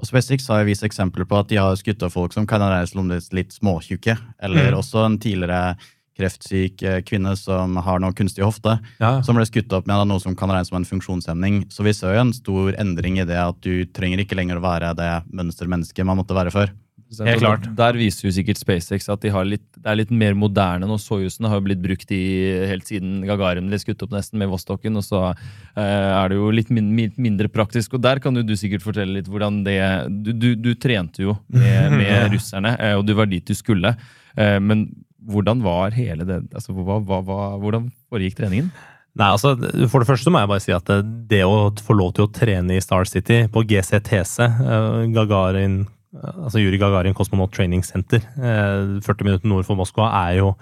Og 0.00 0.08
Spesifikt 0.08 0.48
har 0.48 0.62
jeg 0.62 0.70
vist 0.72 0.82
eksempler 0.88 1.26
på 1.28 1.38
at 1.38 1.48
de 1.52 1.58
har 1.60 1.76
skutt 1.78 2.02
av 2.02 2.10
folk 2.14 2.32
som 2.34 2.46
kan 2.50 2.62
regnes 2.64 3.30
litt 3.36 3.52
småtjukke, 3.54 4.16
eller 4.42 4.72
Mm. 4.72 4.78
også 4.80 5.04
en 5.06 5.18
tidligere 5.22 5.76
kreftsyk 6.18 6.82
eh, 6.82 7.00
kvinne 7.06 7.36
som 7.38 7.76
har 7.76 8.00
noe 8.02 8.12
kunstig 8.16 8.42
hofte, 8.44 8.78
Ja. 9.00 9.20
som 9.22 9.36
ble 9.36 9.44
skutt 9.46 9.72
opp 9.72 9.86
med 9.86 10.08
noe 10.08 10.18
som 10.20 10.34
kan 10.36 10.50
regnes 10.50 10.68
som 10.68 10.76
en 10.80 10.84
funksjonshemning. 10.88 11.66
Så 11.70 11.84
vi 11.86 11.92
ser 11.94 12.14
jo 12.16 12.20
en 12.26 12.32
stor 12.32 12.72
endring 12.80 13.20
i 13.20 13.24
det 13.28 13.38
at 13.38 13.60
du 13.60 13.84
trenger 13.86 14.18
ikke 14.24 14.36
lenger 14.36 14.58
å 14.58 14.64
være 14.66 14.94
det 14.96 15.12
mønstermennesket 15.32 16.04
man 16.04 16.18
måtte 16.18 16.34
være 16.36 16.50
før. 16.50 16.72
Helt 17.18 17.42
klart. 17.42 17.64
Der 17.74 17.96
viser 17.98 18.28
jo 18.28 18.32
sikkert 18.34 18.60
SpaceX 18.60 19.08
at 19.10 19.22
de 19.24 19.32
har 19.34 19.46
litt, 19.48 19.64
det 19.74 19.88
er 19.90 19.98
litt 19.98 20.12
mer 20.14 20.36
moderne 20.38 20.86
nå. 20.86 20.98
Soyuzene 21.02 21.50
har 21.50 21.58
jo 21.58 21.66
blitt 21.66 21.82
brukt 21.82 22.12
i, 22.14 22.22
helt 22.70 22.86
siden 22.86 23.24
Gagarin 23.26 23.66
ble 23.70 23.80
skutt 23.82 24.04
opp 24.06 24.14
nesten 24.14 24.38
med 24.38 24.50
Vostokken, 24.52 24.98
og 25.00 25.04
så 25.06 25.24
eh, 25.32 25.82
er 25.82 26.30
det 26.30 26.38
jo 26.38 26.52
litt 26.54 26.70
min, 26.74 26.92
min, 26.94 27.12
mindre 27.18 27.50
praktisk. 27.50 27.98
Og 27.98 28.04
der 28.06 28.22
kan 28.22 28.38
jo 28.38 28.46
du 28.46 28.54
sikkert 28.58 28.86
fortelle 28.86 29.18
litt 29.18 29.30
hvordan 29.30 29.62
det 29.66 29.78
Du, 30.10 30.32
du, 30.32 30.48
du 30.54 30.72
trente 30.78 31.24
jo 31.26 31.34
med, 31.50 31.94
med 32.00 32.30
russerne, 32.36 32.76
eh, 32.78 32.96
og 32.98 33.06
du 33.08 33.16
var 33.18 33.30
dit 33.30 33.46
du 33.46 33.56
skulle. 33.58 33.96
Eh, 34.38 34.58
men 34.62 34.86
hvordan 35.30 35.60
var 35.66 35.92
hele 35.98 36.24
det 36.24 36.40
altså, 36.54 36.72
hva, 36.72 36.96
hva, 37.04 37.20
hva, 37.26 37.42
Hvordan 37.60 37.90
foregikk 38.08 38.38
treningen? 38.38 38.70
Nei, 39.18 39.26
altså, 39.34 39.56
For 39.90 40.02
det 40.02 40.08
første 40.08 40.30
må 40.30 40.40
jeg 40.42 40.50
bare 40.52 40.62
si 40.62 40.74
at 40.74 40.86
det, 40.86 41.00
det 41.32 41.42
å 41.42 41.72
få 41.82 41.96
lov 41.98 42.14
til 42.16 42.28
å 42.28 42.32
trene 42.32 42.76
i 42.76 42.82
Star 42.82 43.08
City 43.10 43.42
på 43.50 43.64
GCTC, 43.66 44.36
eh, 44.46 45.00
Gagarin, 45.16 45.82
altså 46.14 46.58
Yuri 46.62 46.78
Gagarin 46.80 47.14
Cosmonaut 47.14 47.52
Training 47.54 47.84
Center, 47.86 48.18
eh, 48.38 49.00
40 49.04 49.24
minutter 49.28 49.48
nord 49.48 49.64
for 49.68 49.78
Moskva, 49.78 50.08
er 50.26 50.38
jo, 50.40 50.54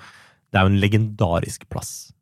det 0.53 0.59
er 0.61 0.67
jo 0.67 0.73
en 0.75 0.81
legendarisk 0.83 1.69
plass. 1.73 2.13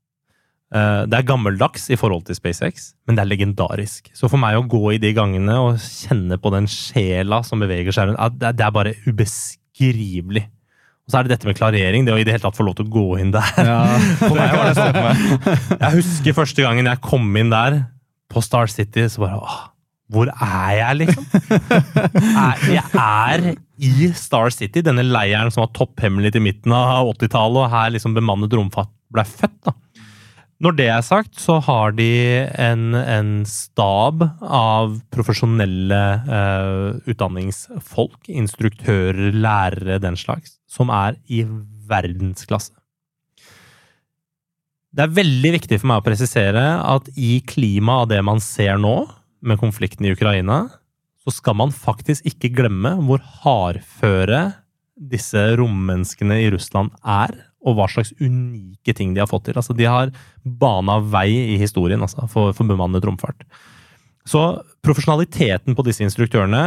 Eh, 0.74 1.04
Det 1.06 1.14
er 1.18 1.22
gammeldags 1.26 1.88
i 1.90 1.96
forhold 1.98 2.24
til 2.26 2.34
SpaceX, 2.38 2.92
men 3.06 3.16
det 3.16 3.22
er 3.24 3.30
legendarisk. 3.36 4.10
Så 4.14 4.28
for 4.30 4.38
meg 4.38 4.56
å 4.58 4.66
gå 4.66 4.94
i 4.94 4.98
de 5.02 5.12
gangene 5.14 5.54
og 5.62 5.78
kjenne 5.78 6.38
på 6.42 6.50
den 6.54 6.66
sjela 6.66 7.42
som 7.46 7.60
beveger 7.62 7.92
seg 7.94 8.08
rundt, 8.14 8.38
det 8.40 8.60
er 8.66 8.70
bare 8.74 8.94
ubeskrivelig. 9.06 10.46
Og 11.06 11.12
så 11.12 11.20
er 11.20 11.22
det 11.28 11.36
dette 11.36 11.46
med 11.46 11.54
klarering, 11.58 12.04
det 12.06 12.14
å 12.14 12.18
i 12.18 12.24
det 12.26 12.32
hele 12.34 12.42
tatt 12.42 12.56
få 12.58 12.64
lov 12.66 12.74
til 12.80 12.88
å 12.88 12.90
gå 12.90 13.04
inn 13.22 13.30
der. 13.30 13.46
Ja. 13.62 13.82
Det 14.26 14.72
sånn. 14.74 15.78
Jeg 15.78 15.92
husker 16.00 16.34
første 16.34 16.64
gangen 16.66 16.88
jeg 16.90 16.98
kom 17.04 17.28
inn 17.38 17.52
der, 17.54 17.84
på 18.26 18.42
Star 18.42 18.66
City, 18.66 19.04
så 19.06 19.22
bare 19.22 19.38
åh, 19.38 19.60
Hvor 20.12 20.30
er 20.30 20.74
jeg, 20.78 20.98
liksom? 21.00 21.24
Jeg 22.76 22.84
er 22.94 23.46
i 23.76 24.10
Star 24.14 24.52
City, 24.54 24.82
denne 24.86 25.02
leiren 25.02 25.50
som 25.50 25.64
var 25.64 25.72
topphemmelig 25.74 26.36
til 26.36 26.44
midten 26.44 26.74
av 26.76 27.10
80-tallet, 27.16 27.64
og 27.64 27.72
her 27.72 27.90
liksom 27.96 28.14
bemannet 28.14 28.54
romfart 28.54 28.92
ble 29.12 29.26
født. 29.26 29.58
da. 29.66 29.74
Når 30.62 30.76
det 30.78 30.86
er 30.88 31.02
sagt, 31.04 31.34
så 31.36 31.58
har 31.66 31.92
de 31.98 32.08
en, 32.56 32.94
en 32.96 33.32
stab 33.50 34.22
av 34.40 34.94
profesjonelle 35.12 36.00
eh, 36.38 37.10
utdanningsfolk, 37.12 38.30
instruktører, 38.30 39.34
lærere, 39.36 39.98
den 40.00 40.16
slags, 40.16 40.56
som 40.70 40.88
er 40.88 41.18
i 41.28 41.42
verdensklasse. 41.90 42.72
Det 44.96 45.04
er 45.04 45.12
veldig 45.12 45.52
viktig 45.58 45.76
for 45.82 45.90
meg 45.90 46.00
å 46.00 46.06
presisere 46.06 46.64
at 46.80 47.10
i 47.20 47.42
klimaet 47.44 48.06
av 48.06 48.12
det 48.14 48.22
man 48.24 48.40
ser 48.40 48.80
nå, 48.80 48.96
med 49.48 49.60
konflikten 49.60 50.06
i 50.06 50.12
Ukraina, 50.14 50.66
så 51.22 51.34
skal 51.34 51.56
man 51.58 51.74
faktisk 51.74 52.26
ikke 52.28 52.52
glemme 52.54 52.94
hvor 53.06 53.22
hardføre 53.42 54.42
disse 54.96 55.40
rommenneskene 55.58 56.38
i 56.44 56.50
Russland 56.54 56.92
er, 57.02 57.34
og 57.66 57.76
hva 57.76 57.88
slags 57.90 58.12
unike 58.22 58.94
ting 58.94 59.14
de 59.14 59.22
har 59.22 59.30
fått 59.30 59.48
til. 59.48 59.58
Altså, 59.58 59.74
de 59.76 59.88
har 59.90 60.12
bana 60.44 61.00
vei 61.02 61.28
i 61.54 61.56
historien 61.60 62.04
altså, 62.04 62.28
for, 62.30 62.54
for 62.54 62.68
bemannet 62.68 63.04
romfart. 63.04 63.42
Så 64.26 64.42
profesjonaliteten 64.86 65.74
på 65.74 65.84
disse 65.86 66.04
instruktørene 66.06 66.62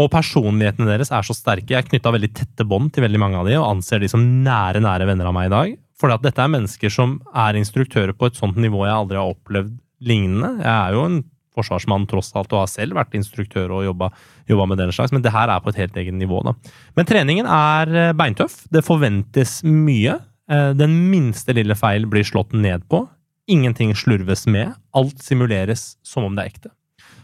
og 0.00 0.08
personlighetene 0.12 0.88
deres 0.88 1.10
er 1.14 1.26
så 1.26 1.34
sterke. 1.36 1.72
Jeg 1.72 1.82
er 1.82 1.88
knytta 1.88 2.12
veldig 2.14 2.30
tette 2.34 2.66
bånd 2.66 2.92
til 2.94 3.04
veldig 3.04 3.20
mange 3.20 3.40
av 3.40 3.48
de, 3.48 3.56
og 3.58 3.68
anser 3.76 4.02
de 4.02 4.10
som 4.10 4.22
nære 4.44 4.82
nære 4.82 5.08
venner 5.08 5.28
av 5.30 5.36
meg 5.36 5.50
i 5.50 5.54
dag. 5.54 5.74
For 6.00 6.12
dette 6.24 6.40
er 6.40 6.52
mennesker 6.54 6.92
som 6.92 7.18
er 7.36 7.58
instruktører 7.60 8.14
på 8.16 8.30
et 8.30 8.38
sånt 8.38 8.58
nivå 8.60 8.86
jeg 8.86 8.96
aldri 8.96 9.20
har 9.20 9.34
opplevd 9.34 9.74
lignende. 10.06 10.54
Jeg 10.62 10.72
er 10.72 10.96
jo 10.96 11.04
en 11.08 11.20
forsvarsmann 11.56 12.06
tross 12.10 12.32
alt, 12.38 12.52
og 12.54 12.64
har 12.64 12.70
selv 12.70 12.98
vært 12.98 13.14
instruktør 13.18 13.72
og 13.78 13.84
jobba, 13.88 14.10
med 14.50 14.78
den 14.78 14.92
slags, 14.94 15.12
men 15.14 15.22
det 15.22 15.32
her 15.34 15.50
er 15.50 15.62
på 15.62 15.70
et 15.70 15.78
helt 15.82 15.96
eget 15.96 16.14
nivå. 16.14 16.42
da. 16.46 16.54
Men 16.96 17.06
treningen 17.06 17.46
er 17.46 17.94
eh, 17.94 18.12
beintøff. 18.18 18.64
Det 18.70 18.84
forventes 18.86 19.60
mye. 19.66 20.18
Eh, 20.50 20.72
Den 20.74 20.96
minste 21.10 21.54
lille 21.54 21.76
feil 21.78 22.06
blir 22.10 22.26
slått 22.26 22.52
ned 22.52 22.86
på. 22.90 23.04
Ingenting 23.50 23.94
slurves 23.94 24.46
med. 24.46 24.74
Alt 24.94 25.22
simuleres 25.22 25.96
som 26.02 26.24
om 26.26 26.34
det 26.36 26.44
er 26.44 26.52
ekte. 26.54 26.70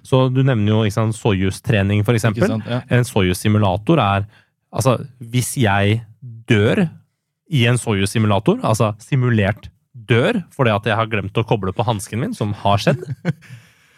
Så 0.07 0.29
du 0.31 0.43
nevner 0.47 0.71
jo 0.71 0.83
ikke 0.87 1.01
sant, 1.01 1.19
Soyuz-trening, 1.19 2.05
eksempel. 2.07 2.61
Ja. 2.67 2.83
En 2.91 3.07
Soyuz-simulator 3.07 3.99
er 4.03 4.27
Altså, 4.77 4.99
hvis 5.23 5.55
jeg 5.57 6.03
dør 6.51 6.89
i 7.49 7.63
en 7.71 7.79
Soyuz-simulator, 7.81 8.59
altså 8.67 8.91
simulert 9.01 9.71
dør 9.97 10.43
fordi 10.53 10.73
at 10.75 10.89
jeg 10.91 10.99
har 10.99 11.09
glemt 11.11 11.39
å 11.39 11.45
koble 11.47 11.73
på 11.73 11.87
hansken 11.87 12.21
min, 12.21 12.35
som 12.37 12.53
har 12.65 12.83
skjedd, 12.83 13.01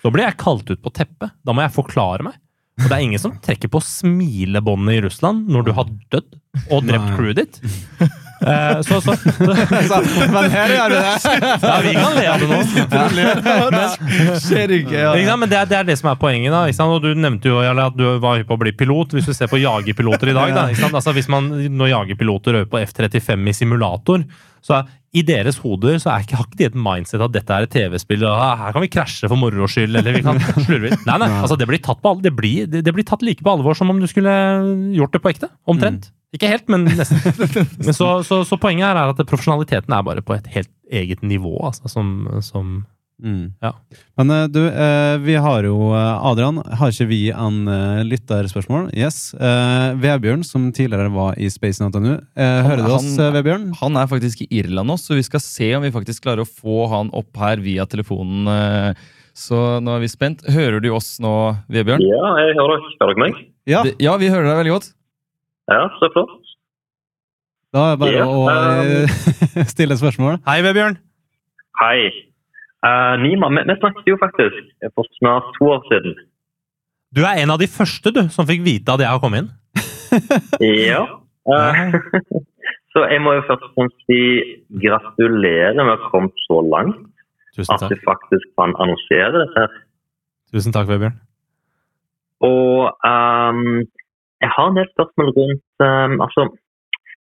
så 0.02 0.12
blir 0.14 0.28
jeg 0.28 0.38
kalt 0.40 0.70
ut 0.70 0.82
på 0.82 0.92
teppet. 0.94 1.34
Da 1.44 1.54
må 1.54 1.64
jeg 1.64 1.74
forklare 1.74 2.26
meg. 2.26 2.38
Og 2.78 2.86
det 2.86 2.94
er 2.94 3.02
ingen 3.02 3.18
som 3.18 3.34
trekker 3.42 3.70
på 3.72 3.80
smilebåndet 3.82 5.00
i 5.00 5.02
Russland 5.08 5.48
når 5.50 5.66
du 5.66 5.72
har 5.74 5.88
dødd 6.14 6.36
og 6.70 6.86
drept 6.86 7.14
crewet 7.16 7.42
ditt. 7.42 7.60
Eh, 8.38 8.80
så, 8.86 9.00
så, 9.00 9.16
Men 10.30 10.50
her 10.52 10.70
gjør 10.70 10.92
vi 10.92 10.98
det! 11.02 11.38
ja, 11.62 11.72
vi 11.82 11.94
kan 11.96 12.12
le 12.14 12.26
av 12.30 12.38
det 12.38 12.46
nå. 12.46 12.58
Skjer 14.38 14.74
ikke, 14.76 14.94
ja. 14.94 15.34
Men 15.34 15.50
det 15.50 15.58
er, 15.58 15.66
det 15.66 15.78
er 15.80 15.88
det 15.88 15.96
som 15.98 16.12
er 16.12 16.20
poenget. 16.20 16.54
da? 16.54 16.86
Og 16.86 17.02
Du 17.02 17.08
nevnte 17.18 17.50
jo 17.50 17.58
Jarle, 17.64 17.88
at 17.90 17.98
du 17.98 18.04
var 18.22 18.38
hypp 18.38 18.46
på 18.52 18.54
å 18.54 18.62
bli 18.62 18.74
pilot. 18.78 19.16
Hvis 19.18 19.26
du 19.26 19.34
ser 19.34 19.50
på 19.50 19.58
jagerpiloter 19.58 20.30
i 20.30 20.36
dag 20.38 20.54
da? 20.54 20.68
Altså 20.86 21.16
Hvis 21.16 21.26
man, 21.32 21.50
Når 21.50 21.90
jagerpiloter 21.96 22.60
øver 22.60 22.70
på 22.70 22.78
F-35 22.84 23.42
i 23.50 23.56
simulator, 23.58 24.22
så 24.62 24.78
er, 24.78 24.94
i 25.18 25.22
deres 25.26 25.58
hoder 25.62 25.96
så 26.02 26.12
er 26.14 26.24
ikke, 26.26 26.36
har 26.38 26.46
ikke 26.48 26.58
de 26.60 26.66
et 26.68 26.78
mindset 26.88 27.22
at 27.24 27.34
dette 27.34 27.54
er 27.54 27.66
et 27.66 27.72
TV-spill. 27.74 28.22
og 28.28 28.34
ah, 28.44 28.54
Her 28.66 28.76
kan 28.76 28.84
vi 28.84 28.90
krasje 28.92 29.30
for 29.30 29.40
moro 29.40 29.66
skyld, 29.70 29.96
eller 29.98 30.14
vi 30.16 30.22
kan 30.26 30.38
slurve. 30.66 30.92
Nei, 31.06 31.16
nei, 31.24 31.30
altså 31.40 31.56
det 31.60 31.68
blir 31.70 31.82
tatt 31.84 32.00
på 32.04 32.12
all- 32.12 32.22
det 32.24 32.34
blir, 32.36 32.68
det, 32.70 32.84
blir 32.94 33.06
tatt 33.08 33.24
like 33.26 33.44
på 33.44 33.54
alvor 33.56 33.76
som 33.78 33.90
om 33.92 34.00
du 34.02 34.06
skulle 34.10 34.32
gjort 34.96 35.16
det 35.16 35.22
på 35.24 35.32
ekte. 35.34 35.50
Omtrent. 35.68 36.10
Ikke 36.36 36.50
helt, 36.50 36.66
men 36.68 36.84
nesten. 36.84 37.22
Men 37.86 37.94
så, 37.96 38.18
så, 38.26 38.42
så 38.44 38.58
poenget 38.60 38.84
her 38.84 38.98
er 39.00 39.14
at 39.14 39.20
profesjonaliteten 39.30 39.94
er 39.96 40.02
bare 40.04 40.20
på 40.20 40.34
et 40.36 40.48
helt 40.52 40.68
eget 40.92 41.22
nivå. 41.24 41.54
altså 41.70 41.88
som, 41.88 42.10
som 42.44 42.82
Mm. 43.18 43.50
Ja. 43.60 43.72
Men 44.18 44.30
eh, 44.30 44.44
du, 44.52 44.60
eh, 44.68 45.16
vi 45.24 45.34
har 45.42 45.66
jo 45.66 45.90
eh, 45.90 46.26
Adrian, 46.30 46.60
har 46.78 46.92
ikke 46.92 47.08
vi 47.10 47.20
en 47.34 47.58
lytterspørsmål? 48.06 48.90
Yes. 48.96 49.34
Eh, 49.34 49.98
Vebjørn, 49.98 50.44
som 50.46 50.68
tidligere 50.74 51.10
var 51.14 51.38
i 51.40 51.50
Space 51.50 51.82
NTNU. 51.82 52.14
Hører 52.38 52.84
du 52.84 52.92
oss, 52.94 53.10
Vebjørn? 53.18 53.70
Han 53.82 53.98
er 53.98 54.10
faktisk 54.10 54.44
i 54.44 54.50
Irland 54.60 54.90
nå, 54.92 54.98
så 55.00 55.18
vi 55.18 55.26
skal 55.26 55.42
se 55.44 55.72
om 55.76 55.86
vi 55.86 55.94
faktisk 55.94 56.26
klarer 56.26 56.44
å 56.44 56.48
få 56.48 56.86
han 56.94 57.10
opp 57.16 57.38
her 57.42 57.62
via 57.64 57.86
telefonen. 57.90 58.94
Så 59.38 59.58
nå 59.84 59.94
er 59.94 60.02
vi 60.02 60.10
spent. 60.10 60.42
Hører 60.50 60.82
du 60.82 60.88
oss 60.94 61.16
nå, 61.22 61.32
Vebjørn? 61.70 62.02
Ja, 62.02 62.30
jeg 62.42 62.54
hører 62.58 62.78
dere. 62.78 62.94
Hører 62.98 63.14
dere 63.14 63.24
meg? 63.24 63.42
Ja, 63.68 63.82
Ja, 64.02 64.14
vi 64.18 64.30
hører 64.32 64.48
deg 64.48 64.62
veldig 64.62 64.76
godt. 64.78 64.92
Ja, 65.68 65.82
så 66.00 66.08
flott. 66.14 66.32
da 67.76 67.90
er 67.90 67.96
det 67.96 68.00
bare 68.00 68.14
Ja, 68.16 68.24
å 68.24 68.46
um... 68.48 69.66
stille 69.74 69.98
spørsmål. 70.00 70.40
Hei, 70.48 70.62
Vebjørn. 70.64 70.96
Hei. 71.82 72.27
Eh, 72.86 73.14
Nima, 73.22 73.48
vi, 73.50 73.62
vi 73.66 73.76
snakket 73.80 74.10
jo 74.12 74.18
faktisk 74.20 74.90
for 74.94 75.08
snart 75.18 75.48
to 75.56 75.70
år 75.74 75.82
siden. 75.90 76.18
Du 77.16 77.24
er 77.24 77.40
en 77.42 77.50
av 77.50 77.58
de 77.58 77.66
første 77.70 78.12
du, 78.14 78.20
som 78.30 78.46
fikk 78.46 78.62
vite 78.66 78.94
at 78.94 79.02
jeg 79.02 79.10
har 79.10 79.22
kommet 79.22 79.44
inn. 79.44 79.50
Ja. 80.88 81.02
Uh, 81.48 81.96
så 82.92 83.06
jeg 83.08 83.22
må 83.24 83.34
jo 83.36 83.44
først 83.48 83.64
og 83.66 83.74
fremst 83.74 84.02
si 84.08 84.20
gratulerer 84.84 85.76
med 85.76 85.88
å 85.88 85.96
ha 85.96 86.10
kommet 86.12 86.44
så 86.46 86.60
langt 86.64 87.06
at 87.58 87.86
du 87.90 87.96
faktisk 88.04 88.46
kan 88.60 88.76
annonsere 88.78 89.40
dette. 89.42 89.64
her. 89.64 89.80
Tusen 90.52 90.74
takk, 90.76 90.88
Vebjørn. 90.92 91.16
Og 92.46 92.92
um, 93.02 93.62
jeg 94.44 94.50
har 94.54 94.68
en 94.68 94.78
del 94.78 94.88
spørsmål 94.92 95.32
rundt 95.38 95.64
um, 95.82 96.20
Altså, 96.22 96.46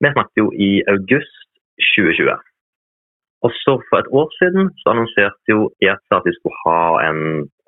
vi 0.03 0.11
snakket 0.13 0.43
jo 0.43 0.51
i 0.67 0.69
august 0.93 1.39
2020. 1.95 2.37
Og 3.45 3.51
så 3.61 3.77
for 3.87 4.01
et 4.01 4.11
år 4.19 4.27
siden 4.39 4.71
så 4.81 4.93
annonserte 4.93 5.53
jo 5.53 5.69
ESA 5.85 6.19
at 6.19 6.27
de 6.27 6.33
skulle 6.35 6.61
ha 6.65 6.81
en 7.07 7.21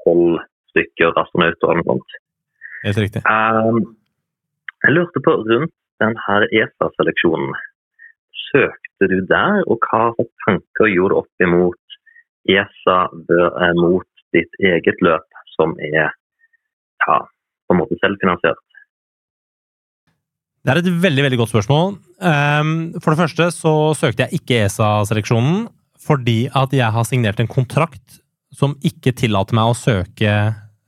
tolv 0.03 0.39
stykker 0.71 1.15
astronauter 1.21 1.71
eller 1.71 1.81
noe 1.81 1.89
sånt. 1.93 2.15
Helt 2.85 3.01
riktig. 3.03 3.21
Um, 3.29 3.81
jeg 4.83 4.95
lurte 4.97 5.23
på 5.23 5.35
rundt 5.49 5.75
denne 6.01 6.47
ESA-seleksjonen. 6.59 7.53
Søkte 8.49 9.09
du 9.11 9.19
der, 9.29 9.61
og 9.69 9.85
hva 9.87 10.09
tanker 10.45 10.89
gjorde 10.91 11.13
du 11.13 11.19
opp 11.21 11.45
imot 11.45 11.97
ESA 12.49 12.97
eh, 13.37 13.75
mot 13.77 14.07
ditt 14.35 14.57
eget 14.59 15.03
løp, 15.05 15.27
som 15.55 15.75
er 15.79 16.09
ja, 16.09 17.17
på 17.21 17.75
en 17.75 17.79
måte 17.79 17.99
selvfinansiert? 18.01 18.59
Det 20.61 20.69
er 20.69 20.77
et 20.77 20.89
veldig 21.03 21.23
veldig 21.25 21.39
godt 21.41 21.53
spørsmål. 21.55 21.95
Ehm, 22.21 22.73
for 23.01 23.13
det 23.13 23.21
første 23.23 23.47
så 23.55 23.75
søkte 23.97 24.27
jeg 24.27 24.41
ikke 24.41 24.59
ESA-seleksjonen 24.67 25.63
fordi 26.01 26.49
at 26.57 26.73
jeg 26.73 26.89
har 26.93 27.05
signert 27.05 27.39
en 27.41 27.49
kontrakt 27.49 28.19
som 28.53 28.75
ikke 28.85 29.13
tillater 29.17 29.57
meg 29.57 29.71
å 29.71 29.77
søke 29.77 30.33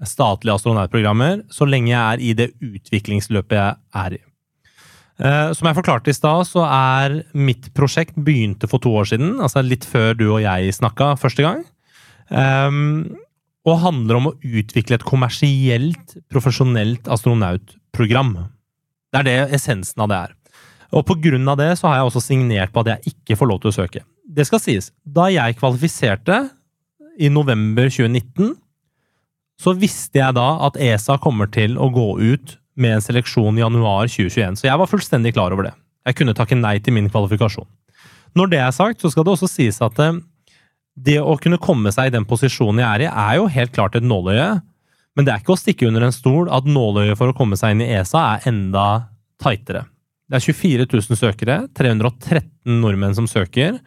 statlige 0.03 0.57
astronautprogrammer 0.57 1.43
så 1.53 1.67
lenge 1.69 1.93
jeg 1.93 2.01
er 2.01 2.21
i 2.21 2.31
det 2.38 2.47
utviklingsløpet 2.59 3.57
jeg 3.57 3.75
er 4.03 4.17
i. 4.17 4.21
Eh, 5.23 5.53
Som 5.53 5.69
jeg 5.69 5.77
forklarte 5.77 6.09
i 6.09 6.17
stad, 6.17 6.47
så 6.49 6.65
er 6.65 7.21
mitt 7.33 7.71
prosjekt 7.73 8.17
begynte 8.17 8.69
for 8.69 8.81
to 8.83 8.93
år 8.93 9.09
siden, 9.13 9.38
altså 9.39 9.62
litt 9.65 9.86
før 9.86 10.17
du 10.17 10.25
og 10.31 10.41
jeg 10.43 10.73
snakka 10.73 11.13
første 11.21 11.45
gang. 11.45 11.63
Ehm, 12.29 13.15
og 13.63 13.79
handler 13.79 14.19
om 14.19 14.27
å 14.31 14.38
utvikle 14.41 14.97
et 14.99 15.07
kommersielt, 15.07 16.17
profesjonelt 16.29 17.07
astronautprogram. 17.07 18.49
Det 19.13 19.21
er 19.21 19.28
det 19.30 19.60
essensen 19.60 20.02
av 20.02 20.10
det 20.10 20.17
er. 20.17 20.34
Og 20.93 21.10
av 21.10 21.58
det 21.58 21.69
så 21.78 21.88
har 21.88 21.95
jeg 21.97 22.10
også 22.10 22.21
signert 22.21 22.73
på 22.73 22.82
at 22.82 22.89
jeg 22.91 23.13
ikke 23.13 23.38
får 23.38 23.49
lov 23.49 23.62
til 23.62 23.71
å 23.71 23.78
søke. 23.78 24.02
Det 24.26 24.45
skal 24.45 24.62
sies, 24.62 24.91
da 25.06 25.28
jeg 25.30 25.58
kvalifiserte 25.58 26.49
i 27.21 27.30
november 27.30 27.89
2019, 27.89 28.56
så 29.62 29.73
visste 29.78 30.19
jeg 30.19 30.34
da 30.38 30.47
at 30.65 30.78
ESA 30.82 31.19
kommer 31.21 31.49
til 31.49 31.78
å 31.78 31.89
gå 31.93 32.08
ut 32.19 32.58
med 32.76 32.97
en 32.97 33.06
seleksjon 33.06 33.58
i 33.58 33.62
januar 33.62 34.10
2021. 34.10 34.60
Så 34.60 34.67
jeg 34.67 34.82
var 34.82 34.89
fullstendig 34.89 35.34
klar 35.36 35.54
over 35.54 35.69
det. 35.69 35.73
Jeg 36.08 36.18
kunne 36.20 36.36
takke 36.38 36.57
nei 36.57 36.80
til 36.84 36.97
min 36.97 37.09
kvalifikasjon. 37.11 37.70
Når 38.34 38.49
det 38.49 38.61
er 38.64 38.74
sagt, 38.74 39.01
så 39.01 39.11
skal 39.14 39.28
det 39.28 39.36
også 39.36 39.49
sies 39.51 39.78
at 39.86 39.99
eh, 40.01 40.18
det 40.93 41.20
å 41.22 41.38
kunne 41.41 41.61
komme 41.61 41.93
seg 41.93 42.09
i 42.09 42.16
den 42.16 42.26
posisjonen 42.26 42.82
jeg 42.82 42.89
er 42.89 43.05
i, 43.05 43.09
er 43.09 43.38
jo 43.39 43.49
helt 43.55 43.74
klart 43.76 43.97
et 43.97 44.05
nåløye. 44.05 44.49
Men 45.14 45.26
det 45.28 45.34
er 45.34 45.43
ikke 45.43 45.53
å 45.53 45.59
stikke 45.59 45.88
under 45.89 46.07
en 46.07 46.16
stol 46.16 46.47
at 46.49 46.66
nåløyet 46.66 47.18
for 47.20 47.30
å 47.30 47.36
komme 47.38 47.57
seg 47.59 47.76
inn 47.76 47.84
i 47.86 47.91
ESA 47.93 48.24
er 48.36 48.47
enda 48.49 48.86
tightere. 49.43 49.86
Det 50.30 50.39
er 50.39 50.45
24 50.47 50.88
000 50.89 51.20
søkere, 51.20 51.57
313 51.78 52.80
nordmenn 52.82 53.14
som 53.14 53.28
søker. 53.30 53.78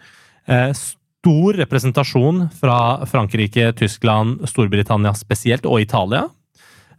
Eh, 0.47 0.71
stor 0.77 1.59
representasjon 1.59 2.45
fra 2.55 2.79
Frankrike, 3.11 3.73
Tyskland, 3.81 4.45
Storbritannia 4.47 5.15
spesielt, 5.19 5.67
og 5.67 5.81
Italia. 5.83 6.29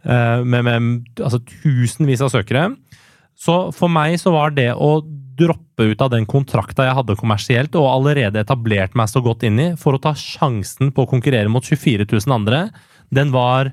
eh, 0.04 0.44
Med, 0.44 0.64
med 0.64 1.22
altså, 1.22 1.40
tusenvis 1.62 2.20
av 2.20 2.28
søkere. 2.34 2.76
Så 3.38 3.72
for 3.72 3.88
meg 3.88 4.18
så 4.20 4.34
var 4.34 4.50
det 4.50 4.74
å 4.74 5.00
droppe 5.38 5.92
ut 5.92 6.00
av 6.02 6.10
den 6.10 6.26
kontrakta 6.26 6.84
jeg 6.84 6.96
hadde 6.98 7.16
kommersielt, 7.16 7.76
og 7.78 7.86
allerede 7.86 8.42
etablert 8.42 8.94
meg 8.98 9.08
så 9.08 9.22
godt 9.22 9.44
inn 9.46 9.58
i, 9.62 9.68
for 9.78 9.94
å 9.94 10.02
ta 10.02 10.12
sjansen 10.12 10.90
på 10.92 11.06
å 11.06 11.08
konkurrere 11.08 11.48
mot 11.48 11.64
24 11.64 12.04
000 12.10 12.34
andre, 12.34 12.64
den 13.14 13.30
var 13.32 13.70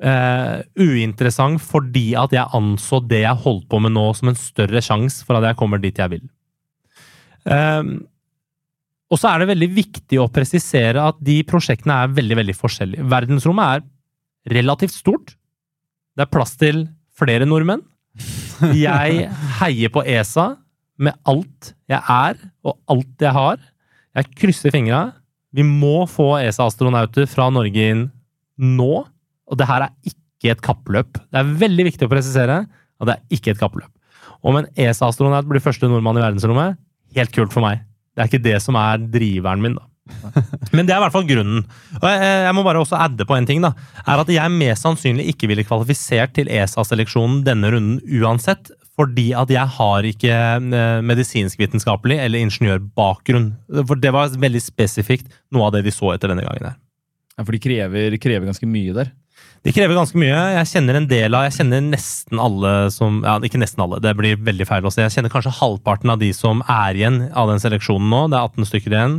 eh, 0.00 0.62
uinteressant 0.78 1.60
fordi 1.62 2.12
at 2.18 2.32
jeg 2.34 2.54
anså 2.56 3.02
det 3.08 3.24
jeg 3.24 3.42
holdt 3.44 3.66
på 3.70 3.82
med 3.82 3.94
nå 3.96 4.06
som 4.16 4.32
en 4.32 4.38
større 4.38 4.82
sjanse 4.84 5.26
for 5.26 5.38
at 5.38 5.50
jeg 5.50 5.58
kommer 5.60 5.82
dit 5.82 5.98
jeg 5.98 6.14
vil. 6.14 6.24
Ehm, 7.50 7.94
og 9.12 9.20
så 9.20 9.28
er 9.28 9.42
det 9.42 9.50
veldig 9.52 9.68
viktig 9.76 10.20
å 10.22 10.30
presisere 10.32 11.02
at 11.10 11.18
de 11.20 11.42
prosjektene 11.44 11.98
er 12.04 12.14
veldig, 12.16 12.38
veldig 12.40 12.56
forskjellige. 12.56 13.08
Verdensrommet 13.12 13.76
er 13.76 14.56
relativt 14.56 14.94
stort. 14.96 15.34
Det 16.16 16.24
er 16.24 16.32
plass 16.32 16.56
til 16.60 16.86
flere 17.18 17.48
nordmenn. 17.48 17.84
Jeg 18.78 19.28
heier 19.58 19.90
på 19.92 20.04
ESA 20.06 20.52
med 21.02 21.16
alt 21.28 21.72
jeg 21.90 21.98
er 21.98 22.38
og 22.64 22.78
alt 22.92 23.24
jeg 23.24 23.34
har. 23.36 23.60
Jeg 24.16 24.34
krysser 24.38 24.72
fingra. 24.72 25.02
Vi 25.52 25.64
må 25.66 26.04
få 26.08 26.36
ESA-astronauter 26.40 27.26
fra 27.28 27.48
Norge 27.52 27.88
inn 27.94 28.06
nå. 28.56 28.92
Og 29.50 29.58
det 29.58 29.68
her 29.68 29.86
er 29.86 30.12
ikke 30.12 30.54
et 30.54 30.62
kappløp. 30.64 31.18
Det 31.30 31.40
er 31.40 31.54
veldig 31.62 31.86
viktig 31.90 32.08
å 32.08 32.12
presisere 32.12 32.62
at 32.66 33.08
det 33.08 33.16
er 33.16 33.38
ikke 33.38 33.54
et 33.54 33.62
kappløp. 33.62 33.90
Om 34.42 34.58
en 34.58 34.68
ESA-astronaut 34.74 35.46
blir 35.48 35.62
første 35.62 35.88
nordmann 35.90 36.18
i 36.18 36.24
verdensrommet, 36.24 36.78
helt 37.16 37.34
kult 37.34 37.54
for 37.54 37.64
meg. 37.64 37.82
Det 38.12 38.24
er 38.24 38.30
ikke 38.30 38.44
det 38.44 38.58
som 38.64 38.76
er 38.78 39.02
driveren 39.12 39.62
min, 39.62 39.78
da. 39.78 39.86
Men 40.74 40.86
det 40.86 40.92
er 40.92 40.98
i 40.98 41.02
hvert 41.04 41.14
fall 41.14 41.26
grunnen. 41.28 41.62
Og 42.00 42.06
jeg, 42.10 42.30
jeg 42.46 42.54
må 42.56 42.64
bare 42.66 42.82
også 42.82 42.98
adde 42.98 43.26
på 43.28 43.36
en 43.36 43.46
ting. 43.48 43.62
da, 43.62 43.72
er 44.02 44.22
At 44.22 44.32
jeg 44.34 44.54
mest 44.54 44.84
sannsynlig 44.84 45.28
ikke 45.32 45.48
ville 45.50 45.64
kvalifisert 45.66 46.34
til 46.36 46.50
ESA-seleksjonen 46.50 47.44
denne 47.46 47.70
runden 47.72 48.00
uansett. 48.20 48.72
Fordi 48.98 49.30
at 49.38 49.48
jeg 49.48 49.72
har 49.78 50.04
ikke 50.04 50.32
eh, 50.34 50.98
medisinskvitenskapelig 51.06 52.18
eller 52.20 52.44
ingeniørbakgrunn. 52.44 53.48
For 53.88 54.00
det 54.00 54.12
var 54.12 54.34
veldig 54.42 54.60
spesifikt 54.60 55.30
noe 55.54 55.70
av 55.70 55.76
det 55.76 55.86
de 55.86 55.94
så 55.94 56.12
etter 56.12 56.32
denne 56.32 56.44
gangen. 56.44 56.72
her. 56.72 56.78
Ja, 57.38 57.46
for 57.46 57.56
de 57.56 57.62
krever, 57.62 58.18
krever 58.20 58.50
ganske 58.50 58.68
mye 58.68 58.98
der. 58.98 59.14
De 59.62 59.70
krever 59.70 59.94
ganske 59.94 60.18
mye. 60.18 60.38
Jeg 60.56 60.70
kjenner 60.72 60.98
en 60.98 61.06
del 61.10 61.36
av 61.38 61.46
Jeg 61.46 61.54
kjenner 61.60 61.84
nesten 61.86 62.40
alle 62.42 62.72
som 62.94 63.20
Ja, 63.22 63.36
ikke 63.46 63.60
nesten 63.62 63.84
alle, 63.84 64.00
det 64.02 64.16
blir 64.18 64.40
veldig 64.42 64.66
feil 64.66 64.88
å 64.88 64.90
si. 64.90 65.04
Jeg 65.04 65.14
kjenner 65.14 65.32
kanskje 65.32 65.54
halvparten 65.60 66.10
av 66.10 66.18
de 66.22 66.32
som 66.34 66.64
er 66.66 66.98
igjen 66.98 67.20
av 67.30 67.52
den 67.52 67.62
seleksjonen 67.62 68.10
nå. 68.10 68.24
Det 68.32 68.40
er 68.40 68.50
18 68.50 68.70
stykker 68.72 68.96
igjen. 68.96 69.16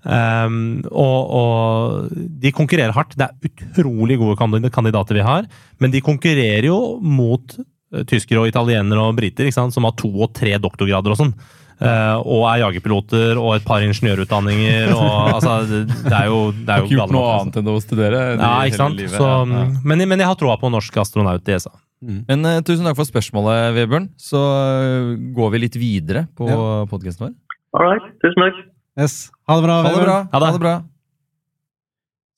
Um, 0.00 0.80
og, 0.88 1.18
og 1.36 2.14
de 2.14 2.54
konkurrerer 2.56 2.94
hardt. 2.96 3.18
Det 3.18 3.26
er 3.26 3.50
utrolig 3.50 4.20
gode 4.20 4.38
kandidater 4.72 5.18
vi 5.18 5.26
har. 5.26 5.50
Men 5.82 5.92
de 5.92 6.04
konkurrerer 6.04 6.70
jo 6.70 6.78
mot 7.02 7.58
eh, 7.58 8.06
tyskere 8.08 8.44
og 8.44 8.52
italienere 8.52 9.10
og 9.10 9.18
briter, 9.18 9.50
som 9.50 9.88
har 9.88 9.98
to 9.98 10.12
og 10.14 10.30
tre 10.38 10.54
doktorgrader 10.62 11.16
og 11.16 11.20
sånn. 11.20 11.34
Eh, 11.80 12.16
og 12.28 12.42
er 12.50 12.58
jagerpiloter 12.60 13.38
og 13.40 13.54
et 13.56 13.64
par 13.64 13.80
ingeniørutdanninger. 13.80 14.90
Og, 14.92 15.30
altså, 15.38 15.54
det, 15.70 16.12
er 16.12 16.26
jo, 16.28 16.40
det 16.52 16.66
er 16.68 16.72
Har 16.74 16.82
jo 16.82 16.88
ikke 16.90 16.98
gjort 16.98 17.14
noe 17.14 17.22
altså. 17.24 17.38
annet 17.46 17.56
enn 17.62 17.70
å 17.72 17.76
studere. 17.80 18.18
Nei, 18.36 18.48
Ja, 18.50 18.66
ikke 18.68 18.80
sant? 18.82 19.00
Så, 19.14 19.28
Ja. 19.30 19.62
Men, 19.88 20.04
men 20.10 20.18
jeg 20.20 20.28
har 20.28 20.36
troa 20.40 20.58
på 20.60 20.68
norsk 20.74 20.98
astronaut 21.00 21.48
i 21.48 21.56
ESA. 21.56 21.72
Men 22.00 22.44
uh, 22.48 22.58
tusen 22.64 22.84
takk 22.88 22.96
for 22.96 23.08
spørsmålet, 23.08 23.74
Vebjørn. 23.76 24.10
Så 24.20 24.40
uh, 24.40 25.16
går 25.36 25.50
vi 25.56 25.62
litt 25.66 25.76
videre 25.80 26.26
på 26.36 26.48
Ja. 26.48 26.60
podkasten 26.92 27.26
vår. 27.28 27.34
All 27.76 27.86
right, 27.88 28.06
tusen 28.24 28.44
takk. 28.44 28.60
Yes. 29.00 29.16
Ha 29.48 29.56
det 29.56 29.64
bra. 29.64 29.80
Ha 29.80 29.88
det 29.88 29.96
Vebjørn. 29.96 30.08
bra. 30.08 30.18
Ha 30.32 30.38
det. 30.40 30.46
Ha 30.46 30.52
det 30.58 30.64
bra. 30.66 30.76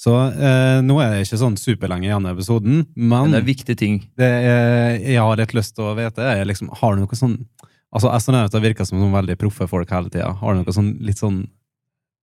Så 0.03 0.11
eh, 0.35 0.81
nå 0.83 0.97
er 0.99 1.13
det 1.15 1.21
ikke 1.29 1.39
sånn 1.39 1.55
superlenge 1.61 2.09
igjen 2.09 2.25
i 2.27 2.31
episoden, 2.33 2.81
men 2.99 3.29
Men 3.29 3.35
det 3.37 3.39
er 3.39 3.45
viktige 3.47 3.77
ting. 3.79 4.01
det 4.19 4.27
er, 4.27 4.97
jeg 4.99 5.21
har 5.23 5.37
litt 5.39 5.55
lyst 5.55 5.77
til 5.77 5.85
å 5.87 5.93
vite, 5.95 6.19
er 6.27 6.43
liksom, 6.49 6.73
har 6.81 6.97
du 6.97 7.05
noe 7.05 7.15
sånn 7.19 7.37
Altså, 7.93 8.09
Astronauter 8.13 8.63
virker 8.65 8.87
som 8.89 8.99
noen 9.01 9.13
veldig 9.13 9.37
proffe 9.41 9.67
folk 9.69 9.91
hele 9.93 10.09
tida. 10.13 10.31
Har 10.41 10.55
du 10.57 10.63
noen 10.63 10.73
sånn 10.79 10.95
litt 11.05 11.21
sånn 11.21 11.43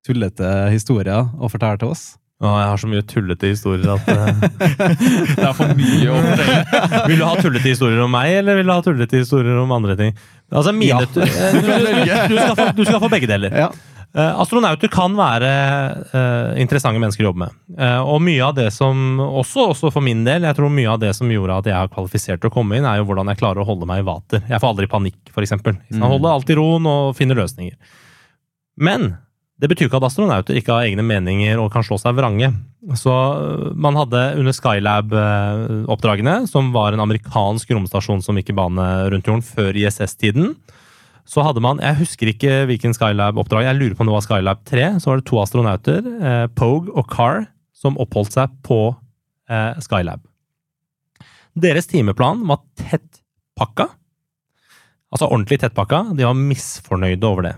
tullete 0.07 0.47
historier 0.73 1.27
å 1.37 1.49
fortelle 1.51 1.77
til 1.81 1.91
oss? 1.93 2.07
Å, 2.39 2.47
jeg 2.55 2.67
har 2.71 2.79
så 2.79 2.87
mye 2.87 3.03
tullete 3.03 3.49
historier 3.51 3.89
at 3.97 4.05
eh, 4.13 4.43
Det 5.35 5.43
er 5.43 5.55
for 5.57 5.73
mye 5.75 6.07
å 6.13 6.19
fortelle. 6.23 7.01
Vil 7.11 7.19
du 7.19 7.25
ha 7.27 7.33
tullete 7.43 7.67
historier 7.73 7.99
om 8.05 8.13
meg, 8.15 8.31
eller 8.39 8.55
vil 8.61 8.69
du 8.69 8.71
ha 8.71 8.79
tullete 8.85 9.19
historier 9.19 9.59
om 9.59 9.73
andre 9.75 9.97
ting? 9.99 10.13
Altså, 10.49 10.71
mine 10.71 11.01
Ja. 11.03 11.03
eh, 11.03 11.57
du, 11.59 11.67
du, 11.67 11.89
du, 12.31 12.37
skal 12.39 12.55
få, 12.55 12.67
du 12.79 12.83
skal 12.87 13.01
få 13.03 13.09
begge 13.11 13.27
deler. 13.29 13.57
Ja. 13.65 13.67
Eh, 14.09 14.39
astronauter 14.41 14.89
kan 14.89 15.13
være 15.13 15.49
eh, 16.17 16.61
interessante 16.63 16.97
mennesker 17.01 17.27
å 17.27 17.29
jobbe 17.29 17.43
med. 17.43 17.57
Eh, 17.77 17.99
og 18.01 18.23
mye 18.25 18.41
av 18.41 18.55
det 18.57 18.71
som, 18.73 19.19
også, 19.21 19.67
også 19.75 19.91
for 19.93 20.05
min 20.05 20.23
del, 20.25 20.47
jeg 20.47 20.57
tror 20.57 20.73
mye 20.73 20.89
av 20.95 21.01
det 21.03 21.11
som 21.17 21.29
gjorde 21.29 21.59
at 21.61 21.69
jeg 21.69 21.77
har 21.77 21.91
kvalifisert 21.93 22.41
til 22.41 22.49
å 22.49 22.55
komme 22.55 22.79
inn, 22.79 22.87
er 22.89 23.01
jo 23.01 23.05
hvordan 23.09 23.29
jeg 23.29 23.41
klarer 23.43 23.61
å 23.61 23.67
holde 23.69 23.85
meg 23.89 24.01
i 24.01 24.07
vater. 24.09 24.41
Jeg 24.49 24.57
får 24.57 24.73
aldri 24.73 24.89
panikk, 24.89 25.19
eksempel. 25.29 25.77
Jeg 25.93 26.01
holder 26.01 26.33
alltid 26.33 26.57
roen 26.57 26.89
og 26.89 27.13
finner 27.19 27.37
løsninger. 27.37 27.77
Men 28.81 29.11
det 29.59 29.67
betyr 29.69 29.89
ikke 29.89 29.99
at 29.99 30.07
astronauter 30.07 30.57
ikke 30.57 30.73
har 30.73 30.87
egne 30.87 31.03
meninger 31.05 31.59
og 31.59 31.69
kan 31.73 31.83
slå 31.85 31.99
seg 31.99 32.15
vrange. 32.17 32.49
Så 32.97 33.13
man 33.75 33.97
hadde 33.99 34.21
under 34.39 34.55
Skylab-oppdragene, 34.55 36.45
som 36.49 36.71
var 36.73 36.95
en 36.95 37.03
amerikansk 37.03 37.75
romstasjon 37.75 38.23
som 38.25 38.39
gikk 38.39 38.53
i 38.53 38.57
bane 38.57 38.85
rundt 39.11 39.27
jorden 39.27 39.43
før 39.45 39.75
ISS-tiden, 39.77 40.55
så 41.29 41.43
hadde 41.45 41.61
man 41.61 41.81
Jeg 41.83 41.99
husker 41.99 42.31
ikke 42.31 42.53
hvilken 42.69 42.95
Skylab-oppdrag, 42.97 43.67
jeg 43.67 43.77
lurer 43.77 43.93
på 43.93 44.01
om 44.01 44.09
det 44.09 44.15
var 44.15 44.25
Skylab 44.25 44.63
3. 44.65 44.85
Så 44.97 45.11
var 45.11 45.19
det 45.19 45.27
to 45.29 45.37
astronauter, 45.41 46.07
eh, 46.25 46.45
Pogue 46.57 46.89
og 46.97 47.05
Carr, 47.11 47.45
som 47.75 47.99
oppholdt 48.01 48.33
seg 48.33 48.55
på 48.65 48.79
eh, 49.49 49.77
Skylab. 49.85 50.23
Deres 51.59 51.89
timeplan 51.89 52.41
var 52.49 52.63
tett 52.79 53.21
pakka. 53.59 53.91
Altså 55.13 55.29
ordentlig 55.29 55.59
tettpakka. 55.61 56.07
De 56.17 56.25
var 56.25 56.37
misfornøyde 56.37 57.29
over 57.29 57.45
det. 57.49 57.55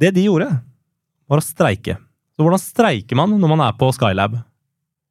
Det 0.00 0.14
de 0.16 0.24
gjorde, 0.24 0.48
var 1.28 1.42
å 1.42 1.44
streike. 1.44 1.98
Så 2.32 2.44
hvordan 2.44 2.62
streiker 2.62 3.18
man 3.20 3.36
når 3.36 3.52
man 3.52 3.64
er 3.66 3.76
på 3.76 3.90
Skylab? 3.92 4.38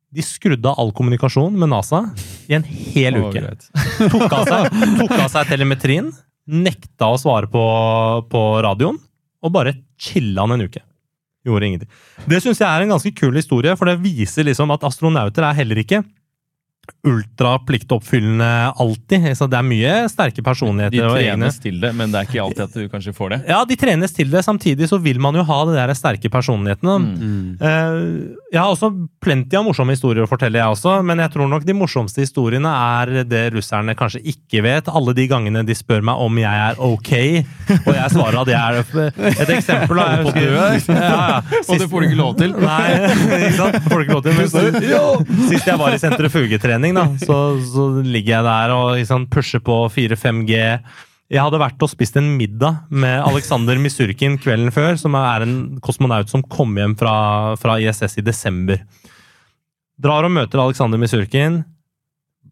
De 0.10 0.26
skrudde 0.26 0.66
av 0.66 0.82
all 0.82 0.90
kommunikasjon 0.98 1.54
med 1.62 1.70
NASA 1.70 2.08
i 2.50 2.56
en 2.58 2.66
hel 2.66 3.20
uke. 3.22 3.44
Tok 4.10 4.34
av 4.34 4.50
seg, 4.50 4.80
tok 4.98 5.14
av 5.14 5.28
seg 5.30 5.52
telemetrien, 5.52 6.10
nekta 6.50 7.12
å 7.14 7.18
svare 7.22 7.50
på, 7.52 7.64
på 8.32 8.44
radioen, 8.66 8.98
og 9.46 9.54
bare 9.56 9.78
chilla 10.00 10.46
han 10.46 10.58
en 10.58 10.66
uke. 10.68 10.82
Gjorde 11.48 11.68
ingenting. 11.70 11.92
Det 12.28 12.42
syns 12.44 12.60
jeg 12.60 12.68
er 12.68 12.84
en 12.84 12.94
ganske 12.96 13.14
kul 13.16 13.38
historie, 13.38 13.76
for 13.80 13.90
det 13.90 14.02
viser 14.04 14.48
liksom 14.48 14.74
at 14.76 14.84
astronauter 14.88 15.46
er 15.48 15.60
heller 15.62 15.80
ikke 15.84 16.02
ultrapliktoppfyllende 17.08 18.50
alltid. 18.76 19.28
Så 19.38 19.48
det 19.50 19.60
er 19.60 19.66
mye 19.68 19.94
sterke 20.12 20.44
personligheter 20.46 20.98
De 20.98 21.14
trenes 21.14 21.60
til 21.64 21.80
det, 21.82 21.92
men 21.98 22.12
det 22.14 22.22
er 22.22 22.30
ikke 22.30 22.44
alltid 22.44 22.64
at 22.66 22.76
du 22.78 22.90
kanskje 22.92 23.14
får 23.16 23.34
det. 23.36 23.40
Ja, 23.50 23.62
de 23.70 23.78
trenes 23.80 24.14
til 24.16 24.32
det. 24.32 24.44
Samtidig 24.46 24.90
så 24.92 25.00
vil 25.02 25.20
man 25.22 25.38
jo 25.38 25.44
ha 25.48 25.60
det 25.70 25.78
der 25.78 25.94
sterke 25.98 26.32
personlighetene. 26.34 26.98
Mm. 27.00 27.48
Eh, 27.62 28.00
jeg 28.54 28.60
har 28.62 28.72
også 28.74 28.92
plenty 29.24 29.58
av 29.60 29.66
morsomme 29.68 29.96
historier 29.96 30.26
å 30.26 30.30
fortelle, 30.30 30.60
jeg 30.60 30.76
også, 30.76 31.00
men 31.06 31.22
jeg 31.24 31.34
tror 31.36 31.50
nok 31.52 31.66
de 31.68 31.76
morsomste 31.78 32.24
historiene 32.26 32.70
er 32.74 33.24
det 33.30 33.44
russerne 33.56 33.96
kanskje 34.00 34.24
ikke 34.34 34.64
vet. 34.66 34.90
Alle 34.90 35.14
de 35.18 35.28
gangene 35.32 35.64
de 35.68 35.76
spør 35.78 36.04
meg 36.10 36.20
om 36.26 36.40
jeg 36.42 36.66
er 36.70 36.80
ok, 36.84 37.12
og 37.86 37.94
jeg 37.96 38.14
svarer 38.16 38.42
at 38.44 38.54
jeg 38.54 38.60
er 38.60 38.78
Et 39.40 39.54
eksempel 39.56 40.00
da, 40.00 40.08
jeg 40.16 40.26
husker- 40.26 40.98
ja, 41.00 41.20
Ja, 41.20 41.42
Sist, 41.50 41.70
Og 41.70 41.80
det 41.80 41.88
får 41.90 42.02
du 42.02 42.08
ikke 42.10 42.20
lov 42.20 42.36
til. 42.40 42.54
Nei, 42.60 42.90
ikke 43.40 43.56
sant? 43.58 43.78
Får 43.90 43.96
du 44.00 44.04
ikke 44.06 44.16
lov 44.16 44.24
til. 44.26 44.34
Men 44.40 45.50
sist 45.50 45.68
jeg 45.68 45.80
var 45.80 45.94
i 45.94 46.00
sentrifugetrening, 46.80 46.96
da, 46.96 47.26
så, 47.26 47.60
så 47.62 48.02
ligger 48.04 48.38
jeg 48.38 48.46
der 48.48 48.74
og 48.76 48.96
liksom, 48.98 49.28
pusher 49.32 49.60
på 49.60 49.88
4-5G. 49.90 50.80
Jeg 51.30 51.44
hadde 51.44 51.62
vært 51.62 51.84
og 51.86 51.92
spist 51.92 52.18
en 52.18 52.32
middag 52.38 52.88
med 52.90 53.22
Aleksander 53.22 53.78
Misurkin 53.78 54.40
kvelden 54.42 54.72
før, 54.74 54.96
som 54.98 55.14
er 55.16 55.46
en 55.46 55.80
kosmonaut 55.80 56.30
som 56.30 56.42
kom 56.44 56.76
hjem 56.78 56.96
fra, 56.98 57.56
fra 57.62 57.78
ISS 57.80 58.18
i 58.18 58.26
desember. 58.26 58.82
Drar 60.00 60.26
og 60.26 60.34
møter 60.34 60.60
Aleksander 60.64 60.98
Misurkin. 61.02 61.64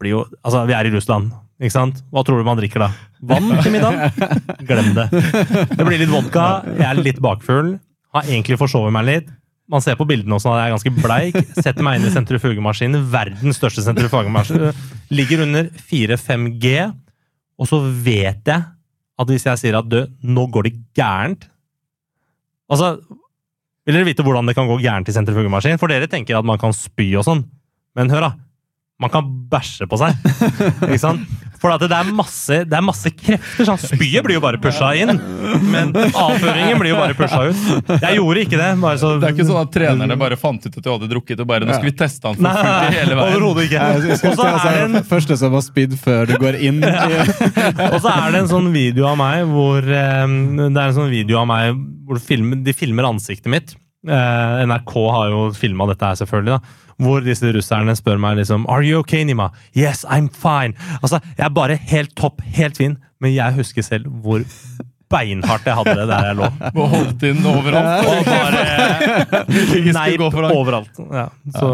Jo, 0.04 0.26
altså, 0.44 0.62
vi 0.68 0.76
er 0.76 0.86
i 0.86 0.94
Russland, 0.94 1.32
ikke 1.58 1.74
sant? 1.74 2.04
Hva 2.12 2.22
tror 2.22 2.38
du 2.38 2.46
man 2.46 2.58
drikker 2.60 2.84
da? 2.84 2.92
Vann 3.26 3.50
til 3.64 3.74
middag? 3.74 4.14
Glem 4.68 4.92
det. 4.94 5.08
Det 5.74 5.82
blir 5.82 5.98
litt 5.98 6.12
vodka, 6.12 6.62
jeg 6.70 6.86
er 6.86 7.02
litt 7.02 7.18
bakfull, 7.24 7.74
har 8.14 8.30
egentlig 8.30 8.60
forsovet 8.60 8.94
meg 8.94 9.08
litt. 9.08 9.34
Man 9.68 9.84
ser 9.84 9.98
på 10.00 10.06
bildene 10.08 10.38
også 10.38 10.48
at 10.54 10.62
jeg 10.62 10.70
er 10.70 10.74
ganske 10.76 10.94
bleik. 10.96 11.36
Setter 11.58 11.84
meg 11.84 11.98
inn 11.98 12.08
i 12.08 12.12
sentrifugemaskinen. 12.14 13.04
Verdens 13.12 13.58
største 13.60 13.84
sentrifugemaskin. 13.84 14.70
Ligger 15.12 15.44
under 15.44 15.68
4-5G. 15.90 16.72
Og 17.58 17.68
så 17.68 17.80
vet 17.84 18.48
jeg 18.48 18.64
at 19.18 19.32
hvis 19.32 19.44
jeg 19.48 19.60
sier 19.60 19.76
at 19.80 19.88
du, 19.90 20.00
nå 20.22 20.46
går 20.54 20.68
det 20.68 20.76
gærent 20.96 21.48
Altså, 22.68 22.98
vil 23.88 23.96
dere 23.96 24.04
vite 24.04 24.24
hvordan 24.24 24.44
det 24.44 24.52
kan 24.58 24.68
gå 24.68 24.74
gærent 24.82 25.08
i 25.08 25.14
sentrifugemaskin? 25.16 25.78
For 25.80 25.88
dere 25.88 26.04
tenker 26.10 26.36
at 26.36 26.44
man 26.44 26.60
kan 26.60 26.74
spy 26.76 27.14
og 27.16 27.24
sånn. 27.24 27.40
Men 27.96 28.12
hør, 28.12 28.26
da. 28.26 28.34
Man 29.00 29.12
kan 29.14 29.30
bæsje 29.48 29.86
på 29.88 29.96
seg. 29.96 30.18
Ikke 30.84 31.00
sant? 31.00 31.24
For 31.58 31.74
at 31.74 31.82
det 31.82 31.94
er 31.94 32.10
masse, 32.14 32.60
det 32.68 32.76
er 32.78 32.84
masse 32.84 33.10
krefter. 33.14 33.66
Sånn. 33.66 33.80
Spyet 33.82 34.24
blir 34.26 34.38
jo 34.38 34.42
bare 34.44 34.60
pusha 34.62 34.92
inn, 34.98 35.14
men 35.72 35.90
avføringen 35.96 36.78
blir 36.80 36.92
jo 36.92 36.98
bare 37.00 37.16
pusha 37.18 37.40
ut. 37.48 37.92
Jeg 37.98 38.18
gjorde 38.18 38.44
ikke 38.44 38.60
det. 38.60 38.70
bare 38.82 39.00
så... 39.00 39.14
Det 39.18 39.30
er 39.30 39.36
ikke 39.36 39.48
sånn 39.48 39.60
at 39.62 39.72
trenerne 39.74 40.18
bare 40.20 40.38
fant 40.40 40.62
ut 40.64 40.70
at 40.70 40.84
du 40.84 40.90
hadde 40.92 41.10
drukket 41.10 41.42
og 41.42 41.50
bare 41.50 41.68
Nå 41.68 41.74
skal 41.74 41.90
vi 41.90 41.94
teste 41.98 42.30
han 42.30 42.38
for 42.38 42.60
fullt 42.60 42.94
i 42.94 43.00
hele 43.00 43.18
veien. 43.18 43.62
ikke. 43.64 44.30
Og 44.30 44.38
så 44.38 44.48
er 44.48 44.68
det 44.68 44.86
en 44.86 45.04
Første 45.08 45.38
som 45.40 45.56
har 45.56 45.64
spydd 45.64 45.96
før 46.00 46.28
du 46.30 46.36
går 46.40 46.58
inn. 46.68 46.80
Og 47.92 47.98
så 48.02 48.12
er 48.12 48.34
det 48.34 48.42
en 48.44 48.50
sånn 48.50 48.70
video 48.74 49.08
av 49.08 49.16
meg 49.20 49.46
hvor 49.48 49.82
eh, 49.82 50.24
Det 50.28 50.68
er 50.68 50.84
en 50.84 50.96
sånn 50.96 51.12
video 51.12 51.40
av 51.42 51.48
meg 51.50 51.78
hvor 52.08 52.18
de 52.18 52.24
filmer, 52.24 52.60
de 52.64 52.74
filmer 52.76 53.08
ansiktet 53.08 53.50
mitt. 53.52 53.74
Eh, 54.08 54.60
NRK 54.68 54.94
har 55.12 55.32
jo 55.32 55.40
filma 55.56 55.88
dette 55.90 56.06
her, 56.06 56.18
selvfølgelig. 56.20 56.58
da 56.58 56.87
hvor 56.98 57.22
disse 57.22 57.52
russerne 57.54 57.94
spør 57.96 58.18
meg 58.18 58.40
liksom 58.40 58.66
Are 58.68 58.82
you 58.82 58.98
okay, 59.02 59.22
Nima? 59.24 59.50
Yes, 59.76 60.04
I'm 60.04 60.28
fine. 60.34 60.74
Altså, 61.02 61.20
Jeg 61.38 61.44
er 61.46 61.54
bare 61.54 61.76
helt 61.76 62.16
topp, 62.16 62.42
helt 62.42 62.76
fin, 62.76 62.96
men 63.20 63.34
jeg 63.34 63.54
husker 63.54 63.82
selv 63.82 64.08
hvor 64.22 64.42
beinhardt 65.12 65.66
jeg 65.68 65.76
hadde 65.78 65.94
det 65.96 66.06
der 66.10 66.26
jeg 66.28 66.36
lå. 66.38 66.48
Og 66.68 66.92
holdt 66.92 67.24
inn 67.28 67.46
overalt. 67.48 68.08
Og 68.08 68.28
bare 68.28 69.92
Nei, 69.98 70.08
overalt. 70.52 71.00
Ja, 71.12 71.26
så, 71.54 71.70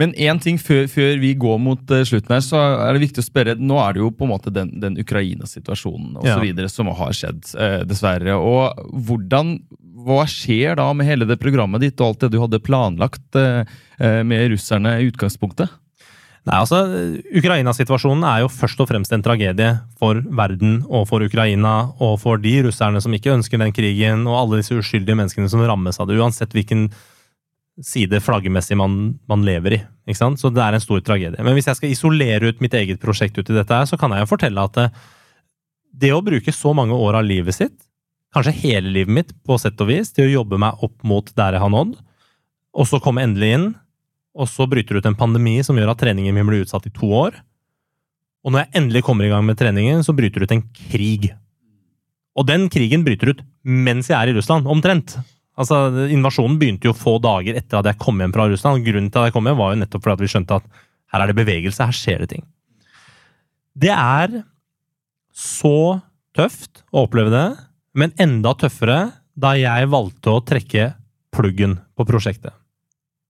Men 0.00 0.14
én 0.18 0.40
ting 0.42 0.58
før, 0.60 0.86
før 0.90 1.20
vi 1.22 1.34
går 1.38 1.60
mot 1.62 1.94
eh, 1.94 2.04
slutten 2.08 2.36
her, 2.36 2.42
så 2.44 2.62
er 2.86 2.96
det 2.96 3.04
viktig 3.04 3.22
å 3.22 3.26
spørre 3.26 3.56
Nå 3.60 3.78
er 3.82 3.94
det 3.94 4.02
jo 4.02 4.10
på 4.14 4.26
en 4.26 4.32
måte 4.34 4.52
den, 4.54 4.74
den 4.82 4.98
Ukraina-situasjonen 5.02 6.18
og 6.18 6.26
så 6.26 6.40
videre 6.42 6.70
som 6.72 6.90
har 6.92 7.14
skjedd, 7.16 7.44
eh, 7.58 7.78
dessverre. 7.88 8.38
Og 8.38 8.82
hvordan 9.06 9.56
Hva 10.02 10.24
skjer 10.26 10.80
da 10.80 10.88
med 10.96 11.06
hele 11.06 11.28
det 11.28 11.38
programmet 11.38 11.84
ditt 11.84 12.00
og 12.00 12.12
alt 12.12 12.24
det 12.24 12.32
du 12.34 12.40
hadde 12.42 12.62
planlagt 12.64 13.38
eh, 13.38 13.62
med 14.26 14.48
russerne 14.50 14.96
i 14.98 15.06
utgangspunktet? 15.12 15.70
Nei, 16.42 16.56
altså, 16.58 16.80
Ukraina-situasjonen 17.38 18.24
er 18.26 18.40
jo 18.42 18.50
først 18.50 18.80
og 18.82 18.88
fremst 18.90 19.12
en 19.14 19.22
tragedie 19.22 19.76
for 20.00 20.18
verden 20.34 20.80
og 20.88 21.06
for 21.06 21.22
Ukraina 21.22 21.92
og 22.02 22.16
for 22.18 22.40
de 22.42 22.56
russerne 22.66 22.98
som 23.04 23.14
ikke 23.14 23.30
ønsker 23.36 23.62
den 23.62 23.74
krigen, 23.74 24.24
og 24.26 24.40
alle 24.40 24.58
disse 24.58 24.74
uskyldige 24.74 25.18
menneskene 25.20 25.50
som 25.52 25.62
rammes 25.62 26.00
av 26.02 26.10
det, 26.10 26.18
uansett 26.18 26.56
hvilken 26.56 26.88
side 27.82 28.18
flaggermessig 28.20 28.76
man, 28.76 29.20
man 29.30 29.46
lever 29.46 29.76
i. 29.78 29.80
ikke 30.08 30.18
sant? 30.18 30.42
Så 30.42 30.50
det 30.52 30.64
er 30.64 30.76
en 30.76 30.82
stor 30.82 31.00
tragedie. 31.06 31.40
Men 31.46 31.54
hvis 31.56 31.70
jeg 31.70 31.78
skal 31.78 31.94
isolere 31.94 32.50
ut 32.50 32.60
mitt 32.64 32.74
eget 32.76 33.00
prosjekt 33.00 33.38
ut 33.38 33.46
i 33.46 33.56
dette, 33.56 33.72
her, 33.72 33.86
så 33.88 33.96
kan 34.00 34.12
jeg 34.12 34.24
jo 34.24 34.32
fortelle 34.34 34.66
at 34.66 34.76
det, 34.76 34.88
det 36.04 36.12
å 36.12 36.24
bruke 36.26 36.52
så 36.52 36.74
mange 36.76 36.98
år 36.98 37.20
av 37.20 37.28
livet 37.28 37.56
sitt, 37.56 37.78
kanskje 38.34 38.56
hele 38.64 38.90
livet 38.90 39.14
mitt 39.14 39.32
på 39.46 39.60
sett 39.60 39.80
og 39.84 39.92
vis, 39.92 40.10
til 40.10 40.26
å 40.26 40.40
jobbe 40.40 40.58
meg 40.60 40.82
opp 40.84 40.98
mot 41.06 41.30
der 41.38 41.54
jeg 41.54 41.62
har 41.62 41.72
nådd, 41.72 41.94
og 42.72 42.88
så 42.88 43.00
komme 43.04 43.24
endelig 43.24 43.54
inn, 43.56 43.66
og 44.32 44.48
så 44.48 44.66
bryter 44.70 44.96
det 44.96 45.02
ut 45.02 45.10
en 45.10 45.18
pandemi 45.18 45.58
som 45.64 45.76
gjør 45.76 45.92
at 45.92 46.00
treningen 46.00 46.34
min 46.34 46.48
blir 46.48 46.64
utsatt 46.64 46.86
i 46.88 46.94
to 46.94 47.10
år. 47.12 47.36
Og 48.42 48.52
når 48.52 48.64
jeg 48.64 48.80
endelig 48.80 49.04
kommer 49.06 49.26
i 49.26 49.30
gang 49.32 49.44
med 49.46 49.58
treningen, 49.60 50.02
så 50.02 50.14
bryter 50.16 50.42
det 50.42 50.48
ut 50.48 50.54
en 50.56 50.64
krig. 50.90 51.28
Og 52.38 52.46
den 52.48 52.66
krigen 52.72 53.04
bryter 53.06 53.34
ut 53.34 53.42
mens 53.62 54.08
jeg 54.10 54.16
er 54.18 54.32
i 54.32 54.36
Russland, 54.36 54.66
omtrent. 54.66 55.18
Altså, 55.60 56.08
Invasjonen 56.10 56.56
begynte 56.58 56.88
jo 56.88 56.96
få 56.96 57.18
dager 57.22 57.58
etter 57.60 57.78
at 57.78 57.90
jeg 57.90 58.00
kom 58.00 58.18
hjem 58.18 58.32
fra 58.34 58.48
Russland. 58.48 58.80
og 58.80 58.88
Grunnen 58.88 59.12
til 59.12 59.20
at 59.20 59.28
jeg 59.28 59.36
kom 59.36 59.50
hjem 59.50 59.60
var 59.60 59.74
jo 59.74 59.82
nettopp 59.82 60.06
fordi 60.06 60.16
at 60.16 60.24
vi 60.24 60.32
skjønte 60.32 60.58
at 60.58 60.80
her 61.12 61.22
er 61.22 61.28
det 61.28 61.36
bevegelse, 61.36 61.84
her 61.84 61.96
skjer 61.96 62.24
det 62.24 62.30
ting. 62.32 62.46
Det 63.76 63.92
er 63.92 64.40
så 65.36 66.00
tøft 66.36 66.82
å 66.92 67.04
oppleve 67.04 67.32
det, 67.32 67.46
men 67.96 68.16
enda 68.20 68.54
tøffere 68.56 68.98
da 69.36 69.52
jeg 69.60 69.92
valgte 69.92 70.32
å 70.32 70.42
trekke 70.44 70.90
pluggen 71.32 71.78
på 71.96 72.08
prosjektet. 72.08 72.56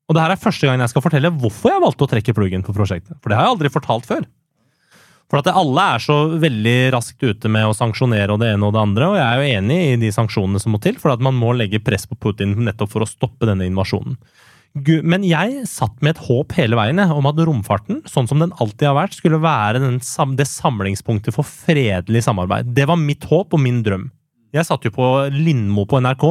Og 0.08 0.16
det 0.16 0.22
her 0.24 0.34
er 0.34 0.40
første 0.40 0.68
gang 0.68 0.82
jeg 0.82 0.92
skal 0.92 1.04
fortelle 1.04 1.32
hvorfor 1.40 1.72
jeg 1.72 1.82
valgte 1.82 2.06
å 2.06 2.10
trekke 2.10 2.34
pluggen 2.36 2.64
på 2.66 2.74
prosjektet. 2.76 3.16
For 3.22 3.30
det 3.30 3.38
har 3.38 3.46
jeg 3.46 3.56
aldri 3.56 3.72
fortalt 3.72 4.08
før. 4.08 4.24
For 5.32 5.40
at 5.40 5.48
alle 5.48 5.84
er 5.94 6.02
så 6.04 6.16
veldig 6.36 6.76
raskt 6.92 7.22
ute 7.24 7.48
med 7.48 7.64
å 7.64 7.76
sanksjonere 7.76 8.34
og 8.34 8.42
det 8.42 8.50
ene 8.52 8.68
og 8.68 8.74
det 8.74 8.82
andre, 8.82 9.06
og 9.08 9.16
jeg 9.16 9.24
er 9.24 9.38
jo 9.38 9.60
enig 9.62 9.78
i 9.86 10.00
de 10.02 10.10
sanksjonene 10.12 10.60
som 10.60 10.74
må 10.74 10.80
til, 10.84 10.98
for 11.00 11.14
at 11.14 11.22
man 11.24 11.38
må 11.38 11.54
legge 11.56 11.80
press 11.80 12.04
på 12.04 12.18
Putin 12.20 12.52
nettopp 12.66 12.92
for 12.92 13.04
å 13.04 13.08
stoppe 13.08 13.48
denne 13.48 13.64
invasjonen. 13.64 14.18
Men 15.04 15.24
jeg 15.24 15.66
satt 15.68 15.98
med 16.04 16.14
et 16.14 16.22
håp 16.26 16.52
hele 16.56 16.76
veien 16.76 17.00
om 17.04 17.28
at 17.28 17.40
romfarten, 17.44 18.02
sånn 18.08 18.28
som 18.28 18.40
den 18.40 18.52
alltid 18.60 18.90
har 18.90 18.96
vært, 18.96 19.16
skulle 19.16 19.40
være 19.40 19.80
den, 19.80 19.98
det 20.36 20.48
samlingspunktet 20.48 21.36
for 21.36 21.48
fredelig 21.48 22.24
samarbeid. 22.28 22.72
Det 22.76 22.86
var 22.88 23.00
mitt 23.00 23.24
håp 23.28 23.56
og 23.56 23.60
min 23.60 23.82
drøm. 23.84 24.10
Jeg 24.52 24.68
satt 24.68 24.84
jo 24.84 24.92
på 24.92 25.08
Lindmo 25.32 25.86
på 25.88 26.00
NRK 26.04 26.26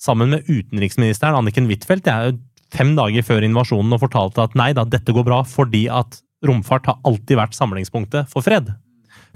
sammen 0.00 0.32
med 0.32 0.48
utenriksministeren 0.48 1.36
Anniken 1.36 1.68
Huitfeldt 1.68 2.08
jeg 2.08 2.38
fem 2.74 2.94
dager 2.98 3.24
før 3.26 3.46
invasjonen 3.46 3.96
og 3.96 4.02
fortalte 4.04 4.44
at 4.44 4.56
nei 4.58 4.70
da, 4.76 4.86
dette 4.86 5.14
går 5.14 5.26
bra 5.26 5.42
fordi 5.48 5.86
at 5.92 6.20
romfart 6.46 6.88
har 6.88 7.00
alltid 7.06 7.38
vært 7.38 7.56
samlingspunktet 7.56 8.30
for 8.30 8.44
fred. 8.44 8.70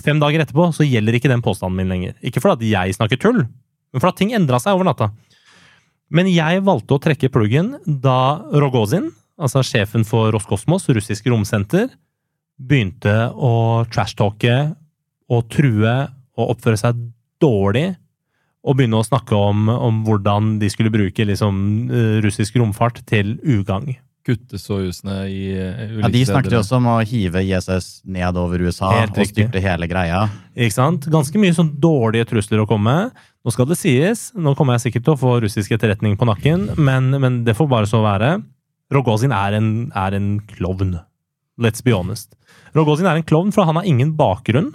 Fem 0.03 0.21
dager 0.23 0.43
etterpå 0.43 0.71
så 0.75 0.87
gjelder 0.87 1.19
ikke 1.19 1.31
den 1.31 1.45
påstanden 1.45 1.79
min 1.79 1.93
lenger. 1.93 2.15
Ikke 2.25 2.43
fordi 2.43 2.73
jeg 2.73 2.97
snakker 2.97 3.21
tull, 3.21 3.45
men 3.45 4.03
fordi 4.03 4.23
ting 4.23 4.35
endra 4.37 4.61
seg 4.63 4.77
over 4.77 4.89
natta. 4.89 5.11
Men 6.15 6.29
jeg 6.31 6.63
valgte 6.67 6.97
å 6.97 7.03
trekke 7.03 7.31
pluggen 7.33 7.75
da 7.87 8.45
Rogozin, 8.53 9.11
altså 9.41 9.65
sjefen 9.67 10.07
for 10.07 10.33
Roskosmos, 10.35 10.87
russisk 10.95 11.27
romsenter, 11.31 11.89
begynte 12.55 13.15
å 13.35 13.85
trashtalke 13.91 14.75
og 15.33 15.47
true 15.51 15.95
og 16.35 16.55
oppføre 16.55 16.79
seg 16.79 16.99
dårlig 17.43 17.95
og 18.65 18.79
begynne 18.79 18.97
å 19.01 19.05
snakke 19.05 19.37
om, 19.37 19.69
om 19.69 20.01
hvordan 20.07 20.57
de 20.63 20.71
skulle 20.73 20.93
bruke 20.93 21.27
liksom, 21.29 21.61
eh, 21.93 22.17
russisk 22.25 22.57
romfart 22.61 23.03
til 23.09 23.37
ugagn. 23.45 23.99
Kutte 24.25 24.57
sojusene 24.57 25.19
i 25.29 25.41
ulike 25.53 26.01
Ja, 26.01 26.09
de 26.15 26.23
snakket 26.25 26.55
jo 26.55 26.61
også 26.63 26.79
om 26.79 26.87
å 26.89 26.95
hive 27.05 27.43
ISS 27.45 28.01
ned 28.09 28.39
over 28.41 28.63
USA 28.65 28.89
og 29.03 29.19
styrte 29.29 29.61
hele 29.61 29.89
greia. 29.91 30.23
Ikke 30.57 30.73
sant? 30.73 31.05
Ganske 31.13 31.37
mye 31.37 31.53
sånn 31.53 31.75
dårlige 31.77 32.31
trusler 32.31 32.63
å 32.63 32.69
komme 32.69 32.89
med. 32.89 33.25
Nå 33.45 33.53
skal 33.53 33.69
det 33.69 33.77
sies, 33.77 34.31
nå 34.33 34.55
kommer 34.57 34.79
jeg 34.79 34.87
sikkert 34.87 35.05
til 35.05 35.13
å 35.13 35.21
få 35.21 35.35
russisk 35.45 35.77
etterretning 35.77 36.17
på 36.17 36.25
nakken, 36.25 36.71
men, 36.81 37.13
men 37.21 37.43
det 37.45 37.53
får 37.59 37.69
bare 37.69 37.91
så 37.91 38.01
være. 38.01 38.39
Rogozin 38.95 39.35
er 39.37 39.59
en, 39.59 39.69
er 39.93 40.17
en 40.17 40.39
klovn. 40.55 40.97
Let's 41.61 41.85
be 41.85 41.93
honest. 41.93 42.33
Rogozin 42.75 43.07
er 43.11 43.21
en 43.21 43.29
klovn, 43.29 43.53
for 43.53 43.69
han 43.69 43.77
har 43.77 43.85
ingen 43.85 44.17
bakgrunn 44.17 44.73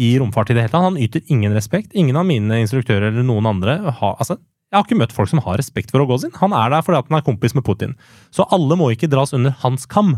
i 0.00 0.14
romfart 0.20 0.50
i 0.50 0.56
det 0.56 0.64
hele 0.64 0.72
tatt. 0.72 0.86
Han 0.86 1.00
yter 1.00 1.24
ingen 1.32 1.54
respekt. 1.56 1.92
Ingen 1.92 2.16
av 2.16 2.24
mine 2.28 2.62
instruktører 2.62 3.10
eller 3.10 3.26
noen 3.26 3.48
andre 3.50 3.76
har 4.00 4.16
altså, 4.16 4.38
Jeg 4.70 4.78
har 4.78 4.86
ikke 4.86 5.00
møtt 5.00 5.12
folk 5.12 5.28
som 5.32 5.40
har 5.42 5.58
respekt 5.58 5.90
for 5.90 5.98
Rogozin. 5.98 6.30
Han 6.38 6.52
er 6.54 6.70
der 6.70 6.84
fordi 6.86 7.00
han 7.02 7.18
er 7.18 7.26
kompis 7.26 7.56
med 7.58 7.64
Putin. 7.66 7.96
Så 8.30 8.46
alle 8.54 8.76
må 8.78 8.92
ikke 8.94 9.10
dras 9.10 9.34
under 9.34 9.50
hans 9.64 9.84
kam. 9.90 10.14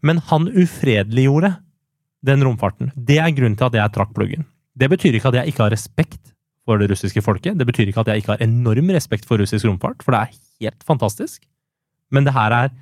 Men 0.00 0.22
han 0.30 0.46
ufredeliggjorde 0.46 1.56
den 2.26 2.44
romfarten. 2.46 2.92
Det 2.94 3.18
er 3.18 3.34
grunnen 3.34 3.58
til 3.58 3.66
at 3.66 3.74
jeg 3.80 3.94
trakk 3.96 4.14
pluggen. 4.14 4.46
Det 4.78 4.88
betyr 4.92 5.18
ikke 5.18 5.32
at 5.32 5.40
jeg 5.40 5.52
ikke 5.52 5.64
har 5.64 5.74
respekt 5.74 6.32
for 6.66 6.78
det 6.78 6.88
russiske 6.90 7.22
folket. 7.22 7.58
Det 7.58 7.66
betyr 7.66 7.90
ikke 7.90 8.04
at 8.04 8.12
jeg 8.12 8.22
ikke 8.22 8.34
har 8.34 8.46
enorm 8.46 8.90
respekt 8.94 9.26
for 9.28 9.42
russisk 9.42 9.66
romfart, 9.66 10.02
for 10.04 10.14
det 10.14 10.22
er 10.22 10.66
helt 10.66 10.86
fantastisk. 10.86 11.42
Men 12.10 12.26
det 12.26 12.36
her 12.36 12.54
er 12.54 12.74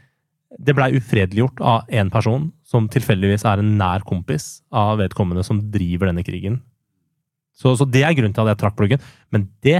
Det 0.54 0.70
blei 0.76 0.92
ufredeliggjort 0.94 1.58
av 1.66 1.88
én 1.90 2.12
person 2.14 2.52
som 2.74 2.88
tilfeldigvis 2.90 3.46
er 3.46 3.62
en 3.62 3.74
nær 3.78 4.02
kompis 4.06 4.58
av 4.74 4.98
vedkommende 4.98 5.44
som 5.46 5.62
driver 5.72 6.10
denne 6.10 6.26
krigen. 6.26 6.58
Så, 7.54 7.76
så 7.78 7.86
det 7.86 8.02
er 8.02 8.16
grunnen 8.18 8.34
til 8.34 8.42
at 8.42 8.56
jeg 8.56 8.62
trakk 8.64 8.74
pluggen. 8.80 9.02
Men 9.30 9.46
det, 9.62 9.78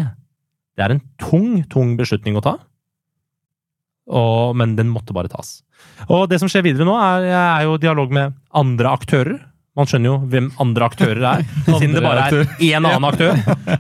det 0.79 0.85
er 0.87 0.95
en 0.95 1.03
tung, 1.19 1.65
tung 1.73 1.97
beslutning 1.99 2.39
å 2.39 2.45
ta. 2.45 2.55
Og, 4.15 4.53
men 4.61 4.77
den 4.79 4.93
måtte 4.93 5.15
bare 5.17 5.31
tas. 5.33 5.57
Og 6.13 6.29
det 6.31 6.39
som 6.43 6.51
skjer 6.53 6.67
videre 6.69 6.87
nå, 6.87 6.95
er, 7.01 7.27
er 7.33 7.65
jo 7.67 7.79
dialog 7.83 8.13
med 8.15 8.37
andre 8.55 8.93
aktører. 8.95 9.39
Man 9.75 9.89
skjønner 9.91 10.07
jo 10.13 10.17
hvem 10.31 10.53
andre 10.63 10.87
aktører 10.87 11.25
er, 11.33 11.41
siden 11.81 11.97
det 11.97 12.03
bare 12.05 12.29
er 12.29 12.45
én 12.63 12.77
annen 12.87 13.09
aktør 13.09 13.33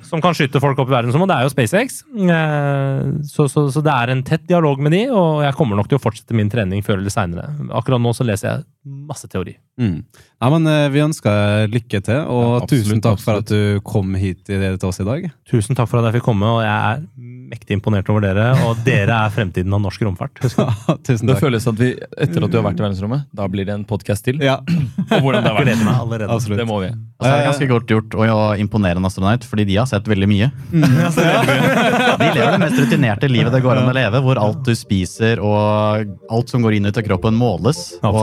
som 0.08 0.18
kan 0.24 0.34
skyte 0.34 0.58
folk 0.58 0.80
opp 0.82 0.88
i 0.90 0.94
verdensrommet, 0.96 1.28
og 1.28 1.30
det 1.30 1.36
er 1.36 1.46
jo 1.46 1.52
SpaceX. 1.52 2.00
Eh, 2.18 3.12
Så, 3.30 3.46
så, 3.52 3.68
så 3.70 3.82
det 3.84 3.92
er 3.94 4.10
en 4.16 4.24
tett 4.26 4.42
dialog 4.50 4.82
med 4.82 4.96
de, 4.96 5.04
og 5.14 5.44
jeg 5.44 5.54
kommer 5.54 5.78
nok 5.78 5.92
til 5.92 6.00
å 6.00 6.02
fortsette 6.02 6.34
min 6.34 6.50
trening 6.50 6.82
før 6.82 6.98
eller 6.98 7.14
seinere. 7.14 7.46
Akkurat 7.78 8.02
nå 8.02 8.10
så 8.16 8.26
leser 8.26 8.48
jeg 8.50 8.64
masse 8.84 9.28
teori. 9.32 9.56
Mm. 9.80 10.04
Ja, 10.38 10.48
men 10.52 10.66
eh, 10.70 10.88
Vi 10.94 11.00
ønsker 11.02 11.64
lykke 11.72 11.98
til, 12.06 12.20
og 12.30 12.42
Ja, 12.44 12.58
absolutt, 12.62 12.84
tusen 12.86 13.00
takk 13.02 13.18
for 13.24 13.40
at 13.40 13.48
du 13.50 13.80
kom 13.82 14.12
hit 14.14 14.46
i 14.52 14.58
det 14.60 14.68
til 14.78 14.90
oss 14.90 15.00
i 15.02 15.06
dag. 15.08 15.24
Tusen 15.50 15.74
takk 15.74 15.88
for 15.90 15.98
at 15.98 16.10
jeg 16.10 16.20
fikk 16.20 16.26
komme, 16.28 16.46
og 16.46 16.60
jeg 16.62 16.70
er 16.70 17.02
mektig 17.50 17.78
imponert 17.78 18.08
over 18.12 18.22
dere. 18.24 18.46
Og 18.68 18.78
dere 18.86 19.16
er 19.26 19.32
fremtiden 19.34 19.74
av 19.74 19.82
norsk 19.84 20.04
romfart. 20.06 20.38
Ja, 20.54 20.68
det. 20.94 21.16
takk. 21.16 21.24
Det 21.26 21.38
føles 21.40 21.66
at 21.66 21.80
vi, 21.80 21.90
etter 21.96 22.44
at 22.46 22.52
du 22.52 22.58
har 22.60 22.66
vært 22.68 22.78
i 22.78 22.84
verdensrommet, 22.84 23.24
da 23.34 23.48
blir 23.50 23.66
det 23.66 23.74
en 23.74 23.86
podkast 23.88 24.24
til. 24.28 24.38
Ja, 24.44 24.60
Og 25.16 25.24
hvordan 25.24 25.42
det 25.42 25.50
har 25.50 25.58
vært. 25.58 25.66
Gleder 25.72 25.84
meg 25.88 25.98
allerede. 26.04 26.30
absolutt. 26.36 26.60
Det 26.62 26.68
må 26.68 26.78
vi. 26.84 26.92
Altså, 26.92 27.30
det 27.30 27.34
er 27.40 27.48
ganske 27.48 27.68
godt 27.72 27.92
gjort 27.94 28.14
å 28.20 28.38
imponere 28.60 29.00
en 29.00 29.08
astronaut, 29.08 29.44
fordi 29.48 29.66
de 29.72 29.80
har 29.80 29.88
sett 29.90 30.06
veldig 30.12 30.28
mye. 30.30 30.50
De 30.70 32.30
lever 32.30 32.52
det 32.54 32.60
mest 32.62 32.78
rutinerte 32.84 33.28
livet 33.30 33.52
det 33.54 33.60
går 33.64 33.80
an 33.80 33.90
å 33.90 33.94
leve, 33.96 34.20
hvor 34.24 34.38
alt 34.42 34.62
du 34.66 34.72
spiser 34.78 35.40
og 35.42 36.14
alt 36.34 36.52
som 36.52 36.62
går 36.64 36.78
inn 36.78 36.88
og 36.88 36.94
ut 36.94 37.00
av 37.02 37.06
kroppen, 37.06 37.36
måles 37.38 37.82
og 38.04 38.20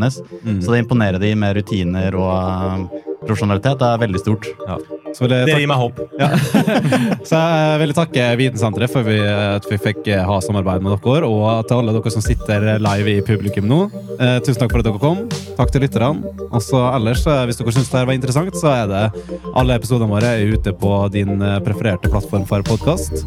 Absolutt. 0.00 0.44
Mm. 0.44 0.62
Så 0.62 0.72
det 0.72 0.78
imponerer 0.78 1.18
de 1.18 1.34
med 1.34 1.56
rutiner 1.56 2.16
og 2.16 2.32
uh, 2.32 3.00
profesjonalitet. 3.26 3.78
Det 3.78 3.88
er 3.88 4.02
veldig 4.06 4.22
stort. 4.22 4.48
Så 5.16 5.28
det 5.30 5.42
gir 5.48 5.68
meg 5.70 5.80
håp. 5.80 6.00
så 7.28 7.40
jeg 7.40 7.80
vil 7.82 7.94
takke 7.96 8.28
Vitensenteret 8.40 8.92
for 8.92 9.06
vi, 9.06 9.18
at 9.22 9.66
vi 9.68 9.78
fikk 9.80 10.08
eh, 10.12 10.22
ha 10.26 10.38
samarbeid 10.44 10.84
med 10.84 10.94
dere, 10.94 11.28
og 11.28 11.66
til 11.68 11.80
alle 11.80 11.94
dere 11.96 12.12
som 12.14 12.24
sitter 12.24 12.68
live 12.82 13.16
i 13.16 13.24
publikum 13.26 13.68
nå. 13.70 13.80
Eh, 14.18 14.38
tusen 14.44 14.62
takk 14.62 14.74
for 14.74 14.82
at 14.82 14.88
dere 14.88 15.02
kom. 15.02 15.24
Takk 15.58 15.72
til 15.74 15.84
lytterne. 15.84 16.32
Og 16.50 16.62
så 16.64 16.80
ellers, 16.92 17.24
eh, 17.26 17.44
hvis 17.48 17.60
dere 17.60 17.74
syns 17.76 17.92
det 17.92 18.04
var 18.08 18.16
interessant, 18.16 18.58
så 18.58 18.72
er 18.72 18.90
det 18.90 19.02
alle 19.54 19.78
episodene 19.78 20.10
våre 20.12 20.34
ute 20.52 20.74
på 20.82 20.94
din 21.14 21.36
eh, 21.40 21.58
prefererte 21.64 22.12
plattform 22.12 22.46
for 22.48 22.64
podkast. 22.66 23.24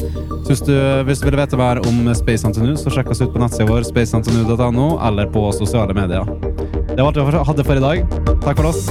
Hvis 0.50 0.64
du, 0.66 0.76
hvis 1.08 1.22
du 1.22 1.30
vil 1.30 1.40
vite 1.42 1.60
mer 1.60 1.82
om 1.86 2.10
Space 2.18 2.48
Antinu 2.48 2.76
så 2.80 2.94
sjekk 2.94 3.14
oss 3.14 3.24
ut 3.24 3.34
på 3.34 3.42
nettsida 3.42 3.70
vår 3.70 3.88
SpaceAntinu.no 3.90 4.90
eller 5.08 5.32
på 5.34 5.48
sosiale 5.56 5.96
medier. 5.98 6.75
Det 6.96 7.02
var 7.02 7.08
alt 7.08 7.18
vi 7.18 7.38
hadde 7.38 7.64
for 7.64 7.76
i 7.76 7.80
dag. 7.80 8.06
Takk 8.42 8.58
for 8.58 8.66
oss. 8.66 8.90